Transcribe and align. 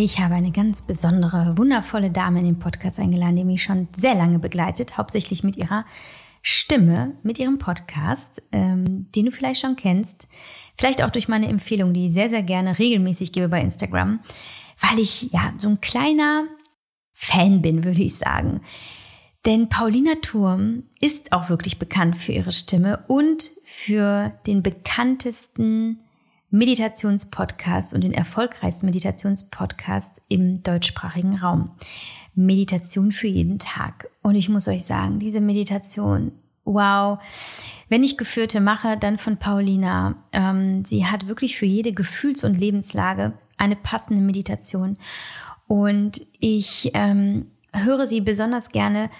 Ich 0.00 0.20
habe 0.20 0.36
eine 0.36 0.52
ganz 0.52 0.82
besondere, 0.82 1.58
wundervolle 1.58 2.12
Dame 2.12 2.38
in 2.38 2.44
den 2.44 2.58
Podcast 2.60 3.00
eingeladen, 3.00 3.34
die 3.34 3.42
mich 3.42 3.64
schon 3.64 3.88
sehr 3.96 4.14
lange 4.14 4.38
begleitet, 4.38 4.96
hauptsächlich 4.96 5.42
mit 5.42 5.56
ihrer 5.56 5.84
Stimme, 6.40 7.16
mit 7.24 7.40
ihrem 7.40 7.58
Podcast, 7.58 8.40
ähm, 8.52 9.10
den 9.10 9.24
du 9.24 9.32
vielleicht 9.32 9.60
schon 9.60 9.74
kennst. 9.74 10.28
Vielleicht 10.76 11.02
auch 11.02 11.10
durch 11.10 11.26
meine 11.26 11.48
Empfehlung, 11.48 11.94
die 11.94 12.06
ich 12.06 12.14
sehr, 12.14 12.30
sehr 12.30 12.44
gerne 12.44 12.78
regelmäßig 12.78 13.32
gebe 13.32 13.48
bei 13.48 13.60
Instagram, 13.60 14.20
weil 14.78 15.00
ich 15.00 15.32
ja 15.32 15.52
so 15.56 15.68
ein 15.68 15.80
kleiner 15.80 16.44
Fan 17.12 17.60
bin, 17.60 17.82
würde 17.82 18.02
ich 18.02 18.14
sagen. 18.14 18.60
Denn 19.46 19.68
Paulina 19.68 20.12
Turm 20.22 20.84
ist 21.00 21.32
auch 21.32 21.48
wirklich 21.48 21.80
bekannt 21.80 22.16
für 22.16 22.30
ihre 22.30 22.52
Stimme 22.52 23.02
und 23.08 23.50
für 23.64 24.32
den 24.46 24.62
bekanntesten 24.62 25.98
Meditationspodcast 26.50 27.94
und 27.94 28.02
den 28.02 28.12
erfolgreichsten 28.12 28.86
Meditationspodcast 28.86 30.22
im 30.28 30.62
deutschsprachigen 30.62 31.36
Raum. 31.36 31.72
Meditation 32.34 33.12
für 33.12 33.26
jeden 33.26 33.58
Tag. 33.58 34.08
Und 34.22 34.36
ich 34.36 34.48
muss 34.48 34.68
euch 34.68 34.84
sagen, 34.84 35.18
diese 35.18 35.40
Meditation, 35.40 36.32
wow. 36.64 37.18
Wenn 37.88 38.04
ich 38.04 38.16
Geführte 38.16 38.60
mache, 38.60 38.96
dann 38.96 39.18
von 39.18 39.38
Paulina. 39.38 40.16
Ähm, 40.32 40.84
sie 40.84 41.06
hat 41.06 41.26
wirklich 41.26 41.58
für 41.58 41.66
jede 41.66 41.92
Gefühls- 41.92 42.44
und 42.44 42.58
Lebenslage 42.58 43.32
eine 43.56 43.76
passende 43.76 44.22
Meditation. 44.22 44.96
Und 45.66 46.20
ich 46.38 46.92
ähm, 46.94 47.50
höre 47.72 48.06
sie 48.06 48.20
besonders 48.20 48.70
gerne 48.70 49.10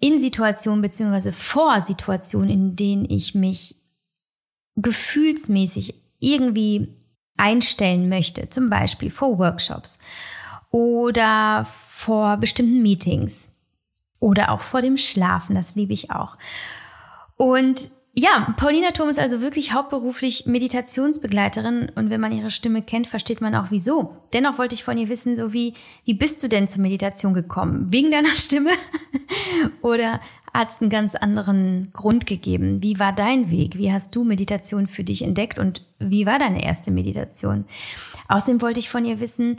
in 0.00 0.20
Situationen 0.20 0.82
beziehungsweise 0.82 1.32
vor 1.32 1.80
Situationen, 1.80 2.50
in 2.50 2.76
denen 2.76 3.08
ich 3.08 3.34
mich 3.34 3.76
gefühlsmäßig 4.76 6.05
irgendwie 6.26 6.88
einstellen 7.36 8.08
möchte, 8.08 8.48
zum 8.48 8.70
Beispiel 8.70 9.10
vor 9.10 9.38
Workshops 9.38 10.00
oder 10.70 11.66
vor 11.66 12.36
bestimmten 12.38 12.82
Meetings 12.82 13.50
oder 14.18 14.50
auch 14.50 14.62
vor 14.62 14.82
dem 14.82 14.96
Schlafen, 14.96 15.54
das 15.54 15.74
liebe 15.74 15.92
ich 15.92 16.10
auch. 16.10 16.36
Und 17.36 17.90
ja, 18.18 18.54
Paulina 18.56 18.92
Thom 18.92 19.10
ist 19.10 19.18
also 19.18 19.42
wirklich 19.42 19.74
hauptberuflich 19.74 20.46
Meditationsbegleiterin 20.46 21.92
und 21.96 22.08
wenn 22.08 22.20
man 22.20 22.32
ihre 22.32 22.50
Stimme 22.50 22.80
kennt, 22.80 23.06
versteht 23.06 23.42
man 23.42 23.54
auch 23.54 23.66
wieso. 23.70 24.16
Dennoch 24.32 24.56
wollte 24.56 24.74
ich 24.74 24.84
von 24.84 24.96
ihr 24.96 25.10
wissen, 25.10 25.36
so 25.36 25.52
wie, 25.52 25.74
wie 26.06 26.14
bist 26.14 26.42
du 26.42 26.48
denn 26.48 26.66
zur 26.66 26.80
Meditation 26.80 27.34
gekommen? 27.34 27.92
Wegen 27.92 28.10
deiner 28.10 28.30
Stimme? 28.32 28.70
Oder 29.82 30.20
es 30.62 30.80
einen 30.80 30.90
ganz 30.90 31.14
anderen 31.14 31.90
Grund 31.92 32.26
gegeben? 32.26 32.82
Wie 32.82 32.98
war 32.98 33.12
dein 33.12 33.50
Weg? 33.50 33.76
Wie 33.76 33.92
hast 33.92 34.14
du 34.14 34.24
Meditation 34.24 34.86
für 34.86 35.04
dich 35.04 35.22
entdeckt 35.22 35.58
und 35.58 35.84
wie 35.98 36.26
war 36.26 36.38
deine 36.38 36.64
erste 36.64 36.90
Meditation? 36.90 37.64
Außerdem 38.28 38.62
wollte 38.62 38.80
ich 38.80 38.88
von 38.88 39.04
ihr 39.04 39.20
wissen, 39.20 39.56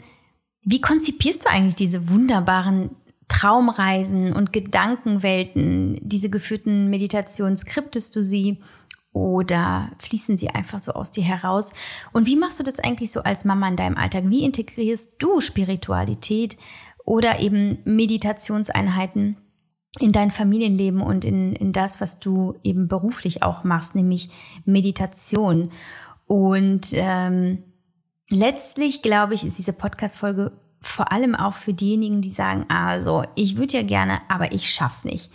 wie 0.62 0.80
konzipierst 0.80 1.44
du 1.44 1.50
eigentlich 1.50 1.76
diese 1.76 2.10
wunderbaren 2.10 2.90
Traumreisen 3.28 4.32
und 4.32 4.52
Gedankenwelten, 4.52 6.00
diese 6.02 6.30
geführten 6.30 6.88
Meditationen, 6.90 7.56
skriptest 7.56 8.16
du 8.16 8.22
sie 8.22 8.58
oder 9.12 9.90
fließen 9.98 10.36
sie 10.36 10.50
einfach 10.50 10.80
so 10.80 10.92
aus 10.92 11.10
dir 11.10 11.24
heraus? 11.24 11.72
Und 12.12 12.26
wie 12.26 12.36
machst 12.36 12.58
du 12.58 12.64
das 12.64 12.78
eigentlich 12.78 13.10
so 13.10 13.22
als 13.22 13.44
Mama 13.44 13.68
in 13.68 13.76
deinem 13.76 13.96
Alltag? 13.96 14.24
Wie 14.26 14.44
integrierst 14.44 15.16
du 15.18 15.40
Spiritualität 15.40 16.56
oder 17.04 17.40
eben 17.40 17.78
Meditationseinheiten 17.84 19.36
in 19.98 20.12
dein 20.12 20.30
Familienleben 20.30 21.00
und 21.00 21.24
in, 21.24 21.54
in 21.54 21.72
das, 21.72 22.00
was 22.00 22.20
du 22.20 22.56
eben 22.62 22.88
beruflich 22.88 23.42
auch 23.42 23.64
machst, 23.64 23.94
nämlich 23.94 24.30
Meditation? 24.64 25.70
Und 26.26 26.88
ähm, 26.92 27.64
letztlich, 28.28 29.02
glaube 29.02 29.34
ich, 29.34 29.44
ist 29.44 29.58
diese 29.58 29.72
Podcast-Folge 29.72 30.52
vor 30.80 31.10
allem 31.10 31.34
auch 31.34 31.54
für 31.54 31.72
diejenigen, 31.72 32.20
die 32.20 32.30
sagen, 32.30 32.66
also, 32.68 33.24
ich 33.34 33.56
würde 33.56 33.78
ja 33.78 33.82
gerne, 33.82 34.20
aber 34.28 34.52
ich 34.52 34.70
schaff's 34.70 35.04
nicht. 35.04 35.30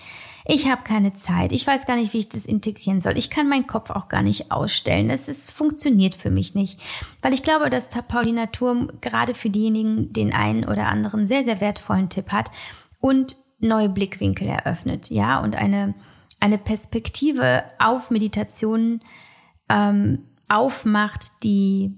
Ich 0.46 0.70
habe 0.70 0.84
keine 0.84 1.14
Zeit. 1.14 1.54
Ich 1.54 1.66
weiß 1.66 1.86
gar 1.86 1.96
nicht, 1.96 2.14
wie 2.14 2.20
ich 2.20 2.30
das 2.30 2.46
integrieren 2.46 3.00
soll. 3.00 3.18
Ich 3.18 3.30
kann 3.30 3.48
meinen 3.48 3.68
Kopf 3.68 3.90
auch 3.90 4.10
gar 4.10 4.22
nicht 4.22 4.52
ausstellen. 4.52 5.10
Es 5.10 5.30
ist, 5.30 5.52
funktioniert 5.52 6.16
für 6.16 6.30
mich 6.30 6.54
nicht. 6.54 6.80
Weil 7.22 7.34
ich 7.34 7.44
glaube, 7.44 7.70
dass 7.70 7.88
Paulina 7.90 8.48
Turm 8.48 8.90
gerade 9.00 9.34
für 9.34 9.50
diejenigen 9.50 10.12
den 10.12 10.34
einen 10.34 10.66
oder 10.66 10.88
anderen 10.88 11.28
sehr, 11.28 11.46
sehr 11.46 11.62
wertvollen 11.62 12.10
Tipp 12.10 12.32
hat 12.32 12.52
und 13.00 13.38
neue 13.64 13.90
Blickwinkel 13.90 14.48
eröffnet. 14.48 15.10
Ja, 15.10 15.40
und 15.40 15.56
eine, 15.56 15.96
eine 16.40 16.58
Perspektive 16.58 17.64
auf 17.80 18.12
Meditationen 18.12 19.02
ähm, 19.70 20.26
aufmacht, 20.50 21.44
die 21.44 21.98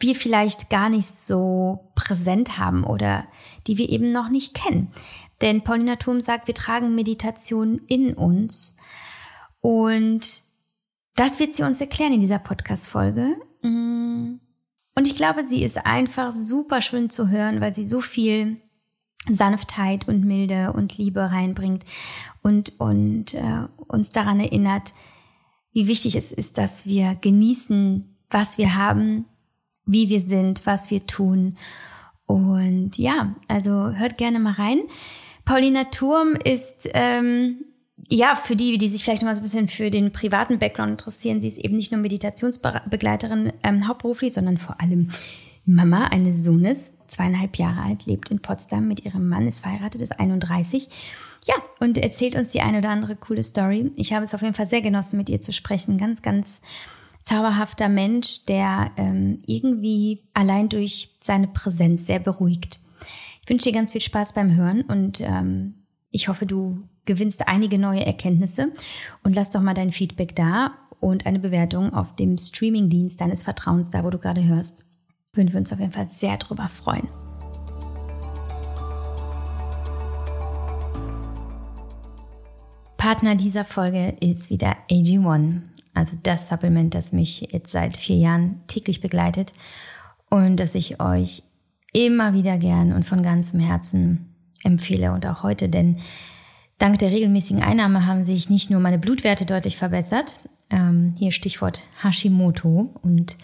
wir 0.00 0.14
vielleicht 0.14 0.70
gar 0.70 0.88
nicht 0.88 1.18
so 1.18 1.90
präsent 1.94 2.58
haben 2.58 2.84
oder 2.84 3.26
die 3.66 3.78
wir 3.78 3.88
eben 3.88 4.12
noch 4.12 4.28
nicht 4.28 4.54
kennen. 4.54 4.92
Denn 5.40 5.62
Paulina 5.62 5.96
Thum 5.96 6.20
sagt, 6.20 6.46
wir 6.46 6.54
tragen 6.54 6.94
Meditation 6.94 7.80
in 7.86 8.14
uns. 8.14 8.76
Und 9.60 10.42
das 11.14 11.40
wird 11.40 11.54
sie 11.54 11.64
uns 11.64 11.80
erklären 11.80 12.12
in 12.12 12.20
dieser 12.20 12.38
Podcast-Folge. 12.38 13.36
Mm. 13.62 14.40
Und 14.94 15.06
ich 15.06 15.16
glaube, 15.16 15.46
sie 15.46 15.62
ist 15.62 15.84
einfach 15.86 16.32
super 16.32 16.80
schön 16.80 17.10
zu 17.10 17.28
hören, 17.28 17.60
weil 17.60 17.74
sie 17.74 17.86
so 17.86 18.00
viel 18.00 18.60
Sanftheit 19.34 20.08
und 20.08 20.24
Milde 20.24 20.72
und 20.72 20.98
Liebe 20.98 21.20
reinbringt 21.20 21.84
und, 22.42 22.78
und 22.80 23.34
äh, 23.34 23.66
uns 23.86 24.10
daran 24.10 24.40
erinnert, 24.40 24.92
wie 25.72 25.86
wichtig 25.86 26.16
es 26.16 26.32
ist, 26.32 26.58
dass 26.58 26.86
wir 26.86 27.14
genießen, 27.20 28.16
was 28.30 28.58
wir 28.58 28.74
haben, 28.74 29.26
wie 29.86 30.08
wir 30.08 30.20
sind, 30.20 30.66
was 30.66 30.90
wir 30.90 31.06
tun. 31.06 31.56
Und 32.26 32.98
ja, 32.98 33.34
also 33.48 33.92
hört 33.92 34.18
gerne 34.18 34.38
mal 34.38 34.52
rein. 34.52 34.80
Paulina 35.44 35.84
Turm 35.84 36.34
ist 36.34 36.88
ähm, 36.92 37.64
ja 38.08 38.34
für 38.34 38.54
die, 38.54 38.76
die 38.76 38.88
sich 38.88 39.02
vielleicht 39.02 39.22
noch 39.22 39.28
mal 39.28 39.34
so 39.34 39.40
ein 39.40 39.44
bisschen 39.44 39.68
für 39.68 39.90
den 39.90 40.12
privaten 40.12 40.58
Background 40.58 40.90
interessieren, 40.90 41.40
sie 41.40 41.48
ist 41.48 41.58
eben 41.58 41.76
nicht 41.76 41.90
nur 41.90 42.00
Meditationsbegleiterin 42.00 43.52
ähm, 43.62 43.88
hauptberuflich, 43.88 44.32
sondern 44.32 44.58
vor 44.58 44.80
allem 44.80 45.10
Mama 45.64 46.08
eines 46.08 46.44
Sohnes, 46.44 46.92
zweieinhalb 47.08 47.56
Jahre 47.56 47.82
alt, 47.82 48.06
lebt 48.06 48.30
in 48.30 48.40
Potsdam 48.40 48.86
mit 48.86 49.04
ihrem 49.04 49.28
Mann, 49.28 49.48
ist 49.48 49.60
verheiratet, 49.60 50.00
ist 50.00 50.18
31. 50.18 50.88
Ja, 51.46 51.54
und 51.80 51.98
erzählt 51.98 52.36
uns 52.36 52.52
die 52.52 52.60
eine 52.60 52.78
oder 52.78 52.90
andere 52.90 53.16
coole 53.16 53.42
Story. 53.42 53.92
Ich 53.96 54.12
habe 54.12 54.24
es 54.24 54.34
auf 54.34 54.42
jeden 54.42 54.54
Fall 54.54 54.66
sehr 54.66 54.82
genossen, 54.82 55.16
mit 55.16 55.28
ihr 55.28 55.40
zu 55.40 55.52
sprechen. 55.52 55.98
Ganz, 55.98 56.22
ganz 56.22 56.60
zauberhafter 57.24 57.88
Mensch, 57.88 58.44
der 58.46 58.90
ähm, 58.96 59.42
irgendwie 59.46 60.22
allein 60.34 60.68
durch 60.68 61.16
seine 61.20 61.48
Präsenz 61.48 62.06
sehr 62.06 62.18
beruhigt. 62.18 62.80
Ich 63.42 63.50
wünsche 63.50 63.68
dir 63.68 63.74
ganz 63.74 63.92
viel 63.92 64.00
Spaß 64.00 64.32
beim 64.34 64.54
Hören 64.56 64.82
und 64.82 65.20
ähm, 65.20 65.74
ich 66.10 66.28
hoffe, 66.28 66.46
du 66.46 66.82
gewinnst 67.04 67.48
einige 67.48 67.78
neue 67.78 68.04
Erkenntnisse 68.04 68.72
und 69.22 69.34
lass 69.34 69.50
doch 69.50 69.62
mal 69.62 69.74
dein 69.74 69.92
Feedback 69.92 70.36
da 70.36 70.72
und 71.00 71.26
eine 71.26 71.38
Bewertung 71.38 71.92
auf 71.92 72.14
dem 72.16 72.36
Streamingdienst 72.36 73.20
deines 73.20 73.42
Vertrauens, 73.42 73.90
da 73.90 74.04
wo 74.04 74.10
du 74.10 74.18
gerade 74.18 74.44
hörst. 74.44 74.84
Würden 75.32 75.52
wir 75.52 75.60
uns 75.60 75.72
auf 75.72 75.80
jeden 75.80 75.92
Fall 75.92 76.08
sehr 76.08 76.36
drüber 76.36 76.68
freuen. 76.68 77.08
Partner 82.96 83.36
dieser 83.36 83.64
Folge 83.64 84.16
ist 84.20 84.50
wieder 84.50 84.76
AG1 84.90 85.62
also 85.98 86.16
das 86.22 86.48
Supplement, 86.48 86.94
das 86.94 87.12
mich 87.12 87.48
jetzt 87.50 87.72
seit 87.72 87.96
vier 87.96 88.16
Jahren 88.16 88.60
täglich 88.68 89.00
begleitet 89.00 89.52
und 90.30 90.56
das 90.56 90.76
ich 90.76 91.00
euch 91.00 91.42
immer 91.92 92.34
wieder 92.34 92.56
gern 92.56 92.92
und 92.92 93.04
von 93.04 93.22
ganzem 93.22 93.58
Herzen 93.58 94.32
empfehle 94.62 95.12
und 95.12 95.26
auch 95.26 95.42
heute, 95.42 95.68
denn 95.68 95.98
dank 96.78 96.98
der 96.98 97.10
regelmäßigen 97.10 97.62
Einnahme 97.62 98.06
haben 98.06 98.24
sich 98.24 98.48
nicht 98.48 98.70
nur 98.70 98.80
meine 98.80 98.98
Blutwerte 98.98 99.44
deutlich 99.44 99.76
verbessert, 99.76 100.38
ähm, 100.70 101.14
hier 101.18 101.32
Stichwort 101.32 101.82
Hashimoto 102.02 102.94
und 103.02 103.36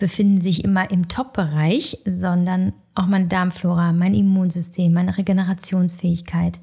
befinden 0.00 0.40
sich 0.40 0.64
immer 0.64 0.90
im 0.90 1.06
Top-Bereich, 1.08 1.98
sondern 2.04 2.72
auch 2.94 3.06
meine 3.06 3.26
Darmflora, 3.26 3.92
mein 3.92 4.14
Immunsystem, 4.14 4.92
meine 4.92 5.16
Regenerationsfähigkeit, 5.16 6.58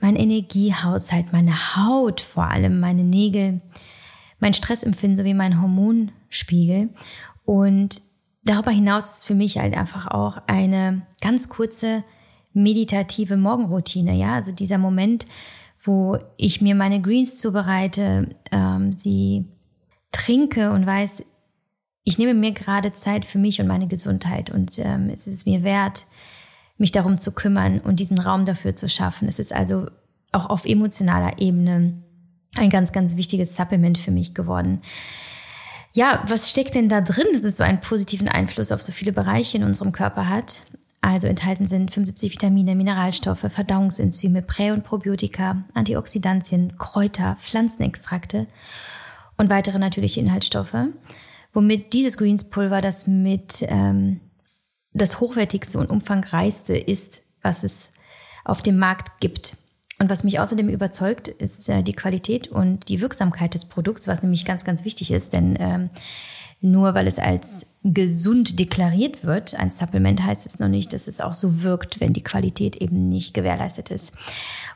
mein 0.00 0.16
Energiehaushalt, 0.16 1.32
meine 1.32 1.76
Haut 1.76 2.20
vor 2.20 2.48
allem, 2.48 2.80
meine 2.80 3.04
Nägel, 3.04 3.60
mein 4.40 4.54
Stressempfinden 4.54 5.18
sowie 5.18 5.34
mein 5.34 5.60
Hormonspiegel. 5.60 6.88
Und 7.44 8.00
darüber 8.42 8.70
hinaus 8.70 9.18
ist 9.18 9.26
für 9.26 9.34
mich 9.34 9.58
halt 9.58 9.76
einfach 9.76 10.08
auch 10.08 10.38
eine 10.46 11.02
ganz 11.20 11.50
kurze 11.50 12.02
meditative 12.54 13.36
Morgenroutine. 13.36 14.16
Ja, 14.16 14.34
also 14.34 14.50
dieser 14.50 14.78
Moment, 14.78 15.26
wo 15.84 16.16
ich 16.38 16.62
mir 16.62 16.74
meine 16.74 17.02
Greens 17.02 17.36
zubereite, 17.36 18.34
ähm, 18.50 18.96
sie 18.96 19.46
trinke 20.10 20.70
und 20.72 20.86
weiß, 20.86 21.24
ich 22.04 22.18
nehme 22.18 22.34
mir 22.34 22.52
gerade 22.52 22.92
Zeit 22.92 23.24
für 23.24 23.38
mich 23.38 23.60
und 23.60 23.66
meine 23.66 23.86
Gesundheit 23.86 24.50
und 24.50 24.78
ähm, 24.78 25.10
es 25.12 25.26
ist 25.26 25.46
mir 25.46 25.62
wert, 25.62 26.06
mich 26.78 26.92
darum 26.92 27.18
zu 27.18 27.32
kümmern 27.32 27.80
und 27.80 28.00
diesen 28.00 28.18
Raum 28.18 28.44
dafür 28.44 28.74
zu 28.74 28.88
schaffen. 28.88 29.28
Es 29.28 29.38
ist 29.38 29.52
also 29.52 29.86
auch 30.32 30.50
auf 30.50 30.64
emotionaler 30.64 31.38
Ebene 31.38 32.02
ein 32.56 32.70
ganz, 32.70 32.92
ganz 32.92 33.16
wichtiges 33.16 33.56
Supplement 33.56 33.98
für 33.98 34.10
mich 34.10 34.34
geworden. 34.34 34.80
Ja, 35.94 36.22
was 36.26 36.50
steckt 36.50 36.74
denn 36.74 36.88
da 36.88 37.02
drin, 37.02 37.26
dass 37.32 37.44
es 37.44 37.56
so 37.56 37.62
einen 37.62 37.80
positiven 37.80 38.28
Einfluss 38.28 38.72
auf 38.72 38.82
so 38.82 38.92
viele 38.92 39.12
Bereiche 39.12 39.58
in 39.58 39.64
unserem 39.64 39.92
Körper 39.92 40.28
hat? 40.28 40.66
Also 41.02 41.26
enthalten 41.26 41.66
sind 41.66 41.90
75 41.90 42.32
Vitamine, 42.32 42.74
Mineralstoffe, 42.74 43.46
Verdauungsenzyme, 43.48 44.40
Prä- 44.40 44.72
und 44.72 44.84
Probiotika, 44.84 45.64
Antioxidantien, 45.74 46.78
Kräuter, 46.78 47.36
Pflanzenextrakte 47.40 48.46
und 49.36 49.50
weitere 49.50 49.78
natürliche 49.78 50.20
Inhaltsstoffe, 50.20 50.76
womit 51.52 51.92
dieses 51.92 52.16
Greenspulver 52.16 52.80
das 52.80 53.06
mit 53.06 53.64
ähm, 53.68 54.20
das 54.92 55.20
hochwertigste 55.20 55.78
und 55.78 55.90
umfangreichste 55.90 56.76
ist, 56.76 57.22
was 57.42 57.64
es 57.64 57.92
auf 58.44 58.62
dem 58.62 58.78
Markt 58.78 59.20
gibt. 59.20 59.56
Und 59.98 60.10
was 60.10 60.24
mich 60.24 60.40
außerdem 60.40 60.68
überzeugt, 60.68 61.28
ist 61.28 61.68
äh, 61.68 61.82
die 61.82 61.92
Qualität 61.92 62.48
und 62.48 62.88
die 62.88 63.00
Wirksamkeit 63.00 63.54
des 63.54 63.66
Produkts, 63.66 64.08
was 64.08 64.22
nämlich 64.22 64.44
ganz, 64.44 64.64
ganz 64.64 64.84
wichtig 64.84 65.10
ist, 65.10 65.32
denn 65.32 65.56
ähm, 65.60 65.90
nur 66.60 66.94
weil 66.94 67.08
es 67.08 67.18
als 67.18 67.66
gesund 67.82 68.60
deklariert 68.60 69.24
wird, 69.24 69.56
ein 69.56 69.70
Supplement 69.70 70.24
heißt 70.24 70.46
es 70.46 70.60
noch 70.60 70.68
nicht, 70.68 70.92
dass 70.92 71.08
es 71.08 71.20
auch 71.20 71.34
so 71.34 71.62
wirkt, 71.62 72.00
wenn 72.00 72.12
die 72.12 72.22
Qualität 72.22 72.76
eben 72.76 73.08
nicht 73.08 73.34
gewährleistet 73.34 73.90
ist. 73.90 74.12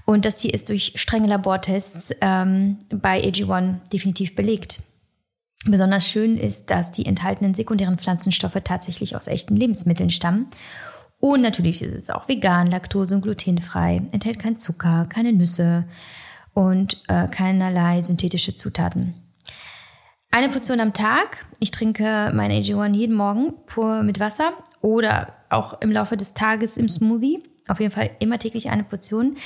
Und 0.05 0.25
das 0.25 0.41
hier 0.41 0.53
ist 0.53 0.69
durch 0.69 0.93
strenge 0.97 1.29
Labortests 1.29 2.13
ähm, 2.21 2.79
bei 2.91 3.23
AG1 3.23 3.89
definitiv 3.93 4.35
belegt. 4.35 4.83
Besonders 5.67 6.09
schön 6.09 6.37
ist, 6.37 6.71
dass 6.71 6.93
die 6.93 7.07
enthaltenen 7.07 7.55
sekundären 7.55 7.99
Pflanzenstoffe 7.99 8.59
tatsächlich 8.63 9.17
aus 9.17 9.27
echten 9.27 9.57
Lebensmitteln 9.57 10.11
stammen. 10.11 10.47
Und 11.19 11.43
natürlich 11.43 11.83
ist 11.83 11.95
es 11.95 12.11
auch 12.11 12.29
vegan, 12.29 12.69
laktose- 12.69 13.17
und 13.17 13.23
glutenfrei, 13.23 14.03
enthält 14.13 14.39
kein 14.39 14.57
Zucker, 14.57 15.07
keine 15.09 15.33
Nüsse 15.33 15.85
und 16.55 17.03
äh, 17.09 17.27
keinerlei 17.27 18.01
synthetische 18.03 18.55
Zutaten. 18.55 19.15
Eine 20.31 20.51
Portion 20.51 20.79
am 20.79 20.93
Tag. 20.93 21.47
Ich 21.59 21.73
trinke 21.73 22.31
mein 22.33 22.53
AG1 22.53 22.95
jeden 22.95 23.17
Morgen 23.17 23.55
pur 23.67 24.03
mit 24.03 24.21
Wasser 24.21 24.53
oder 24.83 25.35
auch 25.49 25.81
im 25.81 25.91
Laufe 25.91 26.17
des 26.17 26.35
Tages 26.35 26.77
im 26.77 26.89
Smoothie. 26.89 27.43
Auf 27.67 27.81
jeden 27.81 27.93
Fall 27.93 28.11
immer 28.21 28.39
täglich 28.39 28.71
eine 28.71 28.85
Portion. 28.85 29.37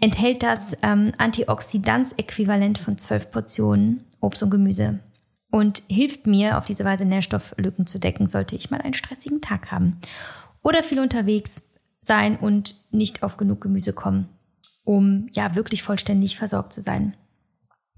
Enthält 0.00 0.42
das 0.42 0.76
ähm, 0.82 1.12
Antioxidanz-Äquivalent 1.16 2.78
von 2.78 2.98
zwölf 2.98 3.30
Portionen 3.30 4.04
Obst 4.20 4.42
und 4.42 4.50
Gemüse 4.50 4.98
und 5.50 5.82
hilft 5.88 6.26
mir 6.26 6.58
auf 6.58 6.64
diese 6.64 6.84
Weise 6.84 7.04
Nährstofflücken 7.04 7.86
zu 7.86 7.98
decken, 7.98 8.26
sollte 8.26 8.56
ich 8.56 8.70
mal 8.70 8.80
einen 8.80 8.94
stressigen 8.94 9.40
Tag 9.40 9.70
haben 9.70 10.00
oder 10.62 10.82
viel 10.82 11.00
unterwegs 11.00 11.74
sein 12.02 12.36
und 12.36 12.76
nicht 12.92 13.22
auf 13.22 13.36
genug 13.36 13.60
Gemüse 13.60 13.92
kommen, 13.92 14.28
um 14.84 15.28
ja 15.32 15.54
wirklich 15.54 15.82
vollständig 15.82 16.36
versorgt 16.36 16.72
zu 16.72 16.80
sein. 16.80 17.16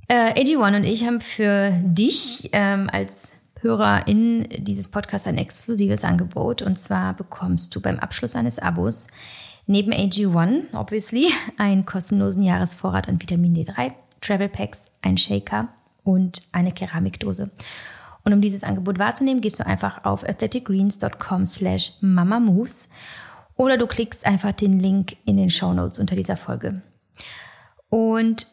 Äh, 0.09 0.33
AG1 0.35 0.77
und 0.77 0.85
ich 0.85 1.07
haben 1.07 1.21
für 1.21 1.73
dich 1.85 2.51
ähm, 2.53 2.89
als 2.93 3.37
Hörer 3.61 4.09
in 4.09 4.49
dieses 4.59 4.89
Podcast 4.89 5.29
ein 5.29 5.39
exklusives 5.39 6.03
Angebot. 6.03 6.63
Und 6.63 6.77
zwar 6.77 7.15
bekommst 7.15 7.75
du 7.75 7.81
beim 7.81 8.01
Abschluss 8.01 8.35
eines 8.35 8.59
Abos 8.59 9.07
neben 9.67 9.93
AG1, 9.93 10.75
obviously, 10.75 11.29
einen 11.59 11.87
kostenlosen 11.87 12.43
Jahresvorrat 12.43 13.09
an 13.09 13.23
Vitamin 13.23 13.55
D3, 13.55 13.93
Travel 14.21 14.49
Packs, 14.49 14.93
ein 15.03 15.17
Shaker 15.17 15.69
und 16.05 16.43
eine 16.53 16.73
Keramikdose. 16.73 17.51
Und 18.25 18.33
um 18.33 18.41
dieses 18.41 18.65
Angebot 18.65 18.99
wahrzunehmen, 18.99 19.41
gehst 19.41 19.59
du 19.59 19.67
einfach 19.67 20.05
auf 20.05 20.25
athleticgreens.com 20.25 21.47
slash 21.47 21.93
mamamoves 22.01 22.89
oder 23.57 23.77
du 23.77 23.87
klickst 23.87 24.27
einfach 24.27 24.53
den 24.53 24.79
Link 24.79 25.17
in 25.25 25.37
den 25.37 25.51
Show 25.51 25.73
Notes 25.73 25.99
unter 25.99 26.17
dieser 26.17 26.37
Folge. 26.37 26.83
Und 27.89 28.47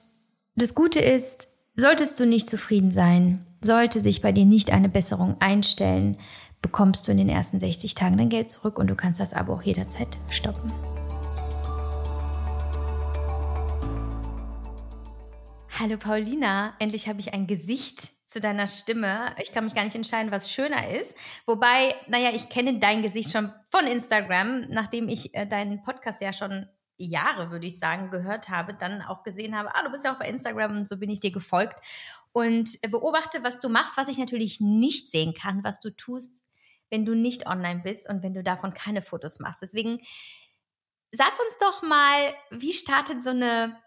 das 0.55 0.75
Gute 0.75 0.99
ist, 0.99 1.47
solltest 1.75 2.19
du 2.19 2.25
nicht 2.25 2.49
zufrieden 2.49 2.91
sein, 2.91 3.45
sollte 3.61 3.99
sich 3.99 4.21
bei 4.21 4.31
dir 4.31 4.45
nicht 4.45 4.71
eine 4.71 4.89
Besserung 4.89 5.35
einstellen, 5.39 6.17
bekommst 6.61 7.07
du 7.07 7.11
in 7.11 7.17
den 7.17 7.29
ersten 7.29 7.59
60 7.59 7.95
Tagen 7.95 8.17
dein 8.17 8.29
Geld 8.29 8.51
zurück 8.51 8.77
und 8.77 8.87
du 8.87 8.95
kannst 8.95 9.19
das 9.19 9.33
Abo 9.33 9.53
auch 9.53 9.63
jederzeit 9.63 10.17
stoppen. 10.29 10.71
Hallo 15.81 15.95
Paulina, 15.95 16.75
endlich 16.79 17.07
habe 17.07 17.21
ich 17.21 17.33
ein 17.33 17.47
Gesicht 17.47 18.27
zu 18.29 18.41
deiner 18.41 18.67
Stimme. 18.67 19.33
Ich 19.41 19.53
kann 19.53 19.63
mich 19.63 19.73
gar 19.73 19.85
nicht 19.85 19.95
entscheiden, 19.95 20.29
was 20.29 20.51
schöner 20.51 20.89
ist. 20.89 21.15
Wobei, 21.45 21.95
naja, 22.09 22.31
ich 22.35 22.49
kenne 22.49 22.79
dein 22.79 23.01
Gesicht 23.01 23.31
schon 23.31 23.53
von 23.71 23.87
Instagram, 23.87 24.65
nachdem 24.71 25.07
ich 25.07 25.33
äh, 25.35 25.45
deinen 25.45 25.81
Podcast 25.81 26.19
ja 26.19 26.33
schon 26.33 26.67
Jahre, 26.97 27.49
würde 27.51 27.65
ich 27.65 27.79
sagen, 27.79 28.11
gehört 28.11 28.49
habe, 28.49 28.73
dann 28.73 29.01
auch 29.01 29.23
gesehen 29.23 29.57
habe, 29.57 29.73
ah, 29.73 29.81
du 29.81 29.89
bist 29.89 30.03
ja 30.03 30.13
auch 30.13 30.19
bei 30.19 30.27
Instagram 30.27 30.79
und 30.79 30.85
so 30.89 30.97
bin 30.97 31.09
ich 31.09 31.21
dir 31.21 31.31
gefolgt 31.31 31.79
und 32.33 32.77
beobachte, 32.91 33.41
was 33.45 33.59
du 33.59 33.69
machst, 33.69 33.95
was 33.95 34.09
ich 34.09 34.17
natürlich 34.17 34.59
nicht 34.59 35.07
sehen 35.07 35.33
kann, 35.33 35.63
was 35.63 35.79
du 35.79 35.95
tust, 35.95 36.43
wenn 36.89 37.05
du 37.05 37.15
nicht 37.15 37.47
online 37.47 37.83
bist 37.85 38.09
und 38.09 38.21
wenn 38.21 38.33
du 38.33 38.43
davon 38.43 38.73
keine 38.73 39.01
Fotos 39.01 39.39
machst. 39.39 39.61
Deswegen 39.61 40.01
sag 41.13 41.39
uns 41.39 41.57
doch 41.61 41.83
mal, 41.83 42.33
wie 42.51 42.73
startet 42.73 43.23
so 43.23 43.29
eine 43.29 43.77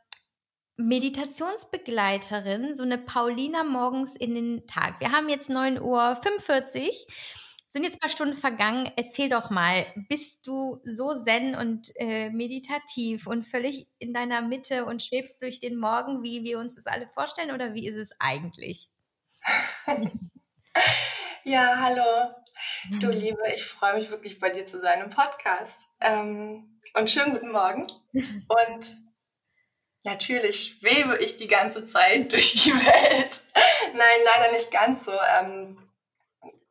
Meditationsbegleiterin, 0.82 2.75
so 2.75 2.82
eine 2.82 2.99
Paulina 2.99 3.64
morgens 3.64 4.17
in 4.17 4.34
den 4.34 4.67
Tag? 4.67 5.00
Wir 5.00 5.12
haben 5.12 5.29
jetzt 5.29 5.50
9.45 5.50 5.81
Uhr 5.81 6.94
sind 7.73 7.84
jetzt 7.84 7.96
ein 7.96 8.00
paar 8.00 8.11
Stunden 8.11 8.34
vergangen. 8.34 8.93
Erzähl 8.96 9.31
doch 9.31 9.49
mal, 9.49 9.87
bist 10.11 10.46
du 10.46 10.82
so 10.84 11.14
zen 11.14 11.55
und 11.55 11.90
äh, 11.96 12.29
meditativ 12.29 13.26
und 13.26 13.44
völlig 13.44 13.88
in 13.99 14.12
deiner 14.12 14.43
Mitte 14.43 14.84
und 14.84 15.02
schwebst 15.02 15.40
durch 15.40 15.58
den 15.58 15.79
Morgen, 15.79 16.23
wie 16.23 16.44
wir 16.44 16.58
uns 16.58 16.75
das 16.75 16.87
alle 16.87 17.08
vorstellen, 17.08 17.50
oder 17.50 17.73
wie 17.73 17.88
ist 17.88 17.96
es 17.96 18.11
eigentlich? 18.19 18.90
ja, 21.44 21.76
hallo. 21.81 22.34
Du 23.00 23.11
Liebe, 23.11 23.40
ich 23.55 23.64
freue 23.64 23.94
mich 23.94 24.11
wirklich 24.11 24.38
bei 24.38 24.50
dir 24.50 24.67
zu 24.67 24.79
sein 24.79 25.00
im 25.00 25.08
Podcast. 25.08 25.87
Ähm, 26.00 26.79
und 26.93 27.08
schönen 27.08 27.32
guten 27.32 27.52
Morgen. 27.52 27.87
Und 28.12 29.11
natürlich 30.04 30.78
schwebe 30.78 31.16
ich 31.19 31.37
die 31.37 31.49
ganze 31.49 31.87
Zeit 31.87 32.32
durch 32.32 32.52
die 32.64 32.72
Welt. 32.72 33.43
Nein, 33.94 34.20
leider 34.37 34.52
nicht 34.52 34.70
ganz 34.70 35.04
so. 35.04 35.12
Ähm, 35.38 35.78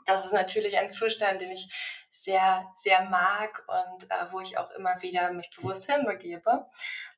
das 0.05 0.25
ist 0.25 0.33
natürlich 0.33 0.77
ein 0.77 0.91
Zustand, 0.91 1.41
den 1.41 1.51
ich 1.51 1.69
sehr, 2.11 2.71
sehr 2.75 3.05
mag 3.05 3.63
und 3.67 4.11
äh, 4.11 4.31
wo 4.31 4.41
ich 4.41 4.57
auch 4.57 4.69
immer 4.71 5.01
wieder 5.01 5.31
mich 5.31 5.49
bewusst 5.55 5.89
hinbegebe. 5.89 6.69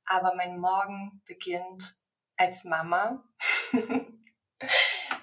Aber 0.05 0.35
mein 0.35 0.59
Morgen 0.59 1.21
beginnt 1.25 1.95
als 2.37 2.63
Mama. 2.65 3.23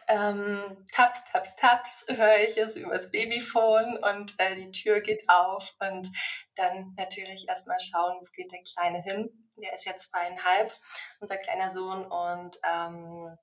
ähm, 0.08 0.86
taps, 0.92 1.24
taps, 1.30 1.56
taps 1.56 2.06
höre 2.08 2.38
ich 2.38 2.56
es 2.56 2.76
übers 2.76 3.10
Babyphone 3.10 3.98
und 3.98 4.38
äh, 4.38 4.56
die 4.56 4.70
Tür 4.70 5.00
geht 5.00 5.28
auf 5.28 5.74
und 5.78 6.08
dann 6.60 6.94
natürlich 6.96 7.48
erstmal 7.48 7.80
schauen, 7.80 8.18
wo 8.20 8.24
geht 8.32 8.52
der 8.52 8.62
Kleine 8.62 9.02
hin. 9.02 9.50
Der 9.56 9.74
ist 9.74 9.84
jetzt 9.84 10.10
zweieinhalb, 10.10 10.72
unser 11.20 11.36
kleiner 11.36 11.70
Sohn 11.70 12.04
und 12.04 12.56
ähm, 12.64 13.36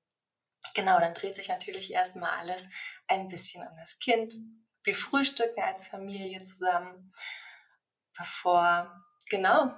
genau, 0.74 1.00
dann 1.00 1.13
dreht 1.13 1.36
sich 1.36 1.50
natürlich 1.50 1.93
erstmal 1.93 2.31
alles 2.39 2.69
ein 3.07 3.27
bisschen 3.27 3.67
um 3.67 3.75
das 3.77 4.00
Kind. 4.00 4.33
Wir 4.83 4.95
frühstücken 4.95 5.62
als 5.62 5.88
Familie 5.88 6.41
zusammen, 6.43 7.13
bevor, 8.17 9.03
genau, 9.29 9.74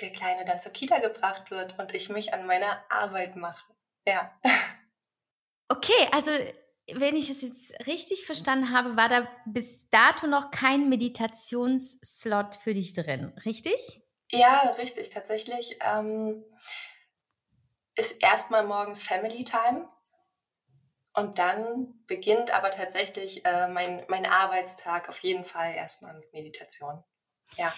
der 0.00 0.12
Kleine 0.12 0.44
dann 0.44 0.60
zur 0.60 0.72
Kita 0.72 0.98
gebracht 1.00 1.50
wird 1.50 1.78
und 1.78 1.94
ich 1.94 2.08
mich 2.08 2.32
an 2.32 2.46
meine 2.46 2.90
Arbeit 2.90 3.36
mache. 3.36 3.74
Ja. 4.06 4.38
Okay, 5.68 6.08
also 6.12 6.30
wenn 7.00 7.16
ich 7.16 7.28
das 7.28 7.42
jetzt 7.42 7.86
richtig 7.86 8.26
verstanden 8.26 8.72
habe, 8.72 8.96
war 8.96 9.08
da 9.08 9.28
bis 9.46 9.88
dato 9.90 10.26
noch 10.26 10.50
kein 10.50 10.88
Meditationsslot 10.88 12.54
für 12.56 12.74
dich 12.74 12.92
drin, 12.92 13.32
richtig? 13.44 14.02
Ja, 14.30 14.74
richtig. 14.78 15.10
Tatsächlich 15.10 15.78
ähm, 15.80 16.44
ist 17.96 18.22
erstmal 18.22 18.66
morgens 18.66 19.02
Family 19.02 19.44
Time. 19.44 19.88
Und 21.14 21.38
dann 21.38 22.02
beginnt 22.06 22.54
aber 22.54 22.70
tatsächlich 22.70 23.44
äh, 23.44 23.68
mein, 23.68 24.04
mein 24.08 24.24
Arbeitstag 24.24 25.10
auf 25.10 25.18
jeden 25.18 25.44
Fall 25.44 25.74
erstmal 25.74 26.14
mit 26.14 26.32
Meditation. 26.32 27.04
Ja. 27.56 27.72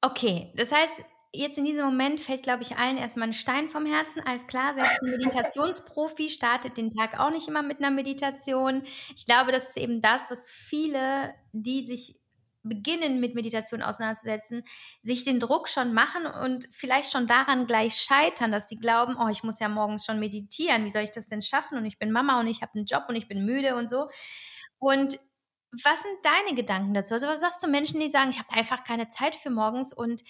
Okay, 0.00 0.52
das 0.54 0.70
heißt, 0.70 1.02
jetzt 1.34 1.58
in 1.58 1.64
diesem 1.64 1.84
Moment 1.84 2.20
fällt, 2.20 2.42
glaube 2.42 2.62
ich, 2.62 2.76
allen 2.76 2.98
erstmal 2.98 3.28
ein 3.28 3.32
Stein 3.32 3.70
vom 3.70 3.86
Herzen. 3.86 4.22
Alles 4.24 4.46
klar, 4.46 4.74
selbst 4.74 5.02
ein 5.02 5.10
Meditationsprofi 5.10 6.28
startet 6.28 6.76
den 6.76 6.90
Tag 6.90 7.18
auch 7.18 7.30
nicht 7.30 7.48
immer 7.48 7.62
mit 7.62 7.78
einer 7.78 7.90
Meditation. 7.90 8.82
Ich 9.16 9.24
glaube, 9.24 9.52
das 9.52 9.68
ist 9.68 9.78
eben 9.78 10.02
das, 10.02 10.30
was 10.30 10.50
viele, 10.50 11.34
die 11.52 11.86
sich 11.86 12.18
beginnen 12.64 13.18
mit 13.18 13.34
Meditation 13.34 13.82
auseinanderzusetzen, 13.82 14.62
sich 15.02 15.24
den 15.24 15.40
Druck 15.40 15.68
schon 15.68 15.92
machen 15.94 16.26
und 16.26 16.66
vielleicht 16.72 17.10
schon 17.10 17.26
daran 17.26 17.66
gleich 17.66 17.94
scheitern, 17.96 18.52
dass 18.52 18.68
sie 18.68 18.78
glauben, 18.78 19.16
oh, 19.18 19.28
ich 19.28 19.42
muss 19.42 19.58
ja 19.58 19.68
morgens 19.68 20.04
schon 20.04 20.20
meditieren, 20.20 20.84
wie 20.84 20.90
soll 20.90 21.02
ich 21.02 21.10
das 21.10 21.26
denn 21.26 21.42
schaffen? 21.42 21.76
Und 21.76 21.86
ich 21.86 21.98
bin 21.98 22.12
Mama 22.12 22.38
und 22.38 22.46
ich 22.46 22.62
habe 22.62 22.74
einen 22.76 22.86
Job 22.86 23.06
und 23.08 23.16
ich 23.16 23.26
bin 23.26 23.44
müde 23.44 23.74
und 23.74 23.90
so. 23.90 24.08
Und 24.78 25.18
was 25.82 26.02
sind 26.02 26.14
deine 26.22 26.54
Gedanken 26.54 26.94
dazu? 26.94 27.14
Also 27.14 27.26
was 27.26 27.40
sagst 27.40 27.62
du 27.62 27.68
Menschen, 27.68 27.98
die 27.98 28.10
sagen, 28.10 28.30
ich 28.30 28.38
habe 28.38 28.52
einfach 28.52 28.84
keine 28.84 29.08
Zeit 29.08 29.34
für 29.34 29.50
morgens 29.50 29.92
und 29.92 30.22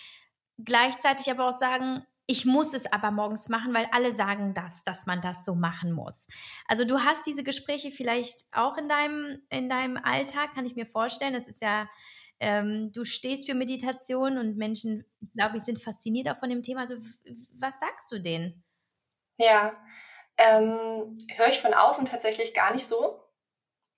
gleichzeitig 0.65 1.31
aber 1.31 1.49
auch 1.49 1.53
sagen, 1.59 2.07
ich 2.27 2.47
muss 2.47 2.75
es 2.75 2.91
aber 2.93 3.11
morgens 3.11 3.49
machen, 3.49 3.75
weil 3.75 3.89
alle 3.93 4.13
sagen 4.13 4.55
das, 4.55 4.83
dass 4.85 5.07
man 5.07 5.21
das 5.21 5.45
so 5.45 5.55
machen 5.55 5.93
muss. 5.93 6.27
Also 6.69 6.85
du 6.85 7.01
hast 7.01 7.27
diese 7.27 7.45
Gespräche 7.45 7.91
vielleicht 7.91 8.47
auch 8.53 8.77
in 8.77 8.89
deinem, 8.89 9.43
in 9.51 9.69
deinem 9.69 9.97
Alltag, 9.97 10.55
kann 10.55 10.65
ich 10.67 10.77
mir 10.77 10.87
vorstellen. 10.87 11.35
Das 11.35 11.49
ist 11.49 11.63
ja 11.63 11.89
Ähm, 12.45 12.91
du 12.93 13.05
stehst 13.05 13.47
für 13.47 13.55
Meditation 13.55 14.37
und 14.37 14.57
Menschen, 14.57 15.05
glaube 15.33 15.59
ich, 15.59 15.63
sind 15.63 15.81
fasziniert 15.81 16.29
auch 16.29 16.39
von 16.39 16.51
dem 16.51 16.63
Thema. 16.65 16.81
Also 16.81 16.97
was 17.55 17.79
sagst 17.79 18.11
du 18.11 18.19
denen? 18.19 18.65
Ja, 19.39 19.77
ähm, 20.37 21.17
höre 21.37 21.49
ich 21.49 21.61
von 21.61 21.73
außen 21.73 22.05
tatsächlich 22.07 22.53
gar 22.53 22.73
nicht 22.73 22.85
so. 22.85 23.21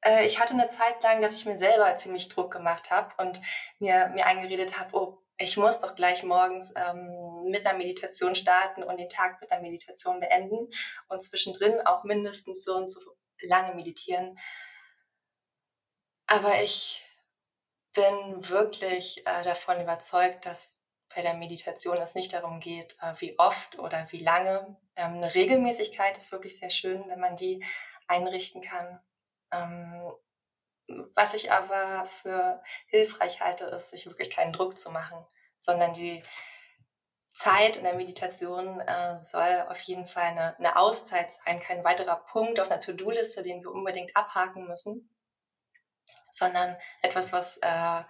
Äh, 0.02 0.26
ich 0.26 0.40
hatte 0.40 0.52
eine 0.52 0.68
Zeit 0.68 1.02
lang, 1.02 1.22
dass 1.22 1.36
ich 1.36 1.46
mir 1.46 1.56
selber 1.56 1.96
ziemlich 1.96 2.28
Druck 2.28 2.52
gemacht 2.52 2.90
habe 2.90 3.14
und 3.16 3.40
mir, 3.78 4.08
mir 4.08 4.26
eingeredet 4.26 4.78
habe, 4.78 4.94
oh, 4.94 5.23
ich 5.36 5.56
muss 5.56 5.80
doch 5.80 5.94
gleich 5.94 6.22
morgens 6.22 6.72
ähm, 6.76 7.44
mit 7.44 7.66
einer 7.66 7.76
Meditation 7.76 8.34
starten 8.34 8.82
und 8.82 8.98
den 8.98 9.08
Tag 9.08 9.40
mit 9.40 9.50
einer 9.50 9.62
Meditation 9.62 10.20
beenden 10.20 10.68
und 11.08 11.22
zwischendrin 11.22 11.80
auch 11.86 12.04
mindestens 12.04 12.64
so 12.64 12.74
und 12.76 12.90
so 12.90 13.00
lange 13.40 13.74
meditieren. 13.74 14.38
Aber 16.26 16.62
ich 16.62 17.02
bin 17.92 18.48
wirklich 18.48 19.26
äh, 19.26 19.42
davon 19.42 19.80
überzeugt, 19.80 20.46
dass 20.46 20.82
bei 21.14 21.22
der 21.22 21.34
Meditation 21.34 21.96
es 21.98 22.14
nicht 22.14 22.32
darum 22.32 22.60
geht, 22.60 22.96
äh, 23.00 23.14
wie 23.18 23.38
oft 23.38 23.78
oder 23.78 24.06
wie 24.10 24.22
lange. 24.22 24.76
Ähm, 24.96 25.14
eine 25.14 25.34
Regelmäßigkeit 25.34 26.18
ist 26.18 26.32
wirklich 26.32 26.58
sehr 26.58 26.70
schön, 26.70 27.04
wenn 27.08 27.20
man 27.20 27.36
die 27.36 27.64
einrichten 28.06 28.62
kann. 28.62 29.00
Ähm, 29.52 30.12
was 31.14 31.34
ich 31.34 31.50
aber 31.50 32.06
für 32.06 32.62
hilfreich 32.86 33.40
halte, 33.40 33.64
ist, 33.66 33.90
sich 33.90 34.06
wirklich 34.06 34.30
keinen 34.30 34.52
Druck 34.52 34.78
zu 34.78 34.90
machen, 34.90 35.24
sondern 35.58 35.92
die 35.92 36.22
Zeit 37.32 37.76
in 37.76 37.84
der 37.84 37.94
Meditation 37.94 38.80
äh, 38.80 39.18
soll 39.18 39.66
auf 39.68 39.80
jeden 39.80 40.06
Fall 40.06 40.24
eine, 40.24 40.56
eine 40.56 40.76
Auszeit 40.76 41.32
sein, 41.32 41.58
kein 41.58 41.82
weiterer 41.82 42.16
Punkt 42.26 42.60
auf 42.60 42.70
einer 42.70 42.80
To-Do-Liste, 42.80 43.42
den 43.42 43.62
wir 43.62 43.72
unbedingt 43.72 44.16
abhaken 44.16 44.66
müssen, 44.66 45.10
sondern 46.30 46.76
etwas, 47.02 47.32
was 47.32 47.56
äh, 47.58 48.02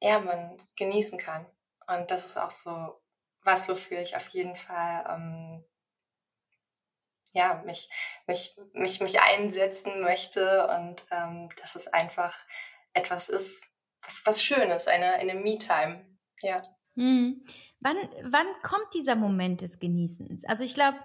ja, 0.00 0.18
man 0.20 0.56
genießen 0.76 1.18
kann. 1.18 1.46
Und 1.88 2.10
das 2.10 2.26
ist 2.26 2.36
auch 2.36 2.50
so 2.50 3.00
was, 3.42 3.68
wofür 3.68 4.00
ich 4.00 4.16
auf 4.16 4.28
jeden 4.28 4.56
Fall 4.56 5.04
ähm, 5.08 5.64
ja, 7.36 7.62
mich, 7.66 7.88
mich, 8.26 8.56
mich, 8.72 9.00
mich 9.00 9.20
einsetzen 9.20 10.00
möchte 10.00 10.66
und 10.68 11.06
ähm, 11.10 11.50
dass 11.60 11.76
es 11.76 11.86
einfach 11.86 12.34
etwas 12.94 13.28
ist, 13.28 13.64
was, 14.02 14.22
was 14.24 14.42
Schönes, 14.42 14.86
eine, 14.86 15.12
eine 15.14 15.34
Me-Time. 15.34 16.06
Ja. 16.40 16.62
Mhm. 16.94 17.44
Wann, 17.80 17.96
wann 18.22 18.46
kommt 18.62 18.94
dieser 18.94 19.16
Moment 19.16 19.60
des 19.60 19.78
Genießens? 19.78 20.46
Also 20.46 20.64
ich 20.64 20.74
glaube, 20.74 20.98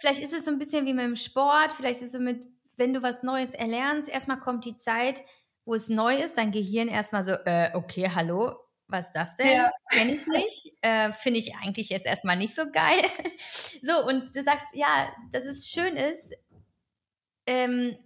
vielleicht 0.00 0.22
ist 0.22 0.32
es 0.32 0.44
so 0.44 0.52
ein 0.52 0.58
bisschen 0.58 0.86
wie 0.86 0.94
mit 0.94 1.04
dem 1.04 1.16
Sport, 1.16 1.72
vielleicht 1.72 2.00
ist 2.00 2.06
es 2.06 2.12
so 2.12 2.20
mit, 2.20 2.44
wenn 2.76 2.94
du 2.94 3.02
was 3.02 3.24
Neues 3.24 3.52
erlernst, 3.52 4.08
erstmal 4.08 4.38
kommt 4.38 4.64
die 4.64 4.76
Zeit, 4.76 5.24
wo 5.64 5.74
es 5.74 5.88
neu 5.88 6.14
ist, 6.14 6.38
dein 6.38 6.52
Gehirn 6.52 6.86
erstmal 6.86 7.24
so, 7.24 7.32
äh, 7.32 7.72
okay, 7.74 8.08
hallo, 8.14 8.54
was 8.88 9.06
ist 9.06 9.12
das 9.12 9.36
denn? 9.36 9.56
Ja. 9.56 9.72
Kenne 9.90 10.14
ich 10.14 10.26
nicht. 10.26 10.72
Äh, 10.82 11.12
Finde 11.12 11.38
ich 11.38 11.56
eigentlich 11.56 11.88
jetzt 11.88 12.06
erstmal 12.06 12.36
nicht 12.36 12.54
so 12.54 12.70
geil. 12.70 13.02
so, 13.82 14.04
und 14.06 14.34
du 14.34 14.42
sagst, 14.42 14.66
ja, 14.74 15.12
dass 15.32 15.44
es 15.44 15.68
schön 15.68 15.96
ist 15.96 16.34
ähm, 17.46 17.96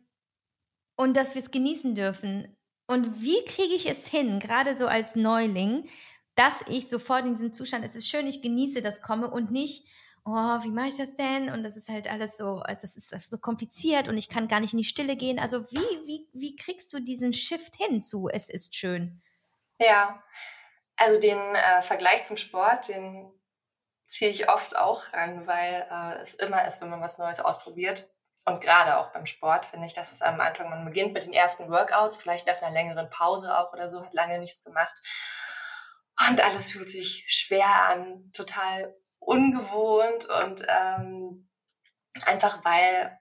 und 0.96 1.16
dass 1.16 1.34
wir 1.34 1.42
es 1.42 1.50
genießen 1.50 1.94
dürfen. 1.94 2.56
Und 2.86 3.22
wie 3.22 3.44
kriege 3.44 3.74
ich 3.74 3.88
es 3.88 4.06
hin, 4.06 4.40
gerade 4.40 4.76
so 4.76 4.86
als 4.86 5.14
Neuling, 5.14 5.88
dass 6.34 6.64
ich 6.68 6.88
sofort 6.88 7.26
in 7.26 7.34
diesen 7.34 7.54
Zustand, 7.54 7.84
es 7.84 7.94
ist 7.94 8.08
schön, 8.08 8.26
ich 8.26 8.42
genieße 8.42 8.80
das 8.80 9.02
komme 9.02 9.30
und 9.30 9.50
nicht, 9.50 9.86
oh, 10.24 10.30
wie 10.30 10.70
mache 10.70 10.88
ich 10.88 10.96
das 10.96 11.14
denn? 11.14 11.50
Und 11.50 11.62
das 11.62 11.76
ist 11.76 11.88
halt 11.88 12.10
alles 12.10 12.36
so, 12.36 12.62
das 12.80 12.96
ist, 12.96 13.12
das 13.12 13.24
ist 13.24 13.30
so 13.30 13.38
kompliziert 13.38 14.08
und 14.08 14.16
ich 14.16 14.28
kann 14.28 14.48
gar 14.48 14.60
nicht 14.60 14.72
in 14.72 14.78
die 14.78 14.84
Stille 14.84 15.16
gehen. 15.16 15.38
Also 15.38 15.70
wie, 15.70 16.06
wie, 16.06 16.26
wie 16.32 16.56
kriegst 16.56 16.92
du 16.92 17.00
diesen 17.00 17.32
Shift 17.32 17.76
hin 17.76 18.02
zu, 18.02 18.28
es 18.28 18.48
ist 18.48 18.74
schön? 18.74 19.20
Ja, 19.78 20.22
also 21.00 21.20
den 21.20 21.38
äh, 21.54 21.82
Vergleich 21.82 22.24
zum 22.24 22.36
Sport, 22.36 22.88
den 22.88 23.32
ziehe 24.06 24.30
ich 24.30 24.48
oft 24.48 24.76
auch 24.76 25.12
ran, 25.12 25.46
weil 25.46 25.86
äh, 25.90 26.20
es 26.20 26.34
immer 26.34 26.66
ist, 26.66 26.82
wenn 26.82 26.90
man 26.90 27.00
was 27.00 27.18
Neues 27.18 27.40
ausprobiert. 27.40 28.10
Und 28.44 28.60
gerade 28.60 28.98
auch 28.98 29.12
beim 29.12 29.26
Sport 29.26 29.66
finde 29.66 29.86
ich, 29.86 29.94
dass 29.94 30.12
es 30.12 30.22
am 30.22 30.40
Anfang, 30.40 30.68
man 30.68 30.84
beginnt 30.84 31.12
mit 31.12 31.24
den 31.24 31.32
ersten 31.32 31.70
Workouts, 31.70 32.16
vielleicht 32.16 32.46
nach 32.46 32.60
einer 32.60 32.72
längeren 32.72 33.08
Pause 33.08 33.56
auch 33.56 33.72
oder 33.72 33.90
so, 33.90 34.04
hat 34.04 34.12
lange 34.12 34.38
nichts 34.38 34.62
gemacht. 34.62 35.00
Und 36.28 36.42
alles 36.42 36.72
fühlt 36.72 36.90
sich 36.90 37.24
schwer 37.28 37.88
an, 37.88 38.30
total 38.32 38.94
ungewohnt 39.20 40.26
und 40.26 40.66
ähm, 40.68 41.48
einfach 42.26 42.64
weil 42.64 43.19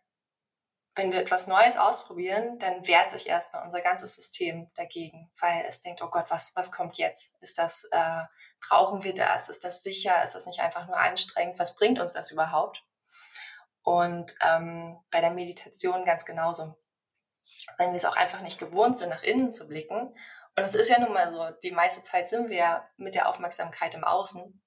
wenn 1.00 1.14
wir 1.14 1.22
etwas 1.22 1.48
Neues 1.48 1.78
ausprobieren, 1.78 2.60
dann 2.60 2.86
wehrt 2.86 3.10
sich 3.12 3.26
erstmal 3.26 3.64
unser 3.66 3.80
ganzes 3.80 4.16
System 4.16 4.70
dagegen, 4.76 5.32
weil 5.40 5.64
es 5.66 5.80
denkt, 5.80 6.02
oh 6.02 6.10
Gott, 6.10 6.26
was, 6.28 6.54
was 6.56 6.74
kommt 6.74 6.98
jetzt? 6.98 7.42
Ist 7.42 7.58
das, 7.58 7.86
äh, 7.92 8.24
brauchen 8.68 9.02
wir 9.06 9.14
das? 9.14 9.48
Ist 9.48 9.64
das 9.64 9.82
sicher? 9.82 10.22
Ist 10.26 10.36
das 10.36 10.46
nicht 10.46 10.60
einfach 10.60 10.88
nur 10.88 10.98
anstrengend? 10.98 11.58
Was 11.58 11.76
bringt 11.76 12.00
uns 12.00 12.14
das 12.14 12.32
überhaupt? 12.32 12.84
Und 13.82 14.36
ähm, 14.46 15.00
bei 15.10 15.22
der 15.22 15.32
Meditation 15.32 16.04
ganz 16.04 16.26
genauso. 16.26 16.76
Wenn 17.78 17.92
wir 17.92 17.98
es 17.98 18.06
auch 18.06 18.18
einfach 18.18 18.42
nicht 18.42 18.60
gewohnt 18.60 18.98
sind, 18.98 19.10
nach 19.10 19.24
innen 19.24 19.54
zu 19.54 19.70
blicken. 19.70 20.14
Und 20.58 20.64
es 20.66 20.76
ist 20.76 20.90
ja 20.90 21.00
nun 21.00 21.14
mal 21.14 21.32
so, 21.32 21.58
die 21.64 21.72
meiste 21.72 22.04
Zeit 22.04 22.28
sind 22.28 22.50
wir 22.50 22.58
ja 22.58 22.90
mit 22.98 23.16
der 23.16 23.30
Aufmerksamkeit 23.30 23.96
im 23.96 24.04
Außen, 24.04 24.62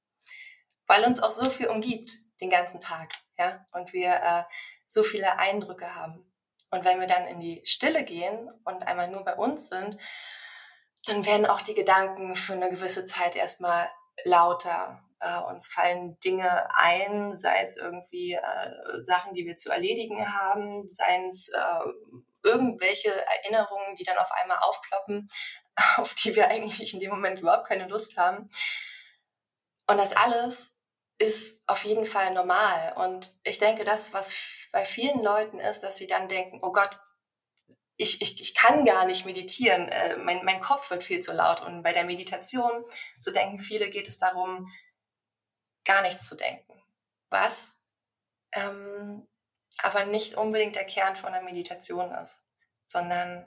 weil 0.87 1.05
uns 1.05 1.21
auch 1.23 1.33
so 1.33 1.51
viel 1.51 1.69
umgibt 1.69 2.11
den 2.41 2.49
ganzen 2.49 2.81
Tag. 2.81 3.11
Ja? 3.37 3.67
Und 3.73 3.93
wir 3.93 4.15
äh, 4.15 4.45
so 4.93 5.03
viele 5.03 5.39
Eindrücke 5.39 5.95
haben. 5.95 6.31
Und 6.71 6.85
wenn 6.85 7.01
wir 7.01 7.07
dann 7.07 7.27
in 7.27 7.41
die 7.41 7.61
Stille 7.65 8.05
gehen 8.05 8.51
und 8.65 8.83
einmal 8.83 9.09
nur 9.09 9.25
bei 9.25 9.35
uns 9.35 9.69
sind, 9.69 9.99
dann 11.07 11.27
werden 11.27 11.47
auch 11.47 11.61
die 11.61 11.75
Gedanken 11.75 12.37
für 12.37 12.53
eine 12.53 12.71
gewisse 12.71 13.07
Zeit 13.07 13.37
erstmal 13.37 13.91
lauter. 14.25 15.03
Äh, 15.21 15.39
uns 15.39 15.69
fallen 15.69 16.19
Dinge 16.21 16.69
ein, 16.75 17.37
sei 17.37 17.63
es 17.63 17.77
irgendwie 17.77 18.35
äh, 18.35 19.03
Sachen, 19.03 19.35
die 19.35 19.47
wir 19.47 19.57
zu 19.57 19.71
erledigen 19.71 20.33
haben, 20.33 20.91
seien 20.91 21.29
es 21.29 21.49
äh, 21.49 21.93
irgendwelche 22.43 23.11
Erinnerungen, 23.11 23.95
die 23.95 24.05
dann 24.05 24.19
auf 24.19 24.31
einmal 24.33 24.59
aufploppen, 24.59 25.29
auf 25.97 26.15
die 26.15 26.35
wir 26.35 26.49
eigentlich 26.49 26.93
in 26.95 27.01
dem 27.01 27.11
Moment 27.11 27.39
überhaupt 27.39 27.69
keine 27.69 27.89
Lust 27.89 28.17
haben. 28.17 28.51
Und 29.87 29.99
das 29.99 30.15
alles 30.17 30.75
ist 31.19 31.61
auf 31.67 31.85
jeden 31.85 32.07
Fall 32.07 32.33
normal. 32.33 32.95
Und 32.97 33.33
ich 33.45 33.59
denke, 33.59 33.85
das, 33.85 34.13
was 34.13 34.33
bei 34.73 34.85
vielen 34.85 35.23
Leuten 35.23 35.61
ist, 35.61 35.81
dass 35.81 35.97
sie 35.97 36.07
dann 36.07 36.29
denken, 36.29 36.59
oh 36.63 36.73
Gott, 36.73 36.97
ich, 37.97 38.21
ich, 38.23 38.41
ich 38.41 38.55
kann 38.55 38.85
gar 38.85 39.05
nicht 39.05 39.27
meditieren, 39.27 39.89
äh, 39.89 40.17
mein, 40.17 40.45
mein 40.45 40.61
Kopf 40.61 40.91
wird 40.91 41.05
viel 41.05 41.21
zu 41.21 41.33
laut. 41.33 41.61
Und 41.61 41.83
bei 41.83 41.93
der 41.93 42.05
Meditation, 42.05 42.85
so 43.21 43.31
denken 43.31 43.61
viele, 43.61 43.91
geht 43.91 44.09
es 44.09 44.19
darum, 44.19 44.73
gar 45.85 46.03
nichts 46.03 46.29
zu 46.29 46.37
denken. 46.37 46.83
Was 47.29 47.79
ähm, 48.53 49.29
aber 49.83 50.05
nicht 50.07 50.35
unbedingt 50.35 50.77
der 50.77 50.85
Kern 50.85 51.17
von 51.17 51.33
der 51.33 51.43
Meditation 51.43 52.13
ist, 52.13 52.45
sondern 52.85 53.47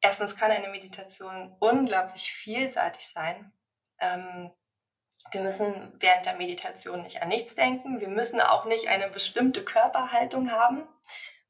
erstens 0.00 0.36
kann 0.36 0.50
eine 0.50 0.68
Meditation 0.68 1.56
unglaublich 1.58 2.32
vielseitig 2.32 3.06
sein. 3.06 3.52
Ähm, 3.98 4.52
wir 5.32 5.40
müssen 5.40 5.94
während 6.00 6.26
der 6.26 6.36
Meditation 6.36 7.02
nicht 7.02 7.22
an 7.22 7.28
nichts 7.28 7.54
denken. 7.54 8.00
Wir 8.00 8.08
müssen 8.08 8.40
auch 8.40 8.64
nicht 8.64 8.88
eine 8.88 9.08
bestimmte 9.08 9.64
Körperhaltung 9.64 10.50
haben, 10.50 10.86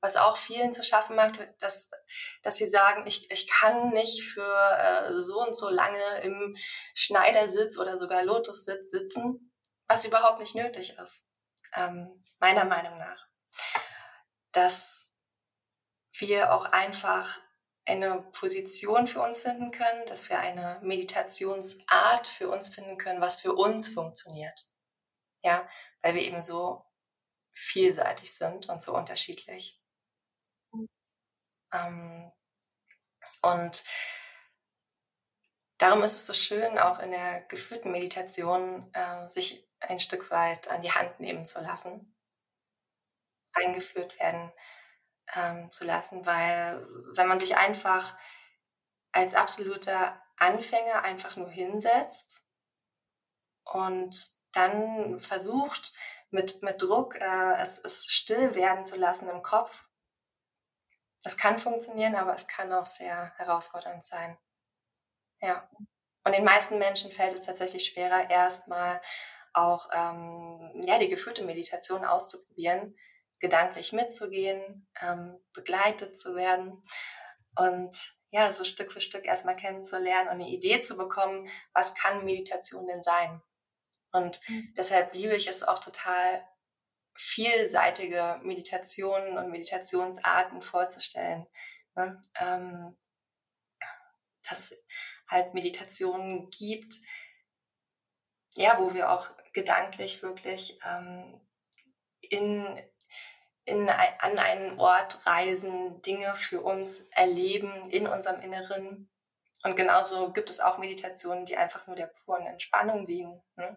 was 0.00 0.16
auch 0.16 0.37
vielen 0.37 0.75
zu 0.75 0.83
schaffen 0.83 1.16
macht, 1.16 1.35
dass, 1.61 1.90
dass 2.42 2.56
sie 2.56 2.66
sagen, 2.66 3.04
ich, 3.06 3.30
ich 3.30 3.49
kann 3.49 3.88
nicht 3.88 4.23
für 4.23 4.78
äh, 4.78 5.21
so 5.21 5.40
und 5.40 5.56
so 5.56 5.68
lange 5.68 6.21
im 6.23 6.56
Schneidersitz 6.95 7.78
oder 7.78 7.99
sogar 7.99 8.25
Lotussitz 8.25 8.90
sitzen, 8.90 9.52
was 9.88 10.04
überhaupt 10.04 10.40
nicht 10.40 10.54
nötig 10.54 10.97
ist, 10.99 11.26
ähm, 11.75 12.25
meiner 12.38 12.64
Meinung 12.64 12.95
nach. 12.95 13.26
Dass 14.52 15.11
wir 16.12 16.52
auch 16.52 16.66
einfach 16.66 17.40
eine 17.86 18.22
Position 18.32 19.06
für 19.06 19.20
uns 19.20 19.40
finden 19.40 19.70
können, 19.70 20.04
dass 20.06 20.28
wir 20.28 20.38
eine 20.38 20.80
Meditationsart 20.82 22.26
für 22.26 22.50
uns 22.50 22.68
finden 22.68 22.98
können, 22.98 23.20
was 23.20 23.40
für 23.40 23.54
uns 23.54 23.88
funktioniert. 23.88 24.60
Ja, 25.42 25.68
weil 26.02 26.14
wir 26.14 26.22
eben 26.22 26.42
so 26.42 26.84
vielseitig 27.54 28.34
sind 28.34 28.68
und 28.68 28.82
so 28.82 28.94
unterschiedlich. 28.94 29.80
Ähm, 31.72 32.32
und 33.42 33.84
darum 35.78 36.02
ist 36.02 36.14
es 36.14 36.26
so 36.26 36.34
schön, 36.34 36.78
auch 36.78 36.98
in 36.98 37.12
der 37.12 37.42
geführten 37.42 37.92
Meditation 37.92 38.90
äh, 38.92 39.28
sich 39.28 39.68
ein 39.78 40.00
Stück 40.00 40.30
weit 40.30 40.68
an 40.68 40.82
die 40.82 40.90
Hand 40.90 41.20
nehmen 41.20 41.46
zu 41.46 41.60
lassen, 41.60 42.16
eingeführt 43.52 44.18
werden 44.18 44.52
ähm, 45.35 45.71
zu 45.73 45.85
lassen, 45.85 46.25
weil 46.26 46.87
wenn 47.14 47.28
man 47.28 47.38
sich 47.38 47.56
einfach 47.56 48.16
als 49.12 49.35
absoluter 49.35 50.21
Anfänger 50.37 51.02
einfach 51.02 51.37
nur 51.37 51.49
hinsetzt 51.49 52.42
und 53.64 54.30
dann 54.52 55.21
versucht, 55.21 55.95
mit, 56.30 56.62
mit 56.62 56.83
Druck 56.83 57.16
äh, 57.16 57.54
es, 57.61 57.78
es 57.78 58.06
still 58.06 58.54
werden 58.54 58.85
zu 58.85 58.97
lassen 58.97 59.28
im 59.28 59.42
Kopf. 59.42 59.88
Das 61.23 61.37
kann 61.37 61.59
funktionieren, 61.59 62.14
aber 62.14 62.35
es 62.35 62.47
kann 62.47 62.73
auch 62.73 62.87
sehr 62.87 63.33
herausfordernd 63.37 64.04
sein. 64.04 64.37
Ja. 65.40 65.68
Und 66.25 66.35
den 66.35 66.45
meisten 66.45 66.78
Menschen 66.78 67.12
fällt 67.12 67.35
es 67.35 67.42
tatsächlich 67.42 67.87
schwerer, 67.87 68.30
erstmal 68.30 69.00
auch 69.52 69.88
ähm, 69.92 70.80
ja, 70.85 70.99
die 70.99 71.09
geführte 71.09 71.45
Meditation 71.45 72.04
auszuprobieren, 72.04 72.97
gedanklich 73.38 73.92
mitzugehen, 73.92 74.88
ähm, 75.00 75.38
begleitet 75.52 76.18
zu 76.18 76.34
werden 76.34 76.80
und 77.56 77.96
ja, 78.30 78.50
so 78.52 78.64
Stück 78.64 78.92
für 78.92 79.00
Stück 79.00 79.24
erstmal 79.24 79.56
kennenzulernen 79.56 80.28
und 80.28 80.34
eine 80.34 80.48
Idee 80.48 80.82
zu 80.82 80.96
bekommen, 80.96 81.48
was 81.72 81.94
kann 81.94 82.24
Meditation 82.24 82.86
denn 82.86 83.02
sein? 83.02 83.40
Und 84.12 84.40
mhm. 84.48 84.74
deshalb 84.76 85.14
liebe 85.14 85.36
ich 85.36 85.46
es 85.46 85.62
auch 85.62 85.78
total, 85.78 86.42
vielseitige 87.16 88.40
Meditationen 88.42 89.38
und 89.38 89.50
Meditationsarten 89.50 90.62
vorzustellen. 90.62 91.46
Ne? 91.94 92.20
Ähm, 92.38 92.96
dass 94.48 94.70
es 94.70 94.84
halt 95.28 95.54
Meditationen 95.54 96.50
gibt, 96.50 96.94
ja, 98.54 98.78
wo 98.78 98.94
wir 98.94 99.10
auch 99.10 99.28
gedanklich 99.52 100.22
wirklich 100.22 100.78
ähm, 100.86 101.40
in, 102.20 102.80
in, 103.66 103.88
an 103.88 104.38
einen 104.38 104.78
Ort 104.78 105.26
reisen, 105.26 106.00
Dinge 106.02 106.35
für 106.37 106.61
uns 106.61 107.08
erleben 107.11 107.73
in 107.90 108.06
unserem 108.06 108.40
Inneren. 108.40 109.11
Und 109.64 109.76
genauso 109.76 110.32
gibt 110.32 110.50
es 110.50 110.61
auch 110.61 110.78
Meditationen, 110.78 111.44
die 111.44 111.56
einfach 111.56 111.87
nur 111.88 111.96
der 111.96 112.06
puren 112.06 112.46
Entspannung 112.46 113.06
dienen. 113.06 113.42
Ne? 113.56 113.75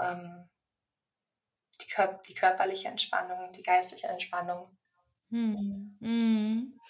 Ähm, 0.00 0.48
die, 1.80 1.86
Kör 1.86 2.20
die, 2.26 2.34
körperliche 2.34 2.88
Entspannung, 2.88 3.52
die 3.52 3.62
geistige 3.62 4.08
Entspannung. 4.08 4.76
Hm. 5.30 5.96
Hm. 6.00 6.80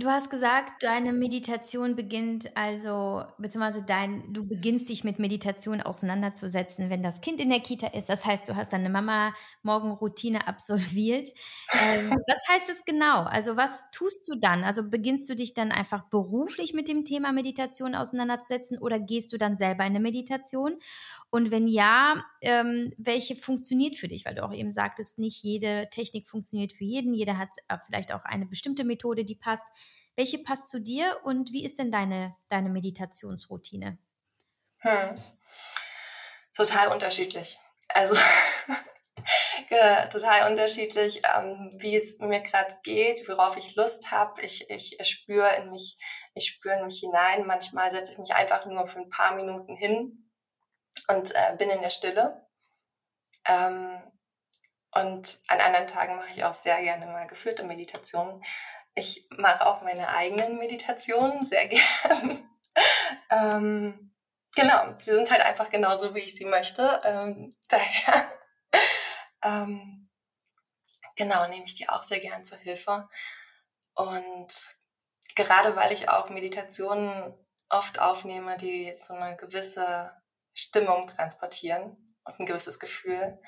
Du 0.00 0.06
hast 0.08 0.30
gesagt, 0.30 0.84
deine 0.84 1.12
Meditation 1.12 1.96
beginnt 1.96 2.56
also, 2.56 3.24
beziehungsweise 3.36 3.82
dein, 3.82 4.32
du 4.32 4.46
beginnst 4.46 4.88
dich 4.88 5.02
mit 5.02 5.18
Meditation 5.18 5.80
auseinanderzusetzen, 5.80 6.88
wenn 6.88 7.02
das 7.02 7.20
Kind 7.20 7.40
in 7.40 7.48
der 7.48 7.58
Kita 7.58 7.88
ist. 7.88 8.08
Das 8.08 8.24
heißt, 8.24 8.48
du 8.48 8.54
hast 8.54 8.72
deine 8.72 8.90
Mama-Morgenroutine 8.90 10.46
absolviert. 10.46 11.26
Ähm, 11.72 12.10
was 12.28 12.48
heißt 12.48 12.70
es 12.70 12.84
genau? 12.84 13.24
Also, 13.24 13.56
was 13.56 13.86
tust 13.90 14.28
du 14.28 14.38
dann? 14.38 14.62
Also, 14.62 14.88
beginnst 14.88 15.28
du 15.30 15.34
dich 15.34 15.52
dann 15.52 15.72
einfach 15.72 16.04
beruflich 16.10 16.74
mit 16.74 16.86
dem 16.86 17.04
Thema 17.04 17.32
Meditation 17.32 17.96
auseinanderzusetzen 17.96 18.78
oder 18.78 19.00
gehst 19.00 19.32
du 19.32 19.36
dann 19.36 19.58
selber 19.58 19.82
in 19.82 19.96
eine 19.96 20.00
Meditation? 20.00 20.76
Und 21.30 21.50
wenn 21.50 21.68
ja, 21.68 22.24
ähm, 22.40 22.94
welche 22.96 23.36
funktioniert 23.36 23.96
für 23.96 24.08
dich? 24.08 24.24
Weil 24.24 24.34
du 24.34 24.44
auch 24.44 24.52
eben 24.52 24.72
sagtest, 24.72 25.18
nicht 25.18 25.42
jede 25.42 25.88
Technik 25.90 26.26
funktioniert 26.26 26.72
für 26.72 26.84
jeden. 26.84 27.12
Jeder 27.12 27.36
hat 27.36 27.50
äh, 27.68 27.76
vielleicht 27.84 28.12
auch 28.12 28.24
eine 28.24 28.46
bestimmte 28.46 28.84
Methode, 28.84 29.24
die 29.24 29.34
passt. 29.34 29.66
Welche 30.16 30.38
passt 30.38 30.70
zu 30.70 30.82
dir 30.82 31.18
und 31.24 31.52
wie 31.52 31.64
ist 31.64 31.78
denn 31.78 31.92
deine, 31.92 32.34
deine 32.48 32.70
Meditationsroutine? 32.70 33.98
Hm. 34.78 35.16
Total 36.56 36.88
unterschiedlich. 36.88 37.58
Also 37.88 38.16
total 40.10 40.50
unterschiedlich, 40.50 41.22
ähm, 41.36 41.70
wie 41.76 41.94
es 41.94 42.18
mir 42.20 42.40
gerade 42.40 42.78
geht, 42.82 43.28
worauf 43.28 43.58
ich 43.58 43.76
Lust 43.76 44.10
habe. 44.10 44.40
Ich, 44.42 44.70
ich, 44.70 44.96
spüre 45.06 45.54
in 45.56 45.70
mich, 45.70 45.98
ich 46.34 46.48
spüre 46.48 46.78
in 46.78 46.86
mich 46.86 47.00
hinein. 47.00 47.46
Manchmal 47.46 47.90
setze 47.90 48.12
ich 48.12 48.18
mich 48.18 48.34
einfach 48.34 48.64
nur 48.64 48.86
für 48.86 49.00
ein 49.00 49.10
paar 49.10 49.36
Minuten 49.36 49.76
hin 49.76 50.27
und 51.08 51.34
äh, 51.34 51.56
bin 51.56 51.70
in 51.70 51.82
der 51.82 51.90
Stille. 51.90 52.46
Ähm, 53.46 54.00
und 54.92 55.40
an 55.48 55.60
anderen 55.60 55.86
Tagen 55.86 56.16
mache 56.16 56.30
ich 56.30 56.44
auch 56.44 56.54
sehr 56.54 56.80
gerne 56.82 57.06
mal 57.06 57.26
geführte 57.26 57.64
Meditationen, 57.64 58.42
ich 58.98 59.28
mache 59.30 59.64
auch 59.64 59.82
meine 59.82 60.08
eigenen 60.08 60.58
Meditationen 60.58 61.46
sehr 61.46 61.68
gern. 61.68 62.50
ähm, 63.30 64.14
genau, 64.54 64.94
sie 64.98 65.14
sind 65.14 65.30
halt 65.30 65.42
einfach 65.42 65.70
genauso, 65.70 66.14
wie 66.14 66.20
ich 66.20 66.34
sie 66.34 66.44
möchte. 66.44 67.00
Ähm, 67.04 67.56
daher, 67.68 68.32
ähm, 69.42 70.10
genau, 71.16 71.46
nehme 71.48 71.64
ich 71.64 71.74
die 71.74 71.88
auch 71.88 72.02
sehr 72.02 72.20
gern 72.20 72.44
zur 72.44 72.58
Hilfe. 72.58 73.08
Und 73.94 74.48
gerade 75.34 75.76
weil 75.76 75.92
ich 75.92 76.08
auch 76.08 76.28
Meditationen 76.28 77.34
oft 77.68 78.00
aufnehme, 78.00 78.56
die 78.56 78.96
so 78.98 79.14
eine 79.14 79.36
gewisse 79.36 80.12
Stimmung 80.58 81.06
transportieren 81.06 82.16
und 82.24 82.40
ein 82.40 82.46
gewisses 82.46 82.80
Gefühl, 82.80 83.38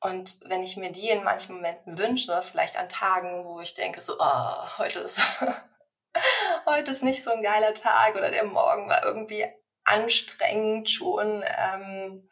und 0.00 0.38
wenn 0.44 0.62
ich 0.62 0.76
mir 0.76 0.92
die 0.92 1.08
in 1.08 1.24
manchen 1.24 1.56
Momenten 1.56 1.98
wünsche, 1.98 2.40
vielleicht 2.42 2.78
an 2.78 2.88
Tagen, 2.88 3.44
wo 3.44 3.60
ich 3.60 3.74
denke, 3.74 4.00
so, 4.00 4.16
oh, 4.18 4.78
heute 4.78 5.00
ist, 5.00 5.20
heute 6.66 6.90
ist 6.92 7.02
nicht 7.02 7.24
so 7.24 7.32
ein 7.32 7.42
geiler 7.42 7.74
Tag 7.74 8.14
oder 8.14 8.30
der 8.30 8.44
Morgen 8.44 8.88
war 8.88 9.04
irgendwie 9.04 9.44
anstrengend 9.84 10.88
schon, 10.88 11.42
ähm, 11.44 12.28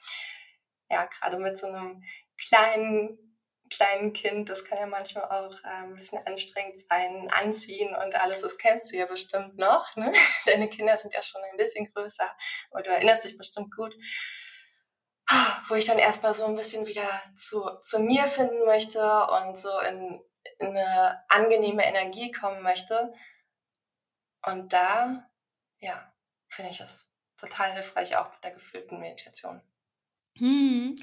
ja, 0.89 1.07
gerade 1.07 1.39
mit 1.39 1.59
so 1.59 1.67
einem 1.67 2.05
kleinen, 2.49 3.26
kleinen 3.71 4.13
Kind, 4.13 4.49
das 4.49 4.65
kann 4.65 4.79
ja 4.79 4.87
manchmal 4.87 5.25
auch 5.25 5.55
ähm, 5.65 5.93
ein 5.93 5.97
bisschen 5.97 6.25
anstrengend 6.27 6.81
sein, 6.89 7.29
anziehen 7.31 7.95
und 7.95 8.15
alles, 8.15 8.43
das 8.43 8.59
kennst 8.59 8.93
du 8.93 8.97
ja 8.97 9.07
bestimmt 9.07 9.59
noch, 9.59 9.97
ne? 9.97 10.13
Deine 10.47 10.69
Kinder 10.69 10.97
sind 10.99 11.15
ja 11.15 11.23
schon 11.23 11.43
ein 11.51 11.57
bisschen 11.57 11.93
größer, 11.93 12.31
aber 12.71 12.83
du 12.83 12.91
erinnerst 12.91 13.25
dich 13.25 13.37
bestimmt 13.37 13.75
gut 13.75 13.95
wo 15.69 15.75
ich 15.75 15.87
dann 15.87 15.99
erstmal 15.99 16.35
so 16.35 16.47
ein 16.47 16.55
bisschen 16.55 16.87
wieder 16.87 17.09
zu, 17.37 17.69
zu 17.83 17.99
mir 17.99 18.25
finden 18.25 18.65
möchte 18.65 19.01
und 19.27 19.59
so 19.59 19.79
in, 19.81 20.23
in 20.59 20.69
eine 20.69 21.25
angenehme 21.29 21.85
Energie 21.85 22.31
kommen 22.31 22.63
möchte. 22.63 23.13
Und 24.45 24.73
da, 24.73 25.29
ja, 25.79 26.13
finde 26.49 26.71
ich 26.71 26.81
es 26.81 27.13
total 27.37 27.73
hilfreich, 27.73 28.17
auch 28.17 28.31
mit 28.33 28.45
der 28.45 28.53
gefühlten 28.53 29.01
Meditation. 29.01 29.61
Hm. 30.39 30.95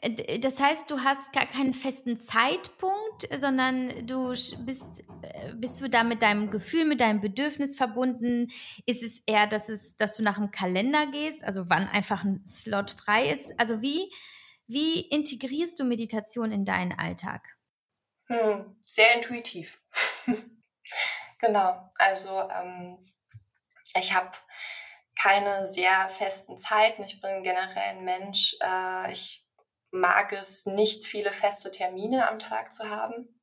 Äh, 0.00 0.38
das 0.38 0.60
heißt, 0.60 0.90
du 0.90 1.00
hast 1.00 1.32
gar 1.32 1.46
keinen 1.46 1.74
festen 1.74 2.18
Zeitpunkt, 2.18 3.28
sondern 3.36 4.06
du 4.06 4.28
bist, 4.64 5.04
äh, 5.22 5.54
bist 5.54 5.80
du 5.80 5.88
da 5.88 6.04
mit 6.04 6.22
deinem 6.22 6.50
Gefühl, 6.50 6.84
mit 6.84 7.00
deinem 7.00 7.20
Bedürfnis 7.20 7.76
verbunden? 7.76 8.50
Ist 8.86 9.02
es 9.02 9.22
eher, 9.26 9.46
dass, 9.46 9.68
es, 9.68 9.96
dass 9.96 10.16
du 10.16 10.22
nach 10.22 10.38
dem 10.38 10.50
Kalender 10.50 11.06
gehst, 11.06 11.44
also 11.44 11.68
wann 11.68 11.88
einfach 11.88 12.24
ein 12.24 12.44
Slot 12.46 12.90
frei 12.90 13.30
ist? 13.30 13.58
Also 13.58 13.82
wie, 13.82 14.10
wie 14.66 15.00
integrierst 15.00 15.78
du 15.78 15.84
Meditation 15.84 16.52
in 16.52 16.64
deinen 16.64 16.92
Alltag? 16.92 17.56
Hm, 18.26 18.76
sehr 18.80 19.14
intuitiv. 19.16 19.80
genau, 21.38 21.90
also 21.96 22.48
ähm, 22.50 22.98
ich 23.98 24.12
habe 24.12 24.32
keine 25.20 25.66
sehr 25.66 26.08
festen 26.10 26.58
Zeiten. 26.58 27.02
Ich 27.04 27.20
bin 27.20 27.42
generell 27.42 27.76
ein 27.76 28.04
Mensch, 28.04 28.56
äh, 28.62 29.10
ich 29.10 29.46
mag 29.90 30.32
es 30.32 30.66
nicht, 30.66 31.06
viele 31.06 31.32
feste 31.32 31.70
Termine 31.70 32.28
am 32.28 32.38
Tag 32.38 32.72
zu 32.72 32.90
haben. 32.90 33.40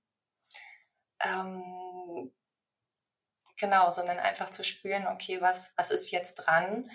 Ähm, 1.20 2.32
genau, 3.58 3.92
sondern 3.92 4.20
einfach 4.20 4.50
zu 4.50 4.64
spüren, 4.64 5.08
okay, 5.08 5.42
was, 5.42 5.74
was 5.78 5.90
ist 5.90 6.12
jetzt 6.12 6.36
dran 6.36 6.92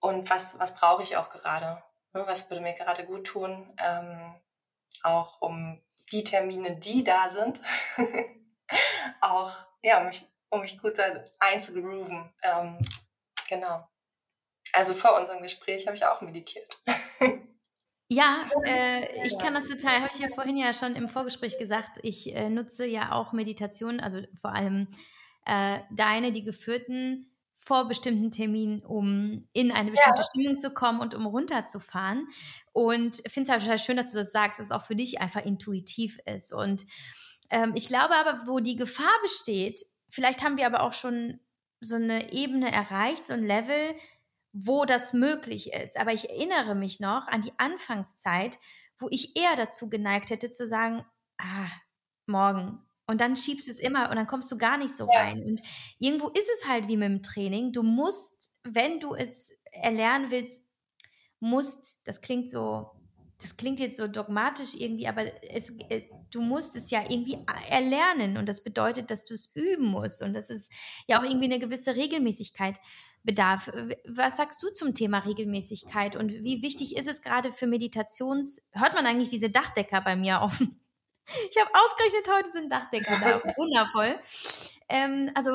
und 0.00 0.30
was, 0.30 0.58
was 0.58 0.74
brauche 0.74 1.02
ich 1.02 1.16
auch 1.16 1.30
gerade? 1.30 1.82
Ne, 2.12 2.26
was 2.26 2.50
würde 2.50 2.62
mir 2.62 2.74
gerade 2.74 3.06
gut 3.06 3.26
tun? 3.26 3.72
Ähm, 3.78 4.40
auch 5.02 5.40
um 5.40 5.80
die 6.10 6.24
Termine, 6.24 6.76
die 6.76 7.04
da 7.04 7.30
sind, 7.30 7.60
auch 9.20 9.52
ja, 9.82 10.00
um 10.00 10.06
mich, 10.06 10.26
um 10.50 10.60
mich 10.60 10.80
gut 10.80 10.98
einzugrooven. 11.38 12.34
Ähm, 12.42 12.78
Genau. 13.50 13.86
Also 14.72 14.94
vor 14.94 15.18
unserem 15.18 15.42
Gespräch 15.42 15.86
habe 15.86 15.96
ich 15.96 16.06
auch 16.06 16.22
meditiert. 16.22 16.78
Ja, 18.12 18.44
äh, 18.64 19.24
ich 19.24 19.38
kann 19.38 19.54
das 19.54 19.68
total, 19.68 20.00
habe 20.00 20.10
ich 20.12 20.18
ja 20.18 20.26
vorhin 20.34 20.56
ja 20.56 20.74
schon 20.74 20.96
im 20.96 21.08
Vorgespräch 21.08 21.58
gesagt, 21.58 22.00
ich 22.02 22.34
äh, 22.34 22.50
nutze 22.50 22.84
ja 22.84 23.12
auch 23.12 23.32
Meditationen, 23.32 24.00
also 24.00 24.20
vor 24.34 24.52
allem 24.52 24.88
äh, 25.46 25.78
deine, 25.92 26.32
die 26.32 26.42
geführten, 26.42 27.30
vor 27.56 27.86
bestimmten 27.86 28.32
Terminen, 28.32 28.82
um 28.82 29.48
in 29.52 29.70
eine 29.70 29.92
bestimmte 29.92 30.22
ja. 30.22 30.26
Stimmung 30.26 30.58
zu 30.58 30.70
kommen 30.70 30.98
und 30.98 31.14
um 31.14 31.24
runterzufahren. 31.24 32.26
Und 32.72 33.22
finde 33.28 33.42
es 33.42 33.48
halt 33.48 33.62
total 33.62 33.78
schön, 33.78 33.96
dass 33.96 34.10
du 34.10 34.18
das 34.18 34.32
sagst, 34.32 34.58
dass 34.58 34.66
es 34.66 34.72
auch 34.72 34.84
für 34.84 34.96
dich 34.96 35.20
einfach 35.20 35.44
intuitiv 35.44 36.18
ist. 36.26 36.52
Und 36.52 36.84
ähm, 37.50 37.74
ich 37.76 37.86
glaube 37.86 38.16
aber, 38.16 38.42
wo 38.48 38.58
die 38.58 38.74
Gefahr 38.74 39.14
besteht, 39.22 39.80
vielleicht 40.08 40.42
haben 40.42 40.56
wir 40.56 40.66
aber 40.66 40.82
auch 40.82 40.94
schon 40.94 41.38
so 41.80 41.96
eine 41.96 42.32
Ebene 42.32 42.70
erreicht, 42.70 43.26
so 43.26 43.32
ein 43.32 43.44
Level, 43.44 43.94
wo 44.52 44.84
das 44.84 45.12
möglich 45.12 45.72
ist. 45.72 45.98
Aber 45.98 46.12
ich 46.12 46.28
erinnere 46.28 46.74
mich 46.74 47.00
noch 47.00 47.28
an 47.28 47.42
die 47.42 47.52
Anfangszeit, 47.58 48.58
wo 48.98 49.08
ich 49.10 49.36
eher 49.36 49.56
dazu 49.56 49.88
geneigt 49.88 50.30
hätte 50.30 50.52
zu 50.52 50.66
sagen, 50.66 51.04
ah, 51.38 51.68
morgen. 52.26 52.84
Und 53.06 53.20
dann 53.20 53.34
schiebst 53.34 53.66
du 53.66 53.72
es 53.72 53.80
immer 53.80 54.10
und 54.10 54.16
dann 54.16 54.26
kommst 54.26 54.52
du 54.52 54.58
gar 54.58 54.76
nicht 54.76 54.96
so 54.96 55.08
ja. 55.12 55.20
rein. 55.20 55.42
Und 55.42 55.62
irgendwo 55.98 56.28
ist 56.28 56.48
es 56.54 56.68
halt 56.68 56.88
wie 56.88 56.96
mit 56.96 57.08
dem 57.08 57.22
Training. 57.22 57.72
Du 57.72 57.82
musst, 57.82 58.52
wenn 58.62 59.00
du 59.00 59.14
es 59.14 59.52
erlernen 59.72 60.30
willst, 60.30 60.70
musst, 61.40 62.00
das 62.04 62.20
klingt 62.20 62.50
so 62.50 62.90
das 63.40 63.56
klingt 63.56 63.80
jetzt 63.80 63.96
so 63.96 64.06
dogmatisch 64.06 64.74
irgendwie, 64.74 65.06
aber 65.06 65.24
es, 65.50 65.70
äh, 65.88 66.02
du 66.30 66.40
musst 66.40 66.76
es 66.76 66.90
ja 66.90 67.02
irgendwie 67.08 67.38
erlernen 67.68 68.36
und 68.36 68.48
das 68.48 68.62
bedeutet, 68.62 69.10
dass 69.10 69.24
du 69.24 69.34
es 69.34 69.52
üben 69.54 69.86
musst 69.86 70.22
und 70.22 70.34
das 70.34 70.50
ist 70.50 70.70
ja 71.06 71.20
auch 71.20 71.24
irgendwie 71.24 71.46
eine 71.46 71.58
gewisse 71.58 71.96
Regelmäßigkeit 71.96 72.78
bedarf. 73.22 73.70
Was 74.08 74.36
sagst 74.36 74.62
du 74.62 74.68
zum 74.72 74.94
Thema 74.94 75.18
Regelmäßigkeit 75.18 76.16
und 76.16 76.32
wie 76.32 76.62
wichtig 76.62 76.96
ist 76.96 77.08
es 77.08 77.22
gerade 77.22 77.52
für 77.52 77.66
Meditations... 77.66 78.62
Hört 78.72 78.94
man 78.94 79.06
eigentlich 79.06 79.30
diese 79.30 79.50
Dachdecker 79.50 80.00
bei 80.00 80.16
mir 80.16 80.40
offen? 80.40 80.80
Ich 81.50 81.60
habe 81.60 81.70
ausgerechnet, 81.72 82.28
heute 82.28 82.50
sind 82.50 82.72
Dachdecker 82.72 83.18
da. 83.20 83.42
Wundervoll. 83.56 84.18
Ähm, 84.88 85.30
also 85.34 85.50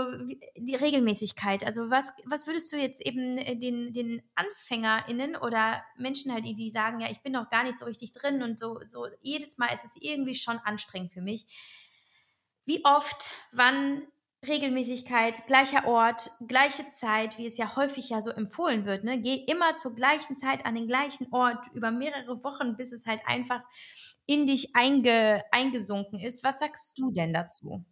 die 0.56 0.76
Regelmäßigkeit. 0.76 1.66
Also 1.66 1.90
was, 1.90 2.14
was 2.26 2.48
würdest 2.48 2.72
du 2.72 2.78
jetzt 2.78 3.06
eben 3.06 3.38
äh, 3.38 3.58
den, 3.58 3.92
den 3.92 4.24
AnfängerInnen 4.36 5.36
oder 5.36 5.84
Menschen 5.98 6.34
halt, 6.34 6.46
die 6.46 6.72
sagen, 6.72 7.02
ja, 7.02 7.10
ich 7.10 7.22
bin 7.22 7.34
noch 7.34 7.50
gar 7.50 7.64
nicht 7.64 7.78
so 7.78 7.86
richtig 7.86 8.14
drin 8.14 8.42
und 8.42 8.58
so, 8.58 8.80
so 8.88 9.08
jedes 9.22 9.58
Mal 9.58 9.74
ist 9.74 9.84
es 9.84 10.02
irgendwie 10.02 10.36
schon 10.36 10.58
anstrengend 10.60 11.12
für 11.12 11.22
mich. 11.22 11.46
Wie 12.66 12.84
oft, 12.86 13.36
wann 13.52 14.08
Regelmäßigkeit, 14.48 15.48
gleicher 15.48 15.86
Ort, 15.86 16.32
gleiche 16.48 16.88
Zeit, 16.90 17.38
wie 17.38 17.48
es 17.48 17.58
ja 17.58 17.76
häufig 17.76 18.10
ja 18.10 18.22
so 18.22 18.32
empfohlen 18.32 18.86
wird. 18.86 19.04
Ne? 19.04 19.20
Geh 19.20 19.36
immer 19.36 19.76
zur 19.78 19.96
gleichen 19.96 20.36
Zeit 20.36 20.66
an 20.66 20.76
den 20.76 20.88
gleichen 20.88 21.32
Ort 21.32 21.66
über 21.74 21.92
mehrere 21.92 22.44
Wochen, 22.44 22.78
bis 22.78 22.92
es 22.92 23.06
halt 23.06 23.22
einfach 23.26 23.62
in 24.26 24.46
dich 24.46 24.76
einge, 24.76 25.44
eingesunken 25.52 26.20
ist. 26.20 26.44
Was 26.44 26.60
sagst 26.60 26.98
du 26.98 27.12
denn 27.12 27.34
dazu? 27.34 27.86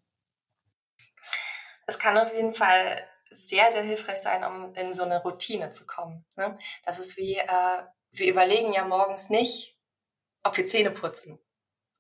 Es 1.86 2.00
kann 2.00 2.18
auf 2.18 2.34
jeden 2.34 2.54
Fall 2.54 3.06
sehr, 3.30 3.72
sehr 3.72 3.84
hilfreich 3.84 4.20
sein, 4.20 4.44
um 4.44 4.74
in 4.76 4.94
so 4.94 5.04
eine 5.04 5.22
Routine 5.22 5.72
zu 5.72 5.86
kommen. 5.86 6.26
Ne? 6.36 6.58
Das 6.86 7.00
ist 7.00 7.18
wie, 7.18 7.36
äh, 7.36 7.84
wir 8.12 8.28
überlegen 8.28 8.74
ja 8.74 8.86
morgens 8.86 9.30
nicht, 9.30 9.78
ob 10.44 10.56
wir 10.58 10.68
Zähne 10.68 10.92
putzen 10.92 11.40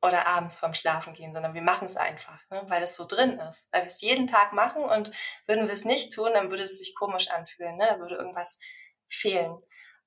oder 0.01 0.27
abends 0.27 0.59
vorm 0.59 0.73
Schlafen 0.73 1.13
gehen, 1.13 1.33
sondern 1.33 1.53
wir 1.53 1.61
machen 1.61 1.85
es 1.85 1.97
einfach, 1.97 2.39
ne? 2.49 2.63
weil 2.67 2.83
es 2.83 2.95
so 2.95 3.07
drin 3.07 3.39
ist. 3.39 3.71
Weil 3.71 3.83
wir 3.83 3.87
es 3.87 4.01
jeden 4.01 4.27
Tag 4.27 4.53
machen 4.53 4.83
und 4.83 5.11
würden 5.47 5.67
wir 5.67 5.73
es 5.73 5.85
nicht 5.85 6.13
tun, 6.13 6.31
dann 6.33 6.49
würde 6.49 6.63
es 6.63 6.77
sich 6.77 6.95
komisch 6.95 7.29
anfühlen. 7.29 7.77
Ne? 7.77 7.87
Da 7.87 7.99
würde 7.99 8.15
irgendwas 8.15 8.59
fehlen. 9.07 9.57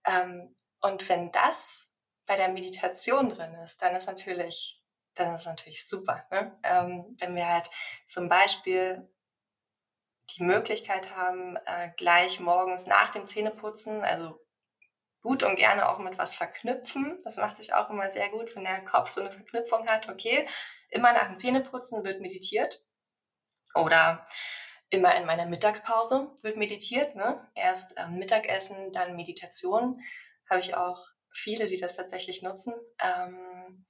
Ähm, 0.06 0.54
und 0.80 1.08
wenn 1.08 1.32
das 1.32 1.85
bei 2.26 2.36
der 2.36 2.48
Meditation 2.48 3.30
drin 3.30 3.54
ist, 3.64 3.80
dann 3.82 3.94
ist 3.94 4.06
natürlich, 4.06 4.82
dann 5.14 5.36
ist 5.36 5.46
natürlich 5.46 5.88
super. 5.88 6.26
Ne? 6.30 6.58
Ähm, 6.62 7.16
wenn 7.18 7.34
wir 7.34 7.48
halt 7.48 7.70
zum 8.06 8.28
Beispiel 8.28 9.08
die 10.36 10.42
Möglichkeit 10.42 11.14
haben, 11.14 11.56
äh, 11.56 11.90
gleich 11.96 12.40
morgens 12.40 12.86
nach 12.86 13.10
dem 13.10 13.26
Zähneputzen, 13.26 14.02
also 14.02 14.44
gut 15.22 15.42
und 15.42 15.56
gerne 15.56 15.88
auch 15.88 15.98
mit 15.98 16.18
was 16.18 16.36
verknüpfen. 16.36 17.18
Das 17.24 17.36
macht 17.36 17.56
sich 17.56 17.74
auch 17.74 17.90
immer 17.90 18.08
sehr 18.10 18.28
gut, 18.28 18.54
wenn 18.54 18.64
der 18.64 18.84
Kopf 18.84 19.08
so 19.08 19.20
eine 19.20 19.32
Verknüpfung 19.32 19.88
hat. 19.88 20.08
Okay, 20.08 20.46
immer 20.90 21.12
nach 21.12 21.26
dem 21.26 21.36
Zähneputzen 21.36 22.04
wird 22.04 22.20
meditiert. 22.20 22.84
Oder 23.74 24.24
immer 24.90 25.14
in 25.16 25.26
meiner 25.26 25.46
Mittagspause 25.46 26.32
wird 26.42 26.56
meditiert. 26.56 27.16
Ne? 27.16 27.44
Erst 27.54 27.98
ähm, 27.98 28.18
Mittagessen, 28.18 28.92
dann 28.92 29.16
Meditation. 29.16 30.00
Habe 30.48 30.60
ich 30.60 30.76
auch 30.76 31.04
viele, 31.36 31.66
die 31.66 31.78
das 31.78 31.96
tatsächlich 31.96 32.42
nutzen. 32.42 32.74
Ähm, 33.00 33.86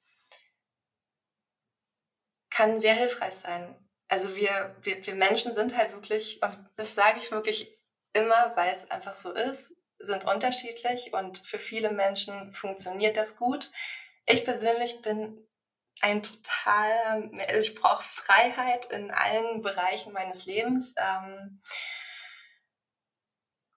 kann 2.50 2.80
sehr 2.80 2.94
hilfreich 2.94 3.34
sein. 3.34 3.76
Also 4.08 4.36
wir, 4.36 4.76
wir, 4.82 5.04
wir 5.04 5.14
Menschen 5.14 5.54
sind 5.54 5.76
halt 5.76 5.92
wirklich, 5.92 6.40
und 6.42 6.58
das 6.76 6.94
sage 6.94 7.18
ich 7.22 7.30
wirklich 7.30 7.78
immer, 8.12 8.56
weil 8.56 8.72
es 8.72 8.90
einfach 8.90 9.14
so 9.14 9.32
ist, 9.32 9.72
sind 9.98 10.24
unterschiedlich 10.24 11.12
und 11.12 11.38
für 11.38 11.58
viele 11.58 11.90
Menschen 11.90 12.52
funktioniert 12.54 13.16
das 13.16 13.36
gut. 13.36 13.70
Ich 14.26 14.44
persönlich 14.44 15.02
bin 15.02 15.46
ein 16.00 16.22
total, 16.22 17.30
also 17.48 17.60
ich 17.60 17.74
brauche 17.74 18.02
Freiheit 18.02 18.86
in 18.86 19.10
allen 19.10 19.62
Bereichen 19.62 20.12
meines 20.12 20.46
Lebens. 20.46 20.94
Ähm, 20.98 21.62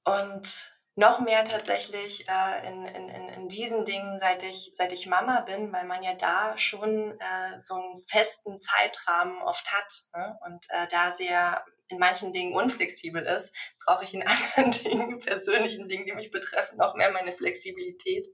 und 0.03 0.78
noch 0.99 1.21
mehr 1.21 1.45
tatsächlich 1.45 2.27
äh, 2.27 2.67
in, 2.67 2.85
in, 2.85 3.29
in 3.29 3.47
diesen 3.47 3.85
Dingen, 3.85 4.19
seit 4.19 4.43
ich, 4.43 4.71
seit 4.73 4.91
ich 4.91 5.07
Mama 5.07 5.41
bin, 5.41 5.71
weil 5.71 5.85
man 5.85 6.03
ja 6.03 6.13
da 6.13 6.57
schon 6.57 7.17
äh, 7.19 7.59
so 7.59 7.75
einen 7.75 8.03
festen 8.05 8.59
Zeitrahmen 8.59 9.41
oft 9.41 9.71
hat 9.71 9.93
ne? 10.13 10.38
und 10.45 10.65
äh, 10.69 10.88
da 10.89 11.15
sehr 11.15 11.63
in 11.88 11.99
manchen 11.99 12.33
Dingen 12.33 12.53
unflexibel 12.53 13.23
ist, 13.23 13.55
brauche 13.83 14.03
ich 14.03 14.13
in 14.13 14.27
anderen 14.27 14.71
Dingen, 14.71 15.19
persönlichen 15.19 15.88
Dingen, 15.88 16.05
die 16.05 16.12
mich 16.12 16.31
betreffen, 16.31 16.77
noch 16.77 16.95
mehr 16.95 17.12
meine 17.12 17.31
Flexibilität. 17.31 18.27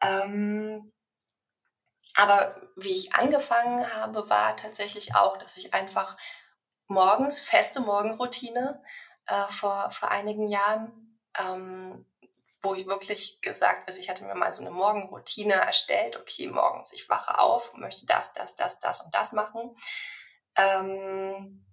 Ähm, 0.00 0.90
aber 2.14 2.62
wie 2.76 2.92
ich 2.92 3.14
angefangen 3.14 3.94
habe, 3.94 4.30
war 4.30 4.56
tatsächlich 4.56 5.14
auch, 5.14 5.36
dass 5.36 5.58
ich 5.58 5.74
einfach 5.74 6.16
morgens, 6.86 7.40
feste 7.40 7.80
Morgenroutine 7.80 8.82
äh, 9.26 9.42
vor, 9.50 9.90
vor 9.90 10.10
einigen 10.10 10.48
Jahren 10.48 11.05
ähm, 11.38 12.06
wo 12.62 12.74
ich 12.74 12.86
wirklich 12.86 13.40
gesagt, 13.42 13.86
also 13.86 14.00
ich 14.00 14.08
hatte 14.08 14.24
mir 14.24 14.34
mal 14.34 14.52
so 14.52 14.62
eine 14.62 14.72
Morgenroutine 14.72 15.54
erstellt, 15.54 16.16
okay, 16.16 16.48
morgens, 16.48 16.92
ich 16.92 17.08
wache 17.08 17.38
auf, 17.38 17.74
möchte 17.74 18.06
das, 18.06 18.32
das, 18.32 18.56
das, 18.56 18.80
das 18.80 19.02
und 19.02 19.14
das 19.14 19.32
machen. 19.32 19.76
Ähm, 20.56 21.64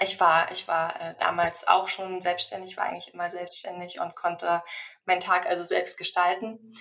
ich 0.00 0.18
war, 0.18 0.50
ich 0.50 0.66
war 0.68 1.00
äh, 1.00 1.14
damals 1.18 1.68
auch 1.68 1.88
schon 1.88 2.20
selbstständig, 2.20 2.76
war 2.76 2.86
eigentlich 2.86 3.12
immer 3.12 3.30
selbstständig 3.30 4.00
und 4.00 4.16
konnte 4.16 4.62
meinen 5.04 5.20
Tag 5.20 5.46
also 5.46 5.64
selbst 5.64 5.98
gestalten 5.98 6.74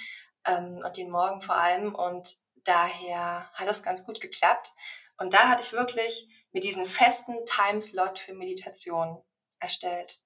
ähm, 0.45 0.82
und 0.84 0.97
den 0.97 1.10
Morgen 1.10 1.41
vor 1.41 1.56
allem. 1.56 1.93
Und 1.93 2.34
daher 2.63 3.49
hat 3.54 3.67
es 3.67 3.84
ganz 3.84 4.06
gut 4.06 4.21
geklappt. 4.21 4.71
Und 5.17 5.34
da 5.34 5.49
hatte 5.49 5.63
ich 5.63 5.73
wirklich 5.73 6.30
mir 6.51 6.62
diesen 6.62 6.86
festen 6.86 7.45
Timeslot 7.45 8.19
für 8.19 8.34
Meditation 8.34 9.21
erstellt. 9.60 10.19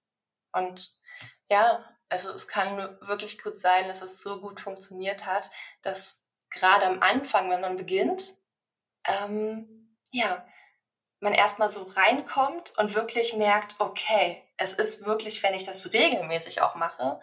Und 0.51 0.89
ja, 1.49 1.85
also 2.09 2.31
es 2.31 2.47
kann 2.47 2.77
wirklich 3.01 3.41
gut 3.41 3.59
sein, 3.59 3.87
dass 3.87 4.01
es 4.01 4.21
so 4.21 4.39
gut 4.39 4.61
funktioniert 4.61 5.25
hat, 5.25 5.49
dass 5.81 6.21
gerade 6.49 6.85
am 6.85 7.01
Anfang, 7.01 7.49
wenn 7.49 7.61
man 7.61 7.77
beginnt, 7.77 8.35
ähm, 9.07 9.97
ja, 10.11 10.45
man 11.19 11.33
erstmal 11.33 11.69
so 11.69 11.83
reinkommt 11.83 12.77
und 12.77 12.93
wirklich 12.93 13.33
merkt, 13.33 13.75
okay, 13.79 14.43
es 14.57 14.73
ist 14.73 15.05
wirklich, 15.05 15.41
wenn 15.43 15.53
ich 15.53 15.65
das 15.65 15.91
regelmäßig 15.93 16.61
auch 16.61 16.75
mache, 16.75 17.19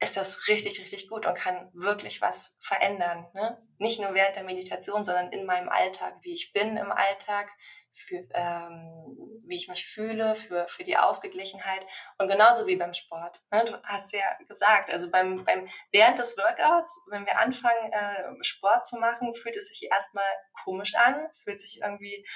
ist 0.00 0.16
das 0.16 0.48
richtig, 0.48 0.80
richtig 0.80 1.08
gut 1.08 1.26
und 1.26 1.34
kann 1.34 1.70
wirklich 1.72 2.20
was 2.20 2.56
verändern. 2.60 3.26
Ne? 3.32 3.66
Nicht 3.78 4.00
nur 4.00 4.14
während 4.14 4.36
der 4.36 4.44
Meditation, 4.44 5.04
sondern 5.04 5.32
in 5.32 5.46
meinem 5.46 5.68
Alltag, 5.68 6.18
wie 6.22 6.34
ich 6.34 6.52
bin 6.52 6.76
im 6.76 6.92
Alltag, 6.92 7.50
für, 7.94 8.26
ähm, 8.34 9.40
wie 9.46 9.56
ich 9.56 9.68
mich 9.68 9.86
fühle, 9.86 10.34
für, 10.34 10.66
für 10.68 10.84
die 10.84 10.96
Ausgeglichenheit 10.96 11.86
und 12.18 12.28
genauso 12.28 12.66
wie 12.66 12.76
beim 12.76 12.94
Sport. 12.94 13.40
Ne? 13.50 13.64
Du 13.64 13.82
hast 13.84 14.12
ja 14.12 14.24
gesagt, 14.48 14.90
also 14.90 15.10
beim, 15.10 15.44
beim 15.44 15.68
während 15.92 16.18
des 16.18 16.36
Workouts, 16.36 17.00
wenn 17.10 17.26
wir 17.26 17.38
anfangen, 17.38 17.92
äh, 17.92 18.44
Sport 18.44 18.86
zu 18.86 18.96
machen, 18.96 19.34
fühlt 19.34 19.56
es 19.56 19.68
sich 19.68 19.88
erstmal 19.90 20.24
komisch 20.64 20.94
an, 20.94 21.28
fühlt 21.42 21.60
sich 21.60 21.80
irgendwie 21.82 22.26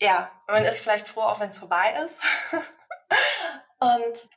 ja, 0.00 0.30
man 0.46 0.64
ist 0.64 0.80
vielleicht 0.80 1.08
froh, 1.08 1.22
auch 1.22 1.40
wenn 1.40 1.48
es 1.48 1.58
vorbei 1.58 1.94
ist. 2.04 2.22
und 3.78 4.28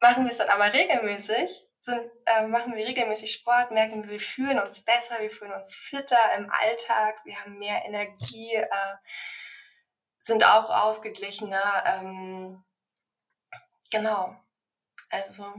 machen 0.00 0.24
wir 0.24 0.30
es 0.30 0.38
dann 0.38 0.48
aber 0.48 0.72
regelmäßig, 0.72 1.63
sind, 1.84 2.10
äh, 2.24 2.46
machen 2.46 2.74
wir 2.74 2.86
regelmäßig 2.86 3.30
Sport, 3.30 3.70
merken 3.70 4.04
wir, 4.04 4.12
wir 4.12 4.20
fühlen 4.20 4.58
uns 4.58 4.82
besser, 4.84 5.16
wir 5.20 5.30
fühlen 5.30 5.52
uns 5.52 5.74
fitter 5.74 6.18
im 6.38 6.50
Alltag, 6.50 7.16
wir 7.24 7.38
haben 7.38 7.58
mehr 7.58 7.84
Energie, 7.84 8.54
äh, 8.54 8.96
sind 10.18 10.44
auch 10.44 10.70
ausgeglichener. 10.70 11.84
Ähm, 11.86 12.64
genau. 13.90 14.34
Also. 15.10 15.54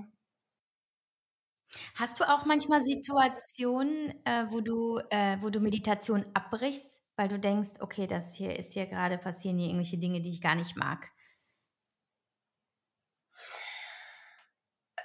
Hast 1.94 2.20
du 2.20 2.24
auch 2.24 2.46
manchmal 2.46 2.82
Situationen, 2.82 4.26
äh, 4.26 4.48
wo 4.50 4.62
du, 4.62 5.00
äh, 5.12 5.38
wo 5.42 5.52
du 5.52 5.60
Meditation 5.60 6.26
abbrichst, 6.34 7.04
weil 7.18 7.28
du 7.28 7.38
denkst, 7.38 7.82
okay, 7.82 8.08
das 8.08 8.34
hier 8.34 8.58
ist 8.58 8.74
hier 8.74 8.88
gerade 8.88 9.20
passieren 9.20 9.60
hier 9.60 9.68
irgendwelche 9.68 10.00
Dinge, 10.00 10.22
die 10.22 10.32
ich 10.32 10.42
gar 10.42 10.56
nicht 10.56 10.76
mag? 10.76 11.12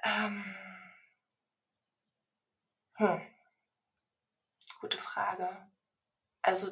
Ähm 0.02 0.69
hm. 3.00 3.18
Gute 4.80 4.98
Frage. 4.98 5.48
Also 6.42 6.70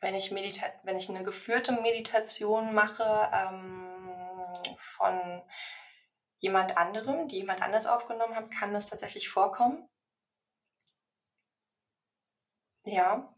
wenn 0.00 0.14
ich, 0.14 0.30
medita 0.30 0.66
wenn 0.84 0.96
ich 0.96 1.08
eine 1.08 1.24
geführte 1.24 1.72
Meditation 1.72 2.72
mache 2.72 3.28
ähm, 3.32 4.54
von 4.76 5.42
jemand 6.38 6.76
anderem, 6.76 7.26
die 7.26 7.38
jemand 7.38 7.60
anders 7.60 7.86
aufgenommen 7.86 8.36
hat, 8.36 8.52
kann 8.52 8.72
das 8.72 8.86
tatsächlich 8.86 9.28
vorkommen. 9.28 9.88
Ja. 12.84 13.34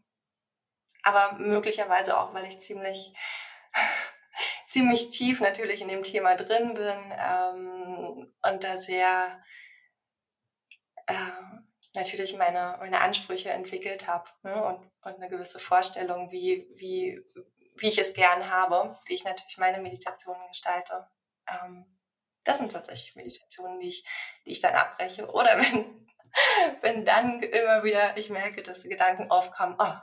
Aber 1.01 1.39
möglicherweise 1.39 2.19
auch, 2.19 2.35
weil 2.35 2.45
ich 2.45 2.61
ziemlich, 2.61 3.15
ziemlich 4.67 5.09
tief 5.09 5.41
natürlich 5.41 5.81
in 5.81 5.87
dem 5.87 6.03
Thema 6.03 6.35
drin 6.35 6.75
bin 6.75 7.13
ähm, 7.17 8.35
und 8.43 8.63
da 8.63 8.77
sehr 8.77 9.43
natürlich 11.95 12.35
meine, 12.35 12.77
meine 12.79 13.01
Ansprüche 13.01 13.49
entwickelt 13.49 14.07
habe 14.07 14.29
ne? 14.43 14.63
und, 14.63 14.79
und 15.01 15.15
eine 15.15 15.29
gewisse 15.29 15.59
Vorstellung, 15.59 16.31
wie, 16.31 16.67
wie, 16.75 17.21
wie 17.77 17.87
ich 17.87 17.97
es 17.97 18.13
gern 18.13 18.49
habe, 18.49 18.97
wie 19.07 19.13
ich 19.15 19.23
natürlich 19.23 19.57
meine 19.57 19.81
Meditationen 19.81 20.47
gestalte. 20.47 21.07
Ähm, 21.47 21.85
das 22.43 22.59
sind 22.59 22.71
tatsächlich 22.71 23.15
Meditationen, 23.15 23.79
die 23.79 23.89
ich, 23.89 24.05
die 24.45 24.51
ich 24.51 24.61
dann 24.61 24.75
abbreche. 24.75 25.27
Oder 25.31 25.57
wenn, 25.59 26.07
wenn 26.81 27.05
dann 27.05 27.41
immer 27.41 27.83
wieder 27.83 28.17
ich 28.17 28.29
merke, 28.29 28.61
dass 28.61 28.83
Gedanken 28.83 29.31
aufkommen, 29.31 29.75
oh, 29.79 29.93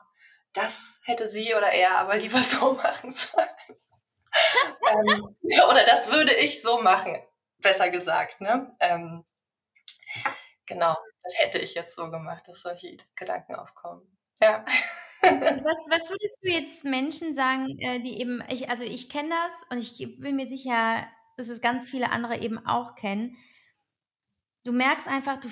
das 0.55 1.01
hätte 1.05 1.29
sie 1.29 1.55
oder 1.55 1.71
er 1.73 1.99
aber 1.99 2.17
lieber 2.17 2.39
so 2.43 2.73
machen 2.75 3.13
sollen. 3.13 3.49
ähm, 4.91 5.37
oder 5.71 5.85
das 5.85 6.11
würde 6.11 6.35
ich 6.35 6.63
so 6.63 6.81
machen, 6.81 7.19
besser 7.59 7.91
gesagt. 7.91 8.41
Ne? 8.41 8.73
Ähm, 8.81 9.25
genau, 10.67 10.97
das 11.23 11.35
hätte 11.39 11.59
ich 11.59 11.75
jetzt 11.75 11.97
so 11.97 12.11
gemacht, 12.11 12.49
dass 12.49 12.63
solche 12.63 12.97
Gedanken 13.17 13.55
aufkommen. 13.55 14.03
Ja. 14.41 14.65
Was, 15.23 15.87
was 15.89 16.11
würdest 16.11 16.39
du 16.43 16.51
jetzt 16.51 16.85
Menschen 16.85 17.33
sagen, 17.33 17.79
äh, 17.79 18.01
die 18.01 18.21
eben, 18.21 18.43
ich, 18.49 18.69
also 18.69 18.83
ich 18.83 19.09
kenne 19.09 19.29
das 19.29 19.53
und 19.71 19.79
ich 19.79 20.19
bin 20.19 20.35
mir 20.35 20.49
sicher, 20.49 21.07
dass 21.37 21.49
es 21.49 21.61
ganz 21.61 21.89
viele 21.89 22.11
andere 22.11 22.39
eben 22.39 22.67
auch 22.67 22.97
kennen. 22.97 23.37
Du 24.65 24.73
merkst 24.73 25.07
einfach, 25.07 25.39
du, 25.39 25.49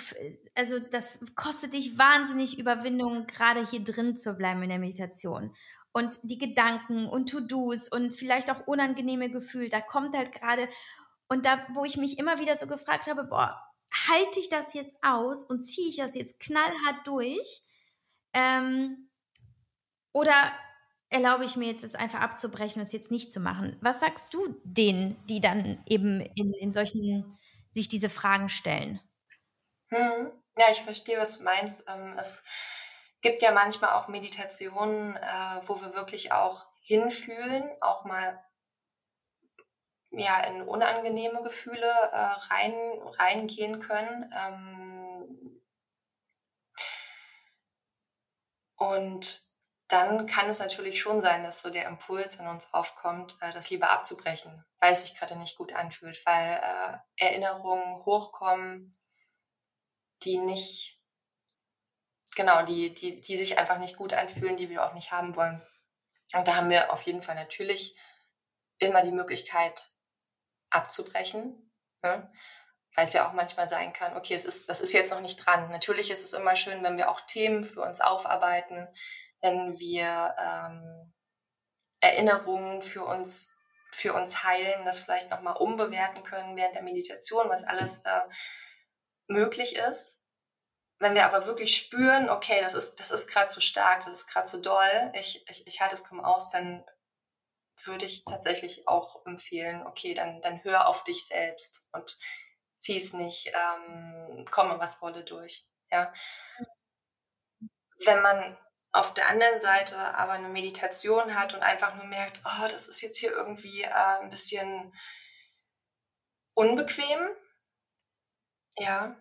also 0.57 0.81
das 0.81 1.21
kostet 1.37 1.75
dich 1.75 1.97
wahnsinnig 1.99 2.59
Überwindung, 2.59 3.29
gerade 3.29 3.65
hier 3.65 3.85
drin 3.85 4.17
zu 4.17 4.35
bleiben 4.35 4.61
in 4.65 4.71
der 4.71 4.81
Meditation. 4.81 5.55
Und 5.93 6.19
die 6.25 6.39
Gedanken 6.39 7.09
und 7.09 7.29
To-Dos 7.29 7.89
und 7.89 8.11
vielleicht 8.11 8.51
auch 8.51 8.67
unangenehme 8.67 9.31
Gefühle, 9.31 9.69
da 9.69 9.81
kommt 9.81 10.17
halt 10.17 10.33
gerade, 10.33 10.69
und 11.29 11.47
da, 11.47 11.65
wo 11.75 11.85
ich 11.85 11.97
mich 11.97 12.19
immer 12.19 12.41
wieder 12.41 12.57
so 12.57 12.67
gefragt 12.67 13.09
habe, 13.09 13.23
boah, 13.23 13.70
halte 13.93 14.41
ich 14.41 14.49
das 14.49 14.75
jetzt 14.75 14.97
aus 15.03 15.45
und 15.45 15.63
ziehe 15.63 15.89
ich 15.89 15.97
das 15.97 16.15
jetzt 16.15 16.41
knallhart 16.41 17.07
durch? 17.07 17.63
Ähm, 18.33 19.11
oder 20.13 20.53
erlaube 21.09 21.45
ich 21.45 21.57
mir 21.57 21.69
jetzt, 21.69 21.85
es 21.85 21.95
einfach 21.95 22.21
abzubrechen 22.21 22.81
und 22.81 22.87
es 22.87 22.93
jetzt 22.93 23.11
nicht 23.11 23.33
zu 23.33 23.41
machen. 23.41 23.77
Was 23.81 24.01
sagst 24.01 24.33
du 24.33 24.61
denen, 24.65 25.17
die 25.27 25.41
dann 25.41 25.83
eben 25.87 26.21
in, 26.21 26.53
in 26.55 26.73
solchen, 26.73 27.37
sich 27.73 27.89
diese 27.89 28.09
Fragen 28.09 28.49
stellen? 28.49 29.01
Hm. 29.89 30.31
Ja, 30.59 30.67
ich 30.71 30.81
verstehe, 30.83 31.19
was 31.19 31.39
du 31.39 31.45
meinst. 31.45 31.85
Ähm, 31.89 32.17
es 32.19 32.45
gibt 33.23 33.43
ja 33.43 33.53
manchmal 33.53 33.91
auch 33.91 34.09
Meditationen, 34.09 35.17
äh, 35.17 35.61
wo 35.67 35.81
wir 35.81 35.95
wirklich 35.95 36.33
auch 36.33 36.67
hinfühlen, 36.81 37.65
auch 37.81 38.05
mal 38.05 38.43
ja, 40.11 40.41
in 40.45 40.63
unangenehme 40.63 41.43
Gefühle 41.43 41.87
äh, 41.87 42.17
rein, 42.51 42.75
reingehen 43.19 43.81
können. 43.81 44.33
Ähm, 44.37 45.63
und 48.77 49.43
dann 49.89 50.27
kann 50.27 50.49
es 50.49 50.61
natürlich 50.61 51.01
schon 51.01 51.23
sein, 51.23 51.43
dass 51.43 51.63
so 51.63 51.71
der 51.71 51.87
Impuls 51.87 52.37
in 52.37 52.47
uns 52.47 52.73
aufkommt, 52.73 53.37
äh, 53.41 53.53
das 53.53 53.71
lieber 53.71 53.91
abzubrechen, 53.91 54.65
weil 54.81 54.93
es 54.93 55.03
sich 55.03 55.17
gerade 55.17 55.37
nicht 55.37 55.57
gut 55.57 55.73
anfühlt, 55.73 56.25
weil 56.27 56.61
äh, 56.63 56.99
Erinnerungen 57.25 58.05
hochkommen, 58.05 58.97
die 60.23 60.39
nicht, 60.39 61.01
genau, 62.35 62.65
die, 62.65 62.95
die, 62.95 63.21
die 63.21 63.37
sich 63.37 63.59
einfach 63.59 63.79
nicht 63.79 63.97
gut 63.97 64.13
anfühlen, 64.13 64.57
die 64.57 64.71
wir 64.71 64.85
auch 64.85 64.95
nicht 64.95 65.13
haben 65.13 65.37
wollen. 65.37 65.63
Und 66.35 66.47
da 66.47 66.57
haben 66.57 66.71
wir 66.71 66.93
auf 66.93 67.03
jeden 67.03 67.23
Fall 67.23 67.35
natürlich 67.35 67.97
immer 68.79 69.03
die 69.03 69.13
Möglichkeit 69.13 69.91
abzubrechen, 70.71 71.71
ne? 72.03 72.33
weil 72.97 73.07
es 73.07 73.13
ja 73.13 73.29
auch 73.29 73.33
manchmal 73.33 73.69
sein 73.69 73.93
kann, 73.93 74.17
okay, 74.17 74.35
es 74.35 74.45
ist, 74.45 74.69
das 74.69 74.81
ist 74.81 74.93
jetzt 74.93 75.13
noch 75.13 75.21
nicht 75.21 75.45
dran. 75.45 75.71
Natürlich 75.71 76.11
ist 76.11 76.25
es 76.25 76.33
immer 76.33 76.57
schön, 76.57 76.83
wenn 76.83 76.97
wir 76.97 77.11
auch 77.11 77.21
Themen 77.21 77.65
für 77.65 77.83
uns 77.83 78.01
aufarbeiten, 78.01 78.89
wenn 79.41 79.79
wir 79.79 80.35
ähm, 80.39 81.13
Erinnerungen 82.01 82.83
für 82.83 83.05
uns 83.05 83.55
für 83.93 84.15
uns 84.15 84.45
heilen, 84.45 84.85
das 84.85 85.01
vielleicht 85.01 85.31
nochmal 85.31 85.57
umbewerten 85.57 86.23
können 86.23 86.57
während 86.57 86.75
der 86.75 86.83
Meditation, 86.83 87.49
was 87.49 87.65
alles 87.65 87.99
äh, 88.05 88.21
möglich 89.27 89.77
ist. 89.77 90.21
Wenn 90.99 91.15
wir 91.15 91.25
aber 91.25 91.47
wirklich 91.47 91.77
spüren, 91.77 92.29
okay, 92.29 92.61
das 92.61 92.75
ist, 92.75 93.01
das 93.01 93.11
ist 93.11 93.29
gerade 93.29 93.49
zu 93.49 93.61
stark, 93.61 94.05
das 94.05 94.13
ist 94.13 94.27
gerade 94.29 94.47
zu 94.47 94.61
doll, 94.61 95.13
ich, 95.15 95.49
ich, 95.49 95.67
ich 95.67 95.81
halte 95.81 95.95
es 95.95 96.05
kaum 96.05 96.21
aus, 96.21 96.51
dann 96.51 96.85
würde 97.87 98.05
ich 98.05 98.25
tatsächlich 98.25 98.87
auch 98.89 99.25
empfehlen, 99.27 99.87
okay, 99.87 100.15
dann, 100.15 100.41
dann 100.43 100.63
hör 100.65 100.89
auf 100.89 101.05
dich 101.05 101.27
selbst 101.27 101.85
und 101.93 102.19
zieh 102.79 102.97
es 102.97 103.13
nicht, 103.13 103.53
ähm, 103.55 104.45
komme 104.51 104.79
was 104.79 105.03
wolle 105.03 105.25
durch. 105.25 105.67
Ja. 105.91 106.13
Wenn 108.05 108.23
man 108.23 108.57
auf 108.93 109.15
der 109.15 109.29
anderen 109.29 109.61
Seite 109.61 109.97
aber 109.97 110.33
eine 110.33 110.49
Meditation 110.49 111.35
hat 111.35 111.55
und 111.55 111.63
einfach 111.63 111.95
nur 111.97 112.07
merkt, 112.07 112.43
oh, 112.45 112.69
das 112.69 112.89
ist 112.89 113.03
jetzt 113.03 113.19
hier 113.19 113.31
irgendwie 113.31 113.83
äh, 113.83 114.19
ein 114.21 114.31
bisschen 114.31 114.93
unbequem, 116.55 117.29
ja, 118.77 119.21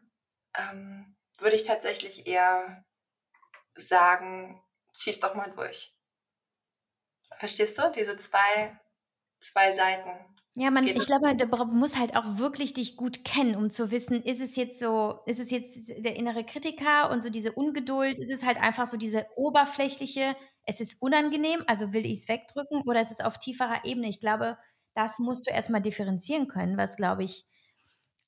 ähm, 0.57 1.17
würde 1.39 1.55
ich 1.55 1.63
tatsächlich 1.63 2.27
eher 2.27 2.83
sagen, 3.75 4.63
zieh's 4.93 5.19
doch 5.19 5.35
mal 5.35 5.51
durch. 5.51 5.95
Verstehst 7.39 7.79
du? 7.79 7.89
Diese 7.95 8.17
zwei, 8.17 8.77
zwei 9.39 9.71
Seiten. 9.71 10.09
Ja, 10.55 10.71
man, 10.71 10.85
ich 10.85 11.05
glaube, 11.05 11.33
du 11.35 11.45
musst 11.67 11.97
halt 11.97 12.17
auch 12.17 12.37
wirklich 12.37 12.73
dich 12.73 12.97
gut 12.97 13.23
kennen, 13.23 13.55
um 13.55 13.69
zu 13.69 13.91
wissen, 13.91 14.21
ist 14.21 14.41
es 14.41 14.57
jetzt 14.57 14.77
so, 14.77 15.21
ist 15.25 15.39
es 15.39 15.51
jetzt 15.51 15.89
der 16.03 16.17
innere 16.17 16.43
Kritiker 16.43 17.09
und 17.11 17.23
so 17.23 17.29
diese 17.29 17.53
Ungeduld, 17.53 18.19
ist 18.19 18.31
es 18.31 18.43
halt 18.43 18.57
einfach 18.57 18.85
so 18.87 18.97
diese 18.97 19.25
oberflächliche, 19.37 20.35
es 20.65 20.81
ist 20.81 21.01
unangenehm, 21.01 21.63
also 21.67 21.93
will 21.93 22.05
ich 22.05 22.19
es 22.19 22.27
wegdrücken 22.27 22.81
oder 22.85 22.99
ist 22.99 23.11
es 23.11 23.21
auf 23.21 23.37
tieferer 23.37 23.85
Ebene? 23.85 24.09
Ich 24.09 24.19
glaube, 24.19 24.57
das 24.95 25.17
musst 25.19 25.47
du 25.47 25.51
erstmal 25.51 25.81
differenzieren 25.81 26.49
können, 26.49 26.77
was, 26.77 26.97
glaube 26.97 27.23
ich, 27.23 27.45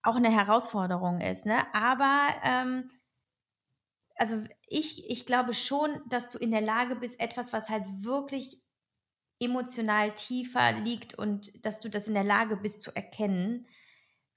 auch 0.03 0.15
eine 0.15 0.31
Herausforderung 0.31 1.19
ist. 1.19 1.45
Ne? 1.45 1.65
Aber 1.73 2.29
ähm, 2.43 2.89
also 4.15 4.41
ich, 4.67 5.09
ich 5.09 5.25
glaube 5.25 5.53
schon, 5.53 5.99
dass 6.07 6.29
du 6.29 6.37
in 6.37 6.51
der 6.51 6.61
Lage 6.61 6.95
bist, 6.95 7.19
etwas, 7.19 7.51
was 7.51 7.69
halt 7.69 7.83
wirklich 7.97 8.60
emotional 9.41 10.13
tiefer 10.13 10.71
liegt 10.71 11.15
und 11.15 11.65
dass 11.65 11.79
du 11.79 11.89
das 11.89 12.07
in 12.07 12.13
der 12.13 12.23
Lage 12.23 12.55
bist 12.55 12.81
zu 12.81 12.95
erkennen, 12.95 13.67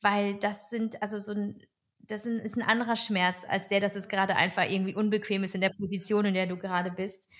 weil 0.00 0.34
das 0.38 0.70
sind 0.70 1.02
also 1.02 1.18
so 1.18 1.32
ein 1.32 1.62
das 2.06 2.26
ist 2.26 2.56
ein 2.56 2.62
anderer 2.62 2.96
Schmerz 2.96 3.46
als 3.48 3.68
der, 3.68 3.80
dass 3.80 3.96
es 3.96 4.08
gerade 4.08 4.36
einfach 4.36 4.68
irgendwie 4.68 4.94
unbequem 4.94 5.42
ist 5.42 5.54
in 5.54 5.62
der 5.62 5.70
Position, 5.70 6.26
in 6.26 6.34
der 6.34 6.46
du 6.46 6.58
gerade 6.58 6.90
bist. 6.90 7.30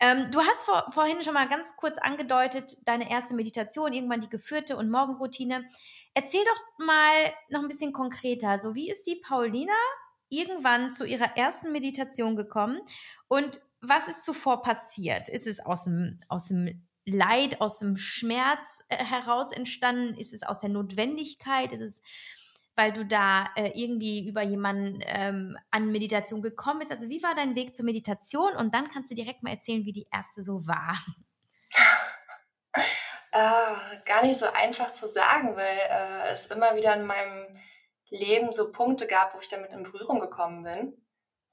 Ähm, 0.00 0.30
du 0.30 0.40
hast 0.40 0.64
vor, 0.64 0.86
vorhin 0.90 1.22
schon 1.22 1.34
mal 1.34 1.48
ganz 1.48 1.76
kurz 1.76 1.98
angedeutet, 1.98 2.76
deine 2.86 3.10
erste 3.10 3.34
Meditation, 3.34 3.92
irgendwann 3.92 4.20
die 4.20 4.28
geführte 4.28 4.76
und 4.76 4.90
Morgenroutine. 4.90 5.68
Erzähl 6.14 6.42
doch 6.44 6.86
mal 6.86 7.32
noch 7.50 7.60
ein 7.60 7.68
bisschen 7.68 7.92
konkreter. 7.92 8.58
So, 8.58 8.74
wie 8.74 8.90
ist 8.90 9.06
die 9.06 9.20
Paulina 9.24 9.74
irgendwann 10.30 10.90
zu 10.90 11.04
ihrer 11.04 11.36
ersten 11.36 11.70
Meditation 11.70 12.34
gekommen 12.34 12.80
und 13.28 13.60
was 13.80 14.08
ist 14.08 14.24
zuvor 14.24 14.62
passiert? 14.62 15.28
Ist 15.28 15.46
es 15.46 15.60
aus 15.60 15.84
dem, 15.84 16.20
aus 16.28 16.48
dem 16.48 16.83
Leid, 17.06 17.60
aus 17.60 17.78
dem 17.80 17.96
Schmerz 17.96 18.82
äh, 18.88 18.96
heraus 18.96 19.52
entstanden? 19.52 20.14
Ist 20.18 20.32
es 20.32 20.42
aus 20.42 20.60
der 20.60 20.70
Notwendigkeit? 20.70 21.72
Ist 21.72 21.80
es, 21.80 22.02
weil 22.76 22.92
du 22.92 23.04
da 23.04 23.48
äh, 23.56 23.70
irgendwie 23.74 24.26
über 24.26 24.42
jemanden 24.42 25.00
ähm, 25.02 25.58
an 25.70 25.92
Meditation 25.92 26.42
gekommen 26.42 26.80
bist? 26.80 26.92
Also 26.92 27.08
wie 27.08 27.22
war 27.22 27.34
dein 27.34 27.54
Weg 27.56 27.74
zur 27.74 27.84
Meditation? 27.84 28.56
Und 28.56 28.74
dann 28.74 28.88
kannst 28.88 29.10
du 29.10 29.14
direkt 29.14 29.42
mal 29.42 29.50
erzählen, 29.50 29.84
wie 29.84 29.92
die 29.92 30.06
erste 30.12 30.44
so 30.44 30.66
war. 30.66 30.98
Äh, 33.32 34.00
gar 34.06 34.24
nicht 34.24 34.38
so 34.38 34.46
einfach 34.46 34.90
zu 34.90 35.08
sagen, 35.08 35.56
weil 35.56 35.78
äh, 35.90 36.32
es 36.32 36.46
immer 36.46 36.74
wieder 36.74 36.96
in 36.96 37.06
meinem 37.06 37.46
Leben 38.08 38.52
so 38.52 38.72
Punkte 38.72 39.06
gab, 39.06 39.34
wo 39.34 39.40
ich 39.40 39.48
damit 39.48 39.72
in 39.72 39.82
Berührung 39.82 40.20
gekommen 40.20 40.62
bin. 40.62 40.96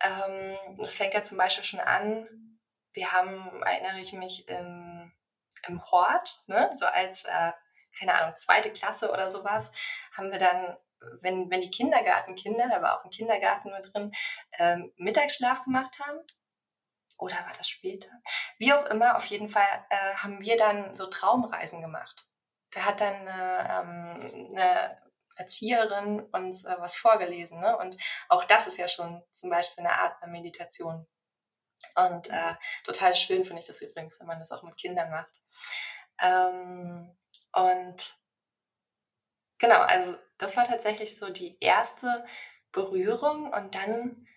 Ähm, 0.04 0.78
das 0.78 0.96
fängt 0.96 1.14
ja 1.14 1.24
zum 1.24 1.38
Beispiel 1.38 1.64
schon 1.64 1.80
an. 1.80 2.28
Wir 2.94 3.12
haben, 3.12 3.62
erinnere 3.64 4.00
ich 4.00 4.14
mich, 4.14 4.48
im 4.48 4.91
im 5.68 5.84
Hort, 5.84 6.44
ne? 6.48 6.70
so 6.76 6.86
als, 6.86 7.26
äh, 7.26 7.52
keine 7.98 8.16
Ahnung, 8.16 8.36
zweite 8.36 8.72
Klasse 8.72 9.12
oder 9.12 9.30
sowas, 9.30 9.72
haben 10.16 10.32
wir 10.32 10.40
dann, 10.40 10.78
wenn, 11.22 11.50
wenn 11.50 11.62
die 11.62 11.72
Kindergartenkinder, 11.72 12.70
da 12.70 12.82
war 12.82 13.00
auch 13.00 13.06
ein 13.06 13.12
Kindergarten 13.12 13.72
mit 13.72 13.94
drin, 13.94 14.12
ähm, 14.60 14.94
Mittagsschlaf 14.98 15.64
gemacht 15.64 16.00
haben. 16.00 16.20
Oder 17.18 17.36
war 17.36 17.54
das 17.56 17.70
später? 17.70 18.10
Wie 18.58 18.74
auch 18.74 18.86
immer, 18.88 19.16
auf 19.16 19.26
jeden 19.26 19.50
Fall 19.50 19.86
äh, 19.90 20.16
haben 20.16 20.42
wir 20.42 20.58
dann 20.58 20.96
so 20.96 21.06
Traumreisen 21.06 21.82
gemacht. 21.82 22.28
Da 22.72 22.86
hat 22.86 23.02
dann 23.02 23.28
äh, 23.28 23.80
ähm, 23.80 24.50
eine 24.52 24.98
Erzieherin 25.36 26.22
uns 26.32 26.66
äh, 26.66 26.76
was 26.80 26.98
vorgelesen. 26.98 27.60
Ne? 27.60 27.78
Und 27.78 27.98
auch 28.30 28.44
das 28.46 28.68
ist 28.68 28.78
ja 28.78 28.88
schon 28.88 29.24
zum 29.34 29.50
Beispiel 29.50 29.86
eine 29.86 29.94
Art 29.98 30.22
einer 30.22 30.32
Meditation. 30.32 31.08
Und 31.96 32.30
äh, 32.30 32.56
total 32.84 33.16
schön 33.16 33.44
finde 33.44 33.62
ich 33.62 33.68
das 33.68 33.82
übrigens, 33.82 34.20
wenn 34.20 34.28
man 34.28 34.40
das 34.40 34.52
auch 34.52 34.64
mit 34.64 34.78
Kindern 34.78 35.10
macht. 35.10 35.41
Ähm, 36.22 37.16
und 37.54 37.96
genau, 39.58 39.82
also 39.82 40.18
das 40.38 40.58
war 40.58 40.66
tatsächlich 40.66 41.18
so 41.18 41.30
die 41.30 41.58
erste 41.60 42.26
Berührung 42.72 43.52
und 43.52 43.76
dann 43.76 44.28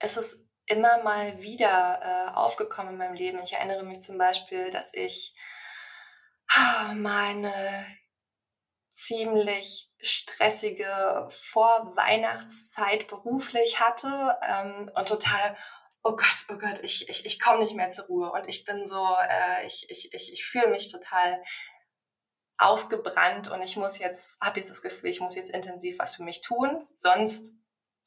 ist 0.00 0.16
es 0.16 0.48
immer 0.66 1.02
mal 1.02 1.42
wieder 1.42 2.00
äh, 2.02 2.34
aufgekommen 2.34 2.92
in 2.92 2.98
meinem 2.98 3.14
Leben. 3.14 3.42
Ich 3.42 3.54
erinnere 3.54 3.84
mich 3.84 4.02
zum 4.02 4.18
Beispiel, 4.18 4.70
dass 4.70 4.94
ich 4.94 5.36
ah, 6.48 6.94
meine 6.94 7.52
ziemlich 8.92 9.90
stressige 10.00 11.26
Vorweihnachtszeit 11.30 13.08
beruflich 13.08 13.80
hatte 13.80 14.38
ähm, 14.42 14.90
und 14.94 15.08
total, 15.08 15.56
oh 16.04 16.16
Gott, 16.16 16.46
oh 16.50 16.58
Gott, 16.58 16.80
ich, 16.82 17.08
ich, 17.08 17.26
ich 17.26 17.40
komme 17.40 17.60
nicht 17.60 17.74
mehr 17.74 17.90
zur 17.90 18.06
Ruhe 18.06 18.32
und 18.32 18.48
ich 18.48 18.64
bin 18.64 18.86
so, 18.86 19.16
äh, 19.28 19.66
ich, 19.66 19.88
ich, 19.90 20.12
ich, 20.12 20.32
ich 20.32 20.44
fühle 20.44 20.68
mich 20.68 20.90
total 20.90 21.42
ausgebrannt 22.58 23.50
und 23.50 23.62
ich 23.62 23.76
muss 23.76 23.98
jetzt, 23.98 24.40
habe 24.40 24.60
jetzt 24.60 24.70
das 24.70 24.82
Gefühl, 24.82 25.10
ich 25.10 25.20
muss 25.20 25.36
jetzt 25.36 25.50
intensiv 25.50 25.98
was 25.98 26.16
für 26.16 26.22
mich 26.22 26.42
tun, 26.42 26.86
sonst 26.94 27.52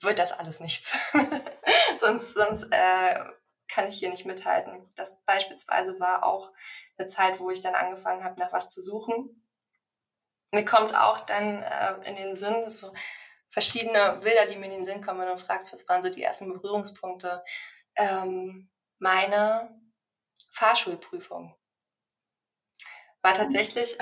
wird 0.01 0.19
das 0.19 0.31
alles 0.31 0.59
nichts. 0.59 0.97
sonst 1.99 2.33
sonst 2.33 2.67
äh, 2.71 3.23
kann 3.67 3.87
ich 3.87 3.97
hier 3.97 4.09
nicht 4.09 4.25
mithalten. 4.25 4.87
Das 4.95 5.23
beispielsweise 5.25 5.99
war 5.99 6.23
auch 6.23 6.51
eine 6.97 7.07
Zeit, 7.07 7.39
wo 7.39 7.49
ich 7.49 7.61
dann 7.61 7.75
angefangen 7.75 8.23
habe, 8.23 8.39
nach 8.39 8.53
was 8.53 8.73
zu 8.73 8.81
suchen. 8.81 9.45
Mir 10.51 10.65
kommt 10.65 10.95
auch 10.95 11.21
dann 11.21 11.63
äh, 11.63 12.09
in 12.09 12.15
den 12.15 12.37
Sinn, 12.37 12.69
so 12.69 12.93
verschiedene 13.49 14.19
Bilder, 14.21 14.45
die 14.45 14.57
mir 14.57 14.65
in 14.65 14.71
den 14.71 14.85
Sinn 14.85 15.01
kommen, 15.01 15.21
wenn 15.21 15.29
du 15.29 15.37
fragst, 15.37 15.73
was 15.73 15.87
waren 15.87 16.01
so 16.01 16.09
die 16.09 16.23
ersten 16.23 16.51
Berührungspunkte. 16.51 17.43
Ähm, 17.95 18.69
meine 18.99 19.69
Fahrschulprüfung 20.51 21.55
war 23.21 23.31
mhm. 23.31 23.37
tatsächlich, 23.37 23.97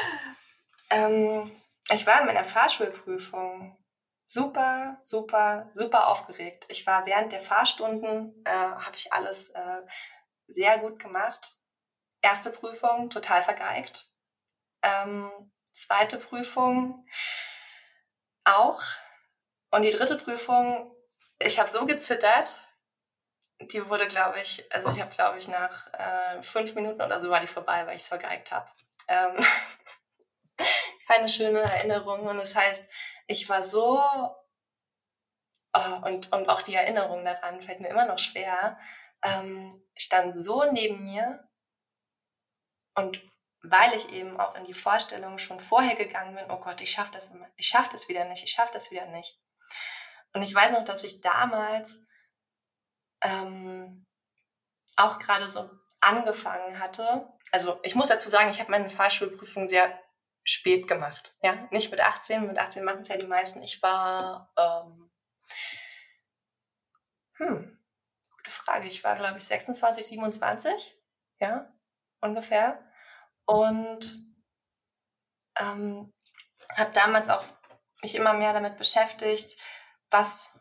ähm, 0.90 1.50
ich 1.90 2.06
war 2.06 2.20
in 2.20 2.26
meiner 2.26 2.44
Fahrschulprüfung 2.44 3.76
super, 4.26 4.98
super, 5.00 5.66
super 5.70 6.08
aufgeregt. 6.08 6.66
Ich 6.68 6.86
war 6.86 7.06
während 7.06 7.32
der 7.32 7.40
Fahrstunden, 7.40 8.42
äh, 8.44 8.50
habe 8.50 8.96
ich 8.96 9.12
alles 9.12 9.50
äh, 9.50 9.82
sehr 10.48 10.78
gut 10.78 10.98
gemacht. 10.98 11.58
Erste 12.22 12.50
Prüfung 12.50 13.10
total 13.10 13.42
vergeigt. 13.42 14.10
Ähm, 14.82 15.30
zweite 15.72 16.18
Prüfung 16.18 17.06
auch. 18.44 18.82
Und 19.70 19.82
die 19.82 19.90
dritte 19.90 20.16
Prüfung, 20.16 20.94
ich 21.38 21.58
habe 21.58 21.70
so 21.70 21.86
gezittert, 21.86 22.65
die 23.60 23.88
wurde, 23.88 24.06
glaube 24.06 24.40
ich, 24.40 24.70
also 24.72 24.90
ich 24.90 25.00
habe, 25.00 25.14
glaube 25.14 25.38
ich, 25.38 25.48
nach 25.48 25.92
äh, 25.94 26.42
fünf 26.42 26.74
Minuten 26.74 27.00
oder 27.00 27.20
so 27.20 27.30
war 27.30 27.40
die 27.40 27.46
vorbei, 27.46 27.86
weil 27.86 27.96
ich 27.96 28.02
es 28.02 28.08
vergeigt 28.08 28.52
habe. 28.52 28.70
Ähm, 29.08 29.44
keine 31.08 31.28
schöne 31.28 31.60
Erinnerung. 31.60 32.26
Und 32.26 32.38
das 32.38 32.54
heißt, 32.54 32.84
ich 33.26 33.48
war 33.48 33.64
so, 33.64 34.02
oh, 35.72 35.96
und, 36.04 36.32
und 36.32 36.48
auch 36.48 36.62
die 36.62 36.74
Erinnerung 36.74 37.24
daran 37.24 37.62
fällt 37.62 37.80
mir 37.80 37.88
immer 37.88 38.06
noch 38.06 38.18
schwer, 38.18 38.78
ähm, 39.22 39.82
stand 39.96 40.40
so 40.40 40.70
neben 40.70 41.02
mir 41.04 41.48
und 42.94 43.20
weil 43.62 43.94
ich 43.94 44.10
eben 44.12 44.38
auch 44.38 44.54
in 44.54 44.64
die 44.64 44.74
Vorstellung 44.74 45.38
schon 45.38 45.58
vorher 45.58 45.96
gegangen 45.96 46.36
bin, 46.36 46.50
oh 46.50 46.58
Gott, 46.58 46.80
ich 46.80 46.90
schaffe 46.90 47.10
das 47.12 47.28
immer, 47.28 47.48
ich 47.56 47.66
schaffe 47.66 47.88
das 47.90 48.08
wieder 48.08 48.24
nicht, 48.26 48.44
ich 48.44 48.52
schaffe 48.52 48.72
das 48.72 48.90
wieder 48.90 49.06
nicht. 49.06 49.40
Und 50.32 50.42
ich 50.42 50.54
weiß 50.54 50.72
noch, 50.72 50.84
dass 50.84 51.02
ich 51.02 51.20
damals 51.20 52.05
ähm, 53.22 54.06
auch 54.96 55.18
gerade 55.18 55.50
so 55.50 55.68
angefangen 56.00 56.78
hatte. 56.78 57.28
Also 57.52 57.80
ich 57.82 57.94
muss 57.94 58.08
dazu 58.08 58.28
sagen, 58.28 58.50
ich 58.50 58.60
habe 58.60 58.70
meine 58.70 58.88
Fahrschulprüfung 58.88 59.66
sehr 59.66 59.98
spät 60.44 60.86
gemacht. 60.86 61.36
Ja, 61.42 61.68
nicht 61.70 61.90
mit 61.90 62.00
18. 62.00 62.46
Mit 62.46 62.58
18 62.58 62.84
machen 62.84 63.00
es 63.00 63.08
ja 63.08 63.16
die 63.16 63.26
meisten. 63.26 63.62
Ich 63.62 63.82
war, 63.82 64.52
ähm, 64.56 65.10
hm, 67.34 67.84
gute 68.36 68.50
Frage. 68.50 68.86
Ich 68.86 69.02
war, 69.04 69.16
glaube 69.16 69.38
ich, 69.38 69.44
26, 69.44 70.06
27. 70.06 70.96
Ja, 71.38 71.72
ungefähr. 72.20 72.82
Und 73.44 74.18
ähm, 75.58 76.12
habe 76.76 76.92
damals 76.92 77.28
auch 77.28 77.44
mich 78.02 78.14
immer 78.14 78.34
mehr 78.34 78.52
damit 78.52 78.76
beschäftigt, 78.76 79.60
was 80.10 80.60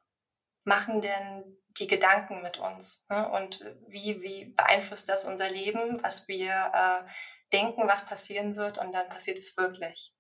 machen 0.63 1.01
denn 1.01 1.57
die 1.77 1.87
Gedanken 1.87 2.41
mit 2.41 2.57
uns 2.57 3.05
ne? 3.09 3.29
und 3.29 3.65
wie, 3.87 4.21
wie 4.21 4.45
beeinflusst 4.45 5.09
das 5.09 5.25
unser 5.25 5.49
Leben, 5.49 6.01
was 6.03 6.27
wir 6.27 6.71
äh, 6.73 7.09
denken, 7.51 7.87
was 7.87 8.07
passieren 8.07 8.55
wird 8.55 8.77
und 8.77 8.91
dann 8.93 9.09
passiert 9.09 9.37
es 9.37 9.57
wirklich. 9.57 10.13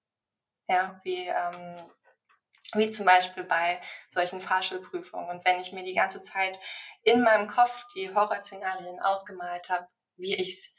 Ja, 0.67 0.99
wie, 1.03 1.27
ähm, 1.27 1.89
wie 2.73 2.89
zum 2.89 3.05
Beispiel 3.05 3.43
bei 3.43 3.79
solchen 4.09 4.41
Fahrschulprüfungen. 4.41 5.29
Und 5.29 5.45
wenn 5.45 5.59
ich 5.59 5.71
mir 5.71 5.83
die 5.83 5.93
ganze 5.93 6.21
Zeit 6.21 6.59
in 7.03 7.21
meinem 7.21 7.47
Kopf 7.47 7.85
die 7.95 8.13
Horrorszenarien 8.13 8.99
ausgemalt 8.99 9.69
habe, 9.69 9.87
wie 10.17 10.35
ich 10.35 10.49
es 10.49 10.75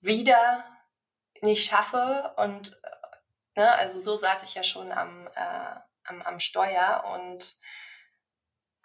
wieder 0.00 0.64
nicht 1.40 1.68
schaffe 1.68 2.34
und 2.36 2.80
ne, 3.54 3.72
also 3.74 3.98
so 3.98 4.16
saß 4.16 4.42
ich 4.42 4.54
ja 4.54 4.62
schon 4.62 4.90
am, 4.92 5.28
äh, 5.34 5.76
am, 6.04 6.22
am 6.22 6.40
Steuer 6.40 7.04
und 7.14 7.54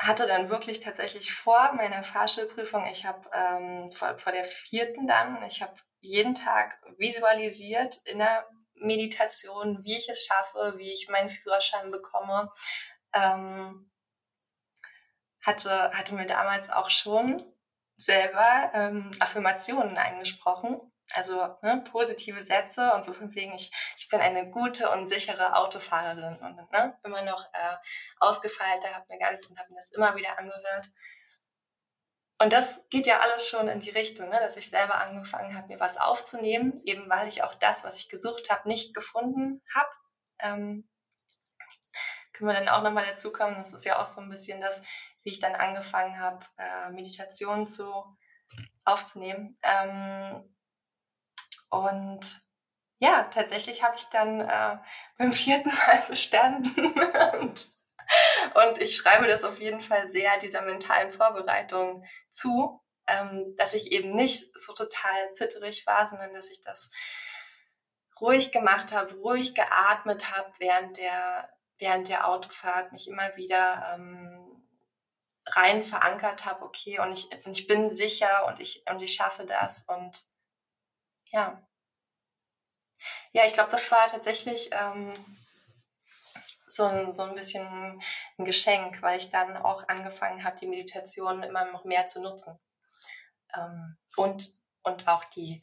hatte 0.02 0.28
dann 0.28 0.50
wirklich 0.50 0.80
tatsächlich 0.80 1.34
vor 1.34 1.74
meiner 1.74 2.04
Fahrschulprüfung, 2.04 2.88
ich 2.88 3.06
habe 3.06 3.30
ähm, 3.34 3.92
vor, 3.92 4.18
vor 4.18 4.32
der 4.32 4.46
vierten 4.46 5.08
dann, 5.08 5.42
ich 5.44 5.62
habe 5.62 5.76
jeden 6.00 6.34
Tag 6.34 6.82
visualisiert 6.98 7.98
in 8.06 8.18
der 8.18 8.48
Meditation, 8.74 9.84
wie 9.84 9.96
ich 9.96 10.10
es 10.10 10.26
schaffe, 10.26 10.74
wie 10.78 10.92
ich 10.92 11.08
meinen 11.10 11.30
Führerschein 11.30 11.90
bekomme. 11.90 12.52
Ähm, 13.14 13.92
hatte, 15.44 15.92
hatte 15.92 16.16
mir 16.16 16.26
damals 16.26 16.72
auch 16.72 16.90
schon 16.90 17.42
selber 17.96 18.72
ähm, 18.74 19.12
Affirmationen 19.20 19.98
eingesprochen. 19.98 20.80
Also 21.16 21.58
ne, 21.62 21.84
positive 21.92 22.42
Sätze 22.44 22.92
und 22.94 23.04
so 23.04 23.14
von 23.14 23.34
wegen, 23.36 23.54
ich, 23.54 23.72
ich 23.98 24.08
bin 24.10 24.20
eine 24.20 24.50
gute 24.50 24.90
und 24.92 25.08
sichere 25.08 25.56
Autofahrerin 25.56 26.38
und 26.42 26.72
ne, 26.72 26.98
immer 27.04 27.22
noch 27.24 27.46
äh, 27.54 27.76
ausgefeilter, 28.20 28.94
habe 28.94 29.06
mir 29.10 29.20
ganz 29.20 29.46
und 29.46 29.58
habe 29.60 29.72
mir 29.72 29.80
das 29.80 29.92
immer 29.92 30.16
wieder 30.16 30.38
angehört. 30.38 30.88
Und 32.40 32.52
das 32.52 32.90
geht 32.90 33.06
ja 33.06 33.20
alles 33.20 33.48
schon 33.48 33.68
in 33.68 33.80
die 33.80 33.92
Richtung, 33.92 34.30
ne, 34.30 34.40
dass 34.40 34.58
ich 34.58 34.70
selber 34.70 34.96
angefangen 34.96 35.56
habe, 35.56 35.68
mir 35.68 35.80
was 35.80 35.98
aufzunehmen, 35.98 36.80
eben 36.86 37.10
weil 37.10 37.28
ich 37.28 37.44
auch 37.44 37.54
das, 37.56 37.84
was 37.84 37.98
ich 37.98 38.10
gesucht 38.10 38.50
habe, 38.50 38.68
nicht 38.68 38.96
gefunden 38.96 39.62
habe. 39.76 39.90
Ähm, 40.40 40.90
können 42.34 42.50
wir 42.50 42.54
dann 42.56 42.70
auch 42.70 42.82
nochmal 42.82 43.06
dazu 43.06 43.32
kommen, 43.32 43.58
das 43.58 43.74
ist 43.74 43.86
ja 43.86 44.02
auch 44.02 44.08
so 44.08 44.22
ein 44.22 44.30
bisschen 44.30 44.60
das, 44.60 44.82
wie 45.22 45.30
ich 45.30 45.40
dann 45.40 45.54
angefangen 45.54 46.20
habe, 46.20 46.44
äh, 46.58 46.90
Meditation 46.90 47.68
zu, 47.68 48.18
aufzunehmen. 48.86 49.58
Ähm, 49.62 50.56
und 51.72 52.42
ja, 53.00 53.24
tatsächlich 53.24 53.82
habe 53.82 53.96
ich 53.96 54.06
dann 54.10 54.42
äh, 54.42 54.78
beim 55.18 55.34
vierten 55.34 55.70
Mal 55.88 56.04
bestanden. 56.08 56.94
Und 57.40 57.82
und 58.54 58.80
ich 58.80 58.98
schreibe 58.98 59.28
das 59.28 59.44
auf 59.44 59.60
jeden 59.60 59.82
Fall 59.82 60.10
sehr 60.10 60.38
dieser 60.38 60.62
mentalen 60.62 61.12
Vorbereitung 61.12 62.04
zu, 62.30 62.82
ähm, 63.08 63.56
dass 63.58 63.74
ich 63.74 63.92
eben 63.92 64.10
nicht 64.10 64.54
so 64.60 64.74
total 64.74 65.32
zitterig 65.34 65.86
war, 65.88 66.08
sondern 66.08 66.34
dass 66.34 66.50
ich 66.50 66.62
das 66.62 66.92
ruhig 68.20 68.52
gemacht 68.52 68.94
habe, 68.94 69.14
ruhig 69.16 69.56
geatmet 69.56 70.36
habe 70.36 70.52
während 70.60 70.98
der, 70.98 71.50
während 71.80 72.10
der 72.10 72.28
Autofahrt, 72.28 72.92
mich 72.92 73.08
immer 73.08 73.36
wieder 73.36 73.96
ähm, 73.96 74.68
rein 75.48 75.82
verankert 75.82 76.46
habe, 76.46 76.64
okay, 76.64 77.00
und 77.00 77.14
ich, 77.14 77.46
und 77.46 77.58
ich 77.58 77.68
bin 77.68 77.90
sicher 77.90 78.46
und 78.48 78.60
ich, 78.60 78.84
und 78.90 79.02
ich 79.02 79.14
schaffe 79.14 79.46
das. 79.46 79.86
Und 79.88 80.22
ja. 81.32 81.68
Ja, 83.34 83.46
ich 83.46 83.54
glaube, 83.54 83.72
das 83.72 83.90
war 83.92 84.08
tatsächlich 84.08 84.70
ähm, 84.74 85.14
so 86.68 86.86
ein, 86.86 87.14
so 87.14 87.24
ein 87.24 87.36
bisschen 87.36 88.02
ein 88.38 88.46
Geschenk, 88.46 89.02
weil 89.02 89.18
ich 89.18 89.30
dann 89.30 89.58
auch 89.58 89.88
angefangen 89.88 90.44
habe, 90.44 90.56
die 90.58 90.68
Meditation 90.68 91.44
immer 91.44 91.66
noch 91.66 91.84
mehr 91.84 92.08
zu 92.08 92.22
nutzen. 92.22 92.60
Ähm, 93.56 93.98
und, 94.16 94.50
und 94.84 95.08
auch 95.08 95.24
die, 95.26 95.62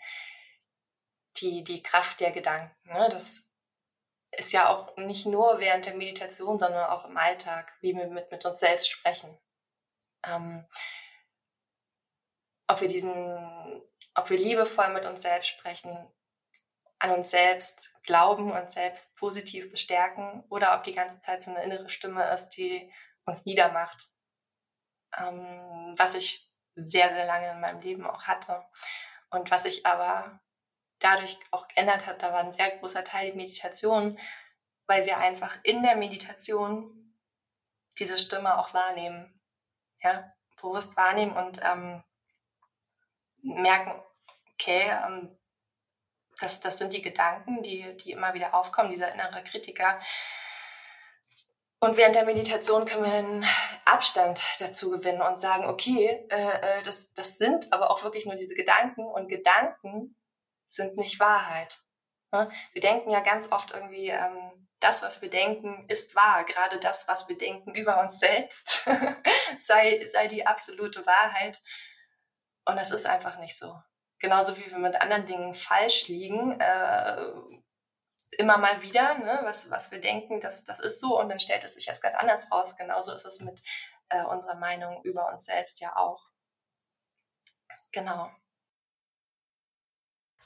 die, 1.39 1.64
die 1.64 1.83
Kraft 1.83 2.21
der 2.21 2.33
Gedanken. 2.33 2.75
Ne? 2.85 3.09
Das 3.11 3.49
ist 4.33 4.53
ja 4.53 4.69
auch 4.69 4.97
nicht 4.97 5.27
nur 5.27 5.59
während 5.59 5.87
der 5.87 5.97
Meditation, 5.97 6.59
sondern 6.59 6.91
auch 6.91 7.07
im 7.07 7.16
Alltag, 7.16 7.73
wie 7.81 7.95
wir 7.95 8.09
mit, 8.09 8.31
mit 8.31 8.45
uns 8.45 8.61
selbst 8.61 8.91
sprechen. 8.91 9.39
Ähm, 10.25 10.66
ob 12.66 12.81
wir 12.81 12.89
diesen, 12.89 13.83
ob 14.19 14.31
wir 14.31 14.39
liebevoll 14.39 14.93
mit 14.93 15.05
uns 15.05 15.23
selbst 15.23 15.49
sprechen, 15.49 15.97
an 16.99 17.11
uns 17.11 17.31
selbst 17.31 18.03
glauben, 18.03 18.51
uns 18.51 18.73
selbst 18.73 19.16
positiv 19.16 19.71
bestärken 19.71 20.45
oder 20.49 20.77
ob 20.77 20.83
die 20.83 20.95
ganze 20.95 21.21
Zeit 21.21 21.43
so 21.43 21.51
eine 21.53 21.62
innere 21.62 21.89
Stimme 21.91 22.29
ist, 22.33 22.51
die 22.51 22.93
uns 23.25 23.45
niedermacht. 23.45 24.09
Ähm, 25.16 25.95
was 25.97 26.14
ich 26.14 26.51
sehr, 26.75 27.09
sehr 27.09 27.27
lange 27.27 27.51
in 27.51 27.61
meinem 27.61 27.81
Leben 27.81 28.07
auch 28.07 28.25
hatte. 28.25 28.64
Und 29.31 29.51
was 29.51 29.64
sich 29.64 29.87
aber 29.87 30.41
dadurch 30.99 31.39
auch 31.51 31.69
geändert 31.69 32.07
hat, 32.07 32.23
da 32.23 32.33
war 32.33 32.41
ein 32.41 32.53
sehr 32.53 32.77
großer 32.79 33.05
Teil 33.05 33.31
die 33.31 33.37
Meditation, 33.37 34.19
weil 34.87 35.07
wir 35.07 35.19
einfach 35.19 35.59
in 35.62 35.83
der 35.83 35.97
Meditation 35.97 37.14
diese 37.99 38.19
Stimme 38.19 38.59
auch 38.59 38.75
wahrnehmen. 38.75 39.41
ja, 40.01 40.33
bewusst 40.57 40.97
wahrnehmen 40.97 41.37
und 41.37 41.61
ähm, 41.62 42.03
merken, 43.43 43.93
okay, 44.59 44.91
ähm, 45.07 45.37
das, 46.41 46.61
das 46.61 46.79
sind 46.79 46.93
die 46.93 47.03
Gedanken, 47.03 47.63
die, 47.63 47.97
die 47.97 48.13
immer 48.13 48.35
wieder 48.35 48.55
aufkommen, 48.55 48.91
dieser 48.91 49.13
innere 49.13 49.43
Kritiker. 49.45 50.01
Und 51.81 51.97
während 51.97 52.17
der 52.17 52.25
Meditation 52.25 52.85
können 52.85 53.05
wir 53.05 53.13
einen 53.13 53.47
Abstand 53.85 54.43
dazu 54.59 54.91
gewinnen 54.91 55.23
und 55.23 55.41
sagen, 55.41 55.67
okay, 55.67 56.27
äh, 56.29 56.79
äh, 56.79 56.83
das, 56.83 57.15
das 57.15 57.39
sind 57.39 57.73
aber 57.73 57.91
auch 57.91 58.03
wirklich 58.03 58.27
nur 58.27 58.35
diese 58.35 58.55
Gedanken 58.55 59.07
und 59.07 59.29
Gedanken 59.29 60.17
sind 60.69 60.97
nicht 60.97 61.21
Wahrheit. 61.21 61.81
Wir 62.31 62.83
denken 62.83 63.11
ja 63.11 63.21
ganz 63.21 63.51
oft 63.53 63.71
irgendwie, 63.71 64.09
ähm, 64.09 64.53
das, 64.81 65.03
was 65.03 65.23
wir 65.23 65.31
denken, 65.31 65.87
ist 65.89 66.15
wahr. 66.15 66.45
Gerade 66.45 66.79
das, 66.79 67.09
was 67.09 67.27
wir 67.29 67.39
denken 67.39 67.75
über 67.75 68.01
uns 68.03 68.19
selbst, 68.19 68.87
sei, 69.59 70.07
sei 70.13 70.29
die 70.29 70.47
absolute 70.47 71.07
Wahrheit. 71.07 71.63
Und 72.67 72.77
das 72.77 72.91
ist 72.91 73.07
einfach 73.07 73.39
nicht 73.39 73.57
so. 73.57 73.81
Genauso 74.19 74.57
wie 74.59 74.71
wir 74.71 74.79
mit 74.79 75.01
anderen 75.01 75.27
Dingen 75.27 75.55
falsch 75.55 76.09
liegen, 76.09 76.61
äh, 76.61 77.33
immer 78.39 78.59
mal 78.59 78.83
wieder, 78.83 79.19
ne, 79.19 79.41
was, 79.45 79.71
was 79.71 79.91
wir 79.91 80.01
denken, 80.01 80.41
das, 80.41 80.64
das 80.64 80.81
ist 80.81 81.01
so 81.01 81.19
und 81.19 81.29
dann 81.29 81.41
stellt 81.41 81.64
es 81.64 81.75
sich 81.75 81.89
erst 81.89 82.03
ganz 82.03 82.14
anders 82.14 82.51
raus. 82.51 82.77
Genauso 82.77 83.12
ist 83.12 83.25
es 83.25 83.41
mit 83.41 83.62
äh, 84.09 84.25
unserer 84.25 84.57
Meinung 84.57 85.03
über 85.05 85.29
uns 85.31 85.45
selbst 85.45 85.81
ja 85.81 85.97
auch. 85.97 86.29
Genau. 87.93 88.31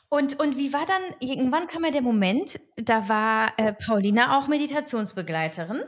Und, 0.08 0.38
und 0.38 0.58
wie 0.58 0.74
war 0.74 0.84
dann, 0.84 1.02
irgendwann 1.20 1.66
kam 1.66 1.84
ja 1.84 1.90
der 1.90 2.02
Moment, 2.02 2.60
da 2.76 3.08
war 3.08 3.58
äh, 3.58 3.72
Paulina 3.72 4.38
auch 4.38 4.46
Meditationsbegleiterin. 4.46 5.82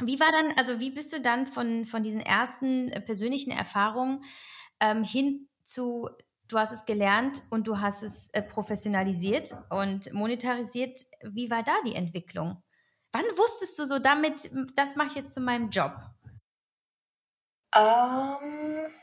Wie 0.00 0.18
war 0.18 0.32
dann, 0.32 0.52
also 0.56 0.80
wie 0.80 0.90
bist 0.90 1.12
du 1.12 1.20
dann 1.20 1.46
von, 1.46 1.84
von 1.84 2.02
diesen 2.02 2.20
ersten 2.20 2.90
persönlichen 3.04 3.50
Erfahrungen 3.50 4.24
ähm, 4.80 5.04
hin 5.04 5.48
zu 5.62 6.08
du 6.48 6.58
hast 6.58 6.72
es 6.72 6.84
gelernt 6.84 7.42
und 7.50 7.66
du 7.66 7.80
hast 7.80 8.02
es 8.02 8.30
äh, 8.30 8.42
professionalisiert 8.42 9.54
und 9.70 10.12
monetarisiert. 10.12 11.00
Wie 11.22 11.50
war 11.50 11.62
da 11.62 11.72
die 11.86 11.94
Entwicklung? 11.94 12.62
Wann 13.12 13.24
wusstest 13.36 13.78
du 13.78 13.86
so 13.86 13.98
damit, 13.98 14.50
das 14.76 14.96
mache 14.96 15.08
ich 15.08 15.14
jetzt 15.14 15.34
zu 15.34 15.40
meinem 15.40 15.70
Job? 15.70 15.94
Um, 17.76 17.82
ähm, 17.82 18.94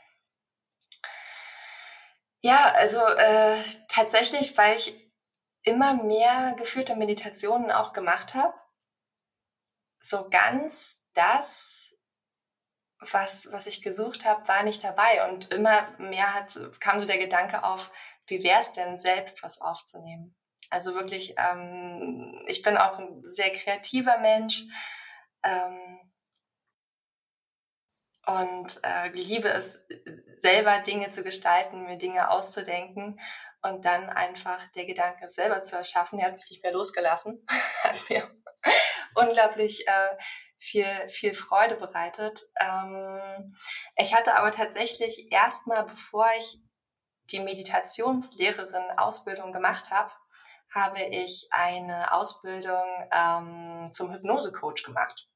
ja, 2.42 2.72
also 2.76 3.00
äh, 3.00 3.62
tatsächlich, 3.88 4.56
weil 4.58 4.76
ich 4.76 5.12
immer 5.62 5.94
mehr 5.94 6.54
geführte 6.56 6.96
Meditationen 6.96 7.70
auch 7.70 7.92
gemacht 7.92 8.34
habe. 8.34 8.54
So 10.00 10.28
ganz 10.28 11.04
das 11.14 11.81
was, 13.10 13.50
was 13.52 13.66
ich 13.66 13.82
gesucht 13.82 14.24
habe, 14.24 14.46
war 14.48 14.62
nicht 14.62 14.84
dabei. 14.84 15.28
Und 15.28 15.52
immer 15.52 15.88
mehr 15.98 16.34
hat, 16.34 16.58
kam 16.80 17.00
so 17.00 17.06
der 17.06 17.18
Gedanke 17.18 17.64
auf, 17.64 17.92
wie 18.26 18.42
wäre 18.42 18.60
es 18.60 18.72
denn 18.72 18.98
selbst, 18.98 19.42
was 19.42 19.60
aufzunehmen? 19.60 20.34
Also 20.70 20.94
wirklich, 20.94 21.34
ähm, 21.36 22.42
ich 22.46 22.62
bin 22.62 22.76
auch 22.76 22.98
ein 22.98 23.22
sehr 23.24 23.50
kreativer 23.50 24.18
Mensch 24.18 24.62
ähm, 25.42 26.00
und 28.26 28.80
äh, 28.84 29.08
liebe 29.10 29.48
es, 29.48 29.86
selber 30.38 30.80
Dinge 30.80 31.10
zu 31.10 31.22
gestalten, 31.22 31.82
mir 31.82 31.98
Dinge 31.98 32.30
auszudenken 32.30 33.20
und 33.62 33.84
dann 33.84 34.08
einfach 34.08 34.66
der 34.68 34.86
Gedanke 34.86 35.28
selber 35.28 35.62
zu 35.62 35.76
erschaffen. 35.76 36.18
Der 36.18 36.28
hat 36.28 36.34
mich 36.34 36.50
nicht 36.50 36.62
mehr 36.62 36.72
losgelassen, 36.72 37.44
hat 37.82 38.08
mir 38.08 38.30
unglaublich 39.14 39.86
äh, 39.86 40.16
viel, 40.62 41.08
viel 41.08 41.34
Freude 41.34 41.74
bereitet. 41.74 42.44
Ähm, 42.60 43.56
ich 43.96 44.14
hatte 44.14 44.36
aber 44.36 44.52
tatsächlich 44.52 45.32
erstmal, 45.32 45.84
bevor 45.84 46.28
ich 46.38 46.58
die 47.32 47.40
Meditationslehrerin 47.40 48.96
Ausbildung 48.96 49.52
gemacht 49.52 49.90
habe, 49.90 50.12
habe 50.72 51.02
ich 51.02 51.48
eine 51.50 52.12
Ausbildung 52.12 52.84
ähm, 53.12 53.86
zum 53.92 54.12
Hypnosecoach 54.12 54.84
gemacht, 54.84 55.28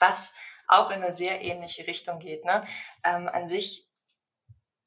was 0.00 0.34
auch 0.66 0.90
in 0.90 1.02
eine 1.02 1.12
sehr 1.12 1.42
ähnliche 1.42 1.86
Richtung 1.86 2.18
geht. 2.18 2.44
Ne? 2.44 2.64
Ähm, 3.04 3.28
an 3.28 3.46
sich 3.46 3.88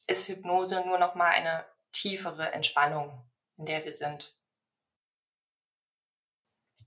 ist 0.07 0.27
Hypnose 0.27 0.85
nur 0.85 0.97
noch 0.97 1.15
mal 1.15 1.29
eine 1.29 1.65
tiefere 1.93 2.51
Entspannung, 2.51 3.25
in 3.57 3.65
der 3.65 3.85
wir 3.85 3.93
sind 3.93 4.35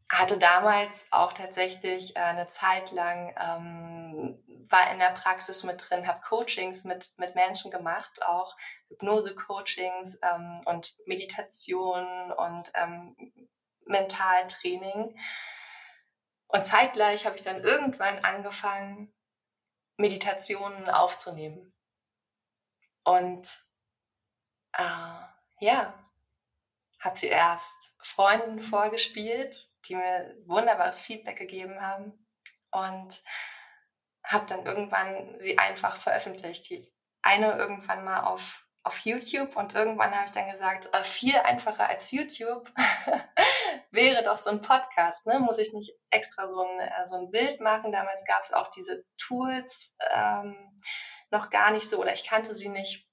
hatte 0.09 0.39
damals 0.39 1.07
auch 1.11 1.33
tatsächlich 1.33 2.17
äh, 2.17 2.21
eine 2.21 2.49
Zeit 2.49 2.93
lang, 2.93 3.35
ähm, 3.41 4.43
war 4.69 4.91
in 4.93 4.99
der 4.99 5.11
Praxis 5.11 5.65
mit 5.65 5.89
drin, 5.89 6.07
habe 6.07 6.21
Coachings 6.21 6.85
mit, 6.85 7.19
mit 7.19 7.35
Menschen 7.35 7.71
gemacht, 7.71 8.25
auch 8.25 8.57
Hypnose-Coachings 8.89 10.19
ähm, 10.23 10.61
und 10.65 10.95
Meditation 11.07 12.33
und 12.33 12.71
ähm, 12.75 13.17
Mentaltraining. 13.85 15.19
Und 16.49 16.67
zeitgleich 16.67 17.27
habe 17.27 17.37
ich 17.37 17.43
dann 17.43 17.63
irgendwann 17.63 18.25
angefangen, 18.25 19.13
Meditationen 19.97 20.89
aufzunehmen. 20.91 21.73
Und 23.03 23.49
äh, 24.73 25.65
ja, 25.65 25.95
habe 27.01 27.19
sie 27.19 27.29
erst 27.29 27.95
Freunden 28.03 28.61
vorgespielt, 28.61 29.69
die 29.89 29.97
mir 29.97 30.37
wunderbares 30.47 31.01
Feedback 31.01 31.37
gegeben 31.37 31.81
haben 31.81 32.27
und 32.71 33.23
habe 34.25 34.47
dann 34.49 34.67
irgendwann 34.67 35.39
sie 35.39 35.59
einfach 35.59 35.97
veröffentlicht. 35.97 36.69
Die 36.71 36.93
eine 37.23 37.57
irgendwann 37.57 38.05
mal 38.05 38.21
auf, 38.21 38.67
auf 38.83 38.99
YouTube 39.01 39.57
und 39.57 39.75
irgendwann 39.75 40.15
habe 40.15 40.27
ich 40.27 40.33
dann 40.33 40.51
gesagt, 40.51 40.89
äh, 40.93 41.05
viel 41.05 41.37
einfacher 41.37 41.89
als 41.89 42.13
YouTube 42.13 42.71
wäre 43.91 44.23
doch 44.23 44.39
so 44.39 44.51
ein 44.51 44.61
Podcast. 44.61 45.27
Ne? 45.27 45.41
Muss 45.41 45.59
ich 45.59 45.73
nicht 45.73 45.93
extra 46.11 46.49
so 46.49 46.61
ein, 46.61 46.81
äh, 46.81 47.09
so 47.09 47.17
ein 47.17 47.31
Bild 47.31 47.61
machen. 47.61 47.93
Damals 47.93 48.25
gab 48.25 48.43
es 48.43 48.53
auch 48.53 48.69
diese 48.69 49.05
Tools 49.19 49.97
ähm, 50.15 50.77
noch 51.31 51.51
gar 51.51 51.71
nicht 51.71 51.89
so 51.89 51.99
oder 51.99 52.13
ich 52.13 52.27
kannte 52.27 52.55
sie 52.55 52.69
nicht. 52.69 53.06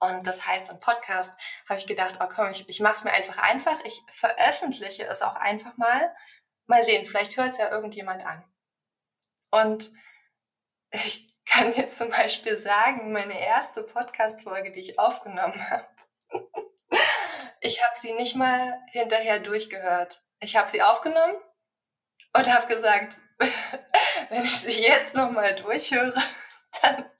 Und 0.00 0.26
das 0.26 0.46
heißt, 0.46 0.70
im 0.70 0.80
Podcast 0.80 1.38
habe 1.68 1.78
ich 1.78 1.86
gedacht, 1.86 2.18
oh 2.20 2.28
komm, 2.32 2.50
ich, 2.50 2.68
ich 2.68 2.80
mache 2.80 2.94
es 2.94 3.04
mir 3.04 3.12
einfach 3.12 3.38
einfach. 3.38 3.78
Ich 3.84 4.00
veröffentliche 4.12 5.04
es 5.04 5.22
auch 5.22 5.34
einfach 5.34 5.76
mal. 5.76 6.14
Mal 6.66 6.84
sehen, 6.84 7.06
vielleicht 7.06 7.36
hört 7.36 7.52
es 7.52 7.58
ja 7.58 7.70
irgendjemand 7.70 8.24
an. 8.24 8.44
Und 9.50 9.90
ich 10.90 11.34
kann 11.46 11.72
dir 11.72 11.88
zum 11.88 12.10
Beispiel 12.10 12.56
sagen, 12.56 13.12
meine 13.12 13.40
erste 13.40 13.82
Podcast-Folge, 13.82 14.70
die 14.70 14.80
ich 14.80 14.98
aufgenommen 14.98 15.68
habe, 15.70 15.86
ich 17.60 17.82
habe 17.82 17.98
sie 17.98 18.12
nicht 18.12 18.36
mal 18.36 18.80
hinterher 18.90 19.40
durchgehört. 19.40 20.22
Ich 20.40 20.56
habe 20.56 20.68
sie 20.68 20.82
aufgenommen 20.82 21.36
und 22.34 22.54
habe 22.54 22.72
gesagt, 22.72 23.18
wenn 24.28 24.42
ich 24.42 24.58
sie 24.58 24.82
jetzt 24.82 25.14
nochmal 25.14 25.54
durchhöre, 25.54 26.22
dann 26.82 27.10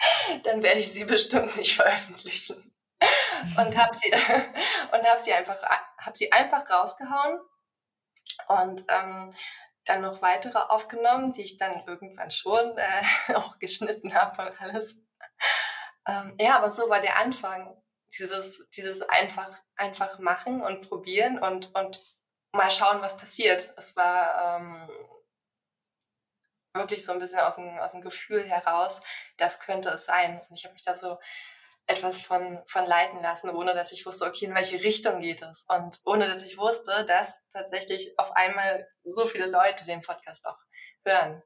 dann 0.44 0.62
werde 0.62 0.80
ich 0.80 0.92
sie 0.92 1.04
bestimmt 1.04 1.56
nicht 1.56 1.74
veröffentlichen. 1.74 2.74
Und 3.56 3.76
habe 3.76 3.96
sie, 3.96 4.10
hab 4.92 5.18
sie, 5.18 5.32
einfach, 5.32 5.62
hab 5.98 6.16
sie 6.16 6.30
einfach 6.32 6.68
rausgehauen 6.68 7.40
und 8.48 8.84
ähm, 8.88 9.34
dann 9.84 10.02
noch 10.02 10.22
weitere 10.22 10.58
aufgenommen, 10.58 11.32
die 11.32 11.42
ich 11.42 11.56
dann 11.56 11.84
irgendwann 11.86 12.30
schon 12.30 12.76
äh, 12.76 13.02
auch 13.34 13.58
geschnitten 13.58 14.14
habe 14.14 14.50
und 14.50 14.60
alles. 14.60 15.02
Ähm, 16.06 16.36
ja, 16.38 16.56
aber 16.56 16.70
so 16.70 16.88
war 16.88 17.00
der 17.00 17.16
Anfang. 17.18 17.76
Dieses, 18.18 18.66
dieses 18.74 19.02
einfach, 19.02 19.56
einfach 19.76 20.18
machen 20.18 20.62
und 20.62 20.88
probieren 20.88 21.38
und, 21.38 21.72
und 21.76 22.00
mal 22.52 22.70
schauen, 22.70 23.00
was 23.02 23.16
passiert. 23.16 23.72
Es 23.76 23.94
war 23.94 24.58
ähm, 24.58 24.90
wirklich 26.74 27.04
so 27.04 27.12
ein 27.12 27.18
bisschen 27.18 27.40
aus 27.40 27.56
dem, 27.56 27.78
aus 27.78 27.92
dem 27.92 28.00
Gefühl 28.00 28.44
heraus, 28.44 29.02
das 29.36 29.60
könnte 29.60 29.90
es 29.90 30.06
sein. 30.06 30.40
Und 30.48 30.58
ich 30.58 30.64
habe 30.64 30.72
mich 30.72 30.84
da 30.84 30.94
so 30.94 31.18
etwas 31.86 32.20
von, 32.20 32.60
von 32.66 32.86
leiten 32.86 33.20
lassen, 33.20 33.50
ohne 33.50 33.74
dass 33.74 33.92
ich 33.92 34.06
wusste, 34.06 34.26
okay, 34.26 34.46
in 34.46 34.54
welche 34.54 34.82
Richtung 34.82 35.20
geht 35.20 35.42
es. 35.42 35.66
Und 35.68 36.00
ohne 36.04 36.26
dass 36.26 36.44
ich 36.44 36.56
wusste, 36.56 37.04
dass 37.06 37.48
tatsächlich 37.48 38.16
auf 38.16 38.32
einmal 38.36 38.86
so 39.04 39.26
viele 39.26 39.46
Leute 39.46 39.84
den 39.86 40.00
Podcast 40.00 40.46
auch 40.46 40.58
hören. 41.04 41.42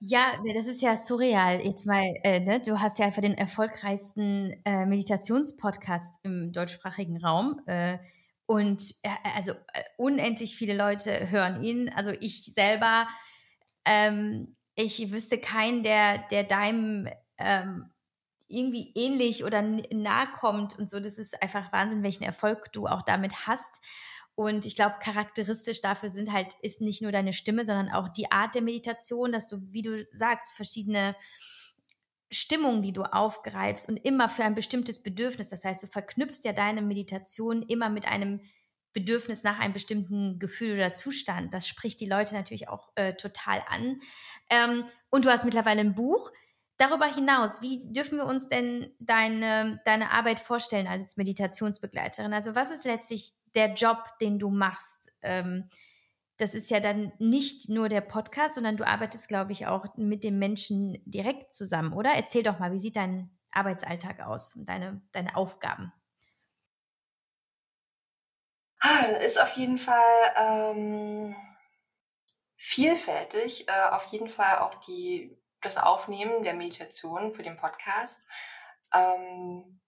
Ja, 0.00 0.32
das 0.52 0.66
ist 0.66 0.82
ja 0.82 0.96
surreal. 0.96 1.64
Jetzt 1.64 1.86
mal, 1.86 2.02
äh, 2.24 2.40
ne? 2.40 2.60
du 2.60 2.80
hast 2.80 2.98
ja 2.98 3.06
einfach 3.06 3.22
den 3.22 3.38
erfolgreichsten 3.38 4.60
äh, 4.64 4.84
Meditationspodcast 4.84 6.16
im 6.24 6.52
deutschsprachigen 6.52 7.24
Raum. 7.24 7.60
Äh, 7.66 7.98
und 8.46 8.82
äh, 9.04 9.10
also 9.36 9.52
äh, 9.52 9.82
unendlich 9.96 10.56
viele 10.56 10.76
Leute 10.76 11.30
hören 11.30 11.62
ihn. 11.62 11.88
Also 11.94 12.10
ich 12.18 12.44
selber 12.52 13.06
ähm, 13.84 14.56
ich 14.74 15.12
wüsste 15.12 15.38
keinen, 15.38 15.82
der, 15.82 16.18
der 16.30 16.44
deinem 16.44 17.08
ähm, 17.38 17.90
irgendwie 18.48 18.92
ähnlich 18.94 19.44
oder 19.44 19.62
nahe 19.62 20.28
kommt 20.38 20.78
und 20.78 20.90
so. 20.90 21.00
Das 21.00 21.18
ist 21.18 21.42
einfach 21.42 21.72
Wahnsinn, 21.72 22.02
welchen 22.02 22.24
Erfolg 22.24 22.72
du 22.72 22.86
auch 22.86 23.02
damit 23.02 23.46
hast. 23.46 23.80
Und 24.34 24.64
ich 24.64 24.76
glaube, 24.76 24.96
charakteristisch 25.00 25.80
dafür 25.80 26.08
sind 26.08 26.32
halt, 26.32 26.54
ist 26.62 26.80
nicht 26.80 27.02
nur 27.02 27.12
deine 27.12 27.32
Stimme, 27.32 27.66
sondern 27.66 27.90
auch 27.90 28.08
die 28.08 28.30
Art 28.30 28.54
der 28.54 28.62
Meditation, 28.62 29.32
dass 29.32 29.46
du, 29.46 29.58
wie 29.72 29.82
du 29.82 30.04
sagst, 30.06 30.52
verschiedene 30.52 31.14
Stimmungen, 32.30 32.82
die 32.82 32.94
du 32.94 33.02
aufgreifst 33.02 33.88
und 33.88 33.98
immer 33.98 34.30
für 34.30 34.44
ein 34.44 34.54
bestimmtes 34.54 35.02
Bedürfnis. 35.02 35.50
Das 35.50 35.64
heißt, 35.64 35.82
du 35.82 35.86
verknüpfst 35.86 36.44
ja 36.44 36.52
deine 36.52 36.80
Meditation 36.80 37.62
immer 37.62 37.90
mit 37.90 38.06
einem 38.06 38.40
Bedürfnis 38.92 39.42
nach 39.42 39.58
einem 39.58 39.72
bestimmten 39.72 40.38
Gefühl 40.38 40.74
oder 40.74 40.94
Zustand. 40.94 41.54
Das 41.54 41.66
spricht 41.66 42.00
die 42.00 42.08
Leute 42.08 42.34
natürlich 42.34 42.68
auch 42.68 42.90
äh, 42.94 43.14
total 43.14 43.62
an. 43.68 44.00
Ähm, 44.50 44.84
und 45.10 45.24
du 45.24 45.30
hast 45.30 45.44
mittlerweile 45.44 45.80
ein 45.80 45.94
Buch. 45.94 46.30
Darüber 46.78 47.06
hinaus, 47.06 47.62
wie 47.62 47.92
dürfen 47.92 48.18
wir 48.18 48.26
uns 48.26 48.48
denn 48.48 48.94
deine, 48.98 49.80
deine 49.84 50.10
Arbeit 50.10 50.40
vorstellen 50.40 50.86
als 50.86 51.16
Meditationsbegleiterin? 51.16 52.32
Also 52.32 52.54
was 52.54 52.70
ist 52.70 52.84
letztlich 52.84 53.32
der 53.54 53.74
Job, 53.74 54.04
den 54.20 54.38
du 54.38 54.50
machst? 54.50 55.12
Ähm, 55.22 55.68
das 56.38 56.54
ist 56.54 56.70
ja 56.70 56.80
dann 56.80 57.12
nicht 57.18 57.68
nur 57.68 57.88
der 57.88 58.00
Podcast, 58.00 58.56
sondern 58.56 58.76
du 58.76 58.86
arbeitest, 58.86 59.28
glaube 59.28 59.52
ich, 59.52 59.66
auch 59.66 59.96
mit 59.96 60.24
dem 60.24 60.38
Menschen 60.38 60.98
direkt 61.04 61.54
zusammen, 61.54 61.92
oder? 61.92 62.10
Erzähl 62.14 62.42
doch 62.42 62.58
mal, 62.58 62.72
wie 62.72 62.80
sieht 62.80 62.96
dein 62.96 63.30
Arbeitsalltag 63.52 64.20
aus 64.20 64.56
und 64.56 64.68
deine, 64.68 65.02
deine 65.12 65.36
Aufgaben? 65.36 65.92
Ist 69.20 69.40
auf 69.40 69.52
jeden 69.52 69.78
Fall 69.78 70.34
ähm, 70.36 71.36
vielfältig. 72.56 73.68
Äh, 73.68 73.90
auf 73.90 74.06
jeden 74.06 74.28
Fall 74.28 74.58
auch 74.58 74.74
die, 74.86 75.38
das 75.60 75.78
Aufnehmen 75.78 76.42
der 76.42 76.54
Meditation 76.54 77.34
für 77.34 77.42
den 77.42 77.56
Podcast. 77.56 78.26
Ähm, 78.92 79.80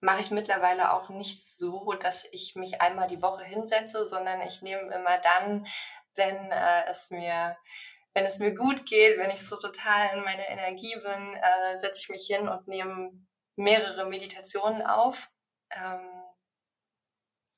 mache 0.00 0.20
ich 0.20 0.30
mittlerweile 0.30 0.92
auch 0.92 1.10
nicht 1.10 1.46
so, 1.46 1.92
dass 1.94 2.26
ich 2.32 2.56
mich 2.56 2.80
einmal 2.80 3.06
die 3.06 3.22
Woche 3.22 3.44
hinsetze, 3.44 4.06
sondern 4.08 4.40
ich 4.42 4.62
nehme 4.62 4.92
immer 4.92 5.18
dann, 5.18 5.66
wenn 6.14 6.50
äh, 6.50 6.86
es 6.88 7.10
mir 7.10 7.56
wenn 8.12 8.24
es 8.24 8.38
mir 8.38 8.54
gut 8.54 8.86
geht, 8.86 9.18
wenn 9.18 9.30
ich 9.30 9.46
so 9.46 9.56
total 9.56 10.16
in 10.16 10.24
meiner 10.24 10.48
Energie 10.48 10.94
bin, 10.96 11.34
äh, 11.34 11.78
setze 11.78 12.00
ich 12.00 12.08
mich 12.08 12.26
hin 12.26 12.48
und 12.48 12.66
nehme 12.66 13.12
mehrere 13.56 14.08
Meditationen 14.08 14.82
auf. 14.82 15.30
Ähm, 15.70 16.19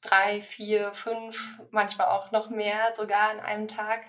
drei, 0.03 0.42
vier, 0.42 0.92
fünf, 0.92 1.59
manchmal 1.70 2.09
auch 2.09 2.30
noch 2.32 2.50
mehr 2.50 2.94
sogar 2.96 3.30
an 3.30 3.40
einem 3.40 3.68
Tag. 3.68 4.07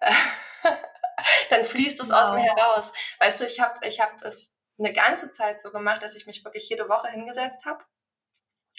Dann 1.50 1.64
fließt 1.64 2.00
es 2.00 2.10
wow. 2.10 2.16
aus 2.16 2.32
mir 2.32 2.42
heraus. 2.42 2.92
Weißt 3.18 3.40
du, 3.40 3.44
ich 3.44 3.60
habe 3.60 3.86
ich 3.86 4.00
hab 4.00 4.22
es 4.22 4.58
eine 4.78 4.92
ganze 4.92 5.30
Zeit 5.32 5.60
so 5.60 5.70
gemacht, 5.70 6.02
dass 6.02 6.14
ich 6.14 6.26
mich 6.26 6.44
wirklich 6.44 6.68
jede 6.68 6.88
Woche 6.88 7.08
hingesetzt 7.08 7.66
habe 7.66 7.84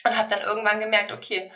und 0.05 0.17
habe 0.17 0.29
dann 0.29 0.41
irgendwann 0.41 0.79
gemerkt, 0.79 1.11
okay, 1.11 1.51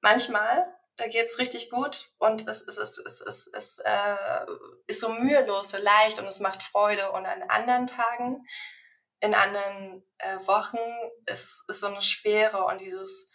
manchmal 0.00 0.66
da 1.00 1.08
geht's 1.08 1.38
richtig 1.38 1.70
gut 1.70 2.10
und 2.18 2.46
es, 2.46 2.68
es, 2.68 2.76
es, 2.76 2.98
es, 2.98 3.22
es, 3.22 3.46
es 3.46 3.78
äh, 3.78 4.46
ist 4.86 5.00
so 5.00 5.08
mühelos, 5.08 5.70
so 5.70 5.78
leicht 5.78 6.18
und 6.18 6.26
es 6.26 6.40
macht 6.40 6.62
Freude. 6.62 7.10
Und 7.12 7.24
an 7.24 7.42
anderen 7.44 7.86
Tagen, 7.86 8.46
in 9.20 9.34
anderen 9.34 10.06
äh, 10.18 10.36
Wochen 10.46 10.78
ist 11.24 11.64
es 11.68 11.80
so 11.80 11.86
eine 11.86 12.02
Schwere 12.02 12.66
und 12.66 12.82
dieses, 12.82 13.30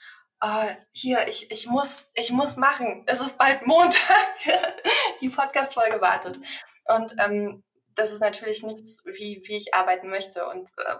oh, 0.45 0.75
hier, 0.91 1.27
ich, 1.27 1.51
ich, 1.51 1.67
muss, 1.67 2.11
ich 2.13 2.31
muss 2.31 2.57
machen. 2.57 3.03
Es 3.07 3.19
ist 3.19 3.37
bald 3.37 3.65
Montag. 3.65 4.33
Die 5.21 5.29
Podcast-Folge 5.29 6.01
wartet. 6.01 6.39
Und 6.85 7.15
ähm, 7.19 7.63
das 7.95 8.11
ist 8.11 8.21
natürlich 8.21 8.63
nichts, 8.63 9.03
wie, 9.05 9.41
wie 9.45 9.57
ich 9.57 9.73
arbeiten 9.73 10.09
möchte 10.09 10.47
und 10.47 10.67
äh, 10.77 10.95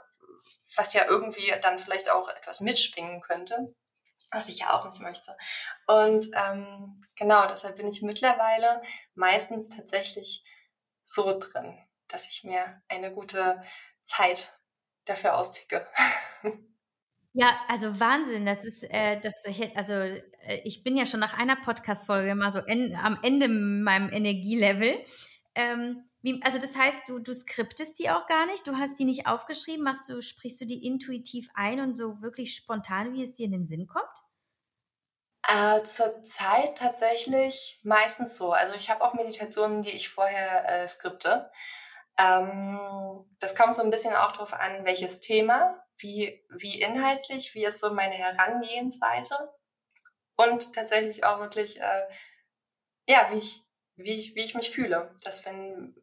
was 0.76 0.94
ja 0.94 1.06
irgendwie 1.08 1.54
dann 1.62 1.80
vielleicht 1.80 2.10
auch 2.10 2.30
etwas 2.30 2.62
mitschwingen 2.62 3.22
könnte, 3.22 3.76
was 4.32 4.50
ich 4.50 4.60
ja 4.60 4.74
auch 4.74 4.86
nicht 4.86 5.02
möchte. 5.02 5.36
Und 5.88 6.28
ähm, 6.34 7.06
genau, 7.16 7.48
deshalb 7.48 7.76
bin 7.76 7.88
ich 7.88 8.02
mittlerweile 8.02 8.82
meistens 9.14 9.70
tatsächlich 9.70 10.44
so 11.04 11.38
drin, 11.38 11.78
dass 12.08 12.28
ich 12.28 12.44
mir 12.44 12.82
eine 12.88 13.14
gute 13.14 13.62
Zeit 14.04 14.58
dafür 15.06 15.36
auspicke. 15.36 15.88
Ja, 17.38 17.60
also 17.68 18.00
Wahnsinn. 18.00 18.46
Das 18.46 18.64
ist, 18.64 18.84
äh, 18.90 19.20
das, 19.20 19.44
also 19.76 19.92
äh, 19.92 20.62
ich 20.64 20.84
bin 20.84 20.96
ja 20.96 21.06
schon 21.06 21.20
nach 21.20 21.38
einer 21.38 21.58
Podcast-Folge 21.58 22.34
mal 22.34 22.54
so 22.54 22.60
en, 22.60 22.96
am 22.96 23.20
Ende 23.24 23.50
meinem 23.50 24.10
Energielevel. 24.10 25.04
Ähm, 25.54 26.10
wie, 26.22 26.42
also 26.46 26.60
das 26.60 26.78
heißt, 26.78 27.10
du, 27.10 27.20
du 27.20 27.34
skriptest 27.34 28.00
die 28.00 28.10
auch 28.10 28.26
gar 28.28 28.46
nicht, 28.46 28.66
du 28.66 28.78
hast 28.78 28.98
die 29.00 29.04
nicht 29.04 29.28
aufgeschrieben, 29.28 29.84
machst 29.84 30.10
du, 30.10 30.22
sprichst 30.22 30.62
du 30.62 30.66
die 30.66 30.86
intuitiv 30.88 31.50
ein 31.56 31.82
und 31.82 31.98
so 31.98 32.22
wirklich 32.22 32.56
spontan, 32.56 33.14
wie 33.14 33.24
es 33.24 33.34
dir 33.34 33.48
in 33.48 33.52
den 33.52 33.68
Sinn 33.68 33.86
kommt? 33.86 34.06
Äh, 35.46 35.84
zur 35.84 36.24
Zeit 36.24 36.78
tatsächlich 36.78 37.82
meistens 37.84 38.38
so. 38.38 38.54
Also 38.54 38.76
ich 38.76 38.90
habe 38.90 39.04
auch 39.04 39.14
Meditationen, 39.14 39.82
die 39.82 39.92
ich 39.92 40.08
vorher 40.08 40.70
äh, 40.70 40.88
skripte. 40.88 41.52
Ähm, 42.18 42.80
das 43.40 43.58
kommt 43.58 43.76
so 43.76 43.84
ein 43.84 43.92
bisschen 43.92 44.16
auch 44.16 44.32
darauf 44.32 44.54
an, 44.54 44.86
welches 44.86 45.20
Thema 45.20 45.85
wie, 45.98 46.46
wie 46.50 46.82
inhaltlich, 46.82 47.54
wie 47.54 47.66
ist 47.66 47.80
so 47.80 47.94
meine 47.94 48.16
Herangehensweise 48.16 49.54
und 50.36 50.74
tatsächlich 50.74 51.24
auch 51.24 51.40
wirklich, 51.40 51.80
äh, 51.82 52.08
ja, 53.08 53.30
wie 53.32 53.38
ich, 53.38 53.62
wie, 53.96 54.14
ich, 54.14 54.36
wie 54.36 54.44
ich 54.44 54.56
mich 54.56 54.72
fühle. 54.72 55.16
Dass 55.24 55.46
wenn, 55.46 55.96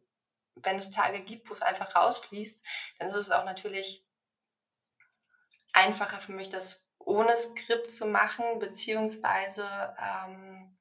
wenn 0.55 0.77
es 0.77 0.91
Tage 0.91 1.23
gibt, 1.23 1.49
wo 1.49 1.53
es 1.53 1.61
einfach 1.61 1.95
rausfließt, 1.95 2.65
dann 2.99 3.09
ist 3.09 3.15
es 3.15 3.31
auch 3.31 3.45
natürlich 3.45 4.05
einfacher 5.73 6.19
für 6.19 6.33
mich, 6.33 6.49
das 6.49 6.91
ohne 6.99 7.35
Skript 7.35 7.91
zu 7.91 8.07
machen, 8.07 8.59
beziehungsweise 8.59 9.95
ähm, 9.99 10.77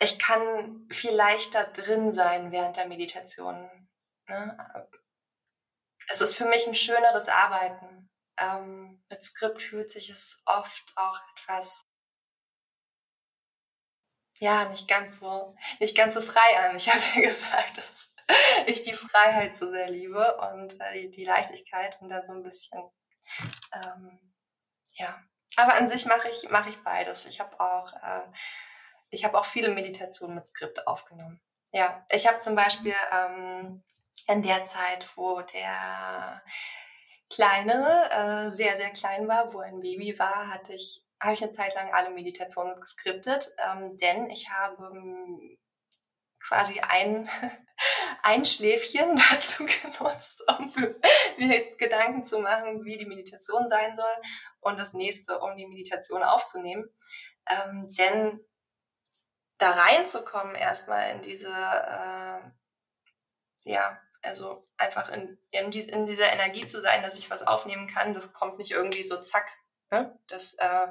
ich 0.00 0.18
kann 0.18 0.86
viel 0.90 1.12
leichter 1.12 1.64
drin 1.64 2.12
sein 2.12 2.50
während 2.52 2.76
der 2.76 2.88
Meditation. 2.88 3.88
Ne? 4.26 4.88
Es 6.08 6.20
ist 6.20 6.34
für 6.34 6.46
mich 6.46 6.66
ein 6.66 6.74
schöneres 6.74 7.28
Arbeiten. 7.28 8.10
Ähm, 8.38 9.04
mit 9.08 9.24
Skript 9.24 9.62
fühlt 9.62 9.90
sich 9.90 10.10
es 10.10 10.42
oft 10.44 10.92
auch 10.96 11.20
etwas, 11.36 11.84
ja, 14.38 14.68
nicht 14.68 14.88
ganz 14.88 15.20
so, 15.20 15.56
nicht 15.78 15.96
ganz 15.96 16.14
so 16.14 16.20
frei 16.20 16.58
an. 16.58 16.76
Ich 16.76 16.88
habe 16.92 17.02
ja 17.14 17.22
gesagt, 17.22 17.78
dass 17.78 18.12
ich 18.66 18.82
die 18.82 18.94
Freiheit 18.94 19.56
so 19.56 19.70
sehr 19.70 19.88
liebe 19.88 20.36
und 20.38 20.80
äh, 20.80 21.02
die, 21.02 21.10
die, 21.10 21.24
Leichtigkeit 21.24 21.98
und 22.00 22.08
da 22.08 22.22
so 22.22 22.32
ein 22.32 22.42
bisschen, 22.42 22.82
ähm, 23.72 24.34
ja. 24.94 25.22
Aber 25.56 25.74
an 25.74 25.86
sich 25.86 26.06
mache 26.06 26.28
ich, 26.28 26.48
mache 26.50 26.70
ich 26.70 26.82
beides. 26.82 27.26
Ich 27.26 27.38
habe 27.38 27.60
auch, 27.60 27.92
äh, 28.02 28.26
ich 29.10 29.24
habe 29.24 29.38
auch 29.38 29.44
viele 29.44 29.68
Meditationen 29.68 30.34
mit 30.34 30.48
Skript 30.48 30.86
aufgenommen. 30.88 31.40
Ja, 31.72 32.04
ich 32.10 32.26
habe 32.26 32.40
zum 32.40 32.56
Beispiel 32.56 32.94
ähm, 33.12 33.84
in 34.28 34.42
der 34.42 34.64
Zeit, 34.64 35.06
wo 35.16 35.40
der 35.40 36.42
Kleine 37.30 38.10
äh, 38.10 38.50
sehr, 38.50 38.76
sehr 38.76 38.90
klein 38.90 39.26
war, 39.26 39.52
wo 39.52 39.60
ein 39.60 39.80
Baby 39.80 40.18
war, 40.18 40.48
hatte 40.50 40.74
ich, 40.74 41.04
habe 41.20 41.34
ich 41.34 41.42
eine 41.42 41.52
Zeit 41.52 41.74
lang 41.74 41.92
alle 41.92 42.10
Meditationen 42.10 42.78
geskriptet, 42.80 43.48
ähm, 43.66 43.96
denn 43.98 44.30
ich 44.30 44.50
habe 44.50 44.86
ähm, 44.94 45.58
quasi 46.38 46.80
ein, 46.80 47.28
ein 48.22 48.44
Schläfchen 48.44 49.16
dazu 49.30 49.66
genutzt, 49.66 50.44
um 50.48 50.72
mir 51.38 51.76
Gedanken 51.76 52.24
zu 52.24 52.38
machen, 52.38 52.84
wie 52.84 52.98
die 52.98 53.06
Meditation 53.06 53.68
sein 53.68 53.96
soll 53.96 54.16
und 54.60 54.78
das 54.78 54.92
nächste, 54.92 55.40
um 55.40 55.56
die 55.56 55.66
Meditation 55.66 56.22
aufzunehmen. 56.22 56.84
Ähm, 57.48 57.86
denn 57.98 58.40
da 59.58 59.70
reinzukommen 59.70 60.54
erstmal 60.54 61.10
in 61.12 61.22
diese 61.22 61.50
äh, 61.50 62.40
ja, 63.64 63.98
also 64.24 64.66
einfach 64.76 65.10
in, 65.10 65.38
in, 65.50 65.70
dieser 65.70 66.32
Energie 66.32 66.66
zu 66.66 66.80
sein, 66.80 67.02
dass 67.02 67.18
ich 67.18 67.30
was 67.30 67.46
aufnehmen 67.46 67.86
kann, 67.86 68.14
das 68.14 68.32
kommt 68.32 68.58
nicht 68.58 68.72
irgendwie 68.72 69.02
so 69.02 69.22
zack. 69.22 69.46
Ne? 69.90 70.18
Das, 70.26 70.54
äh, 70.54 70.88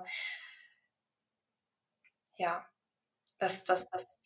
ja, 2.35 2.65
das, 3.39 3.63
das, 3.63 3.89
das 3.89 4.17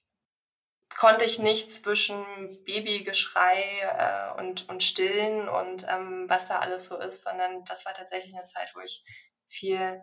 konnte 0.95 1.25
ich 1.25 1.39
nicht 1.39 1.71
zwischen 1.71 2.23
Babygeschrei 2.65 3.61
äh, 3.81 4.39
und, 4.39 4.67
und 4.69 4.83
Stillen 4.83 5.47
und 5.47 5.85
ähm, 5.87 6.25
was 6.27 6.47
da 6.47 6.59
alles 6.59 6.87
so 6.87 6.97
ist, 6.97 7.23
sondern 7.23 7.63
das 7.65 7.85
war 7.85 7.93
tatsächlich 7.93 8.35
eine 8.35 8.47
Zeit, 8.47 8.71
wo 8.75 8.79
ich 8.81 9.05
viel 9.47 10.01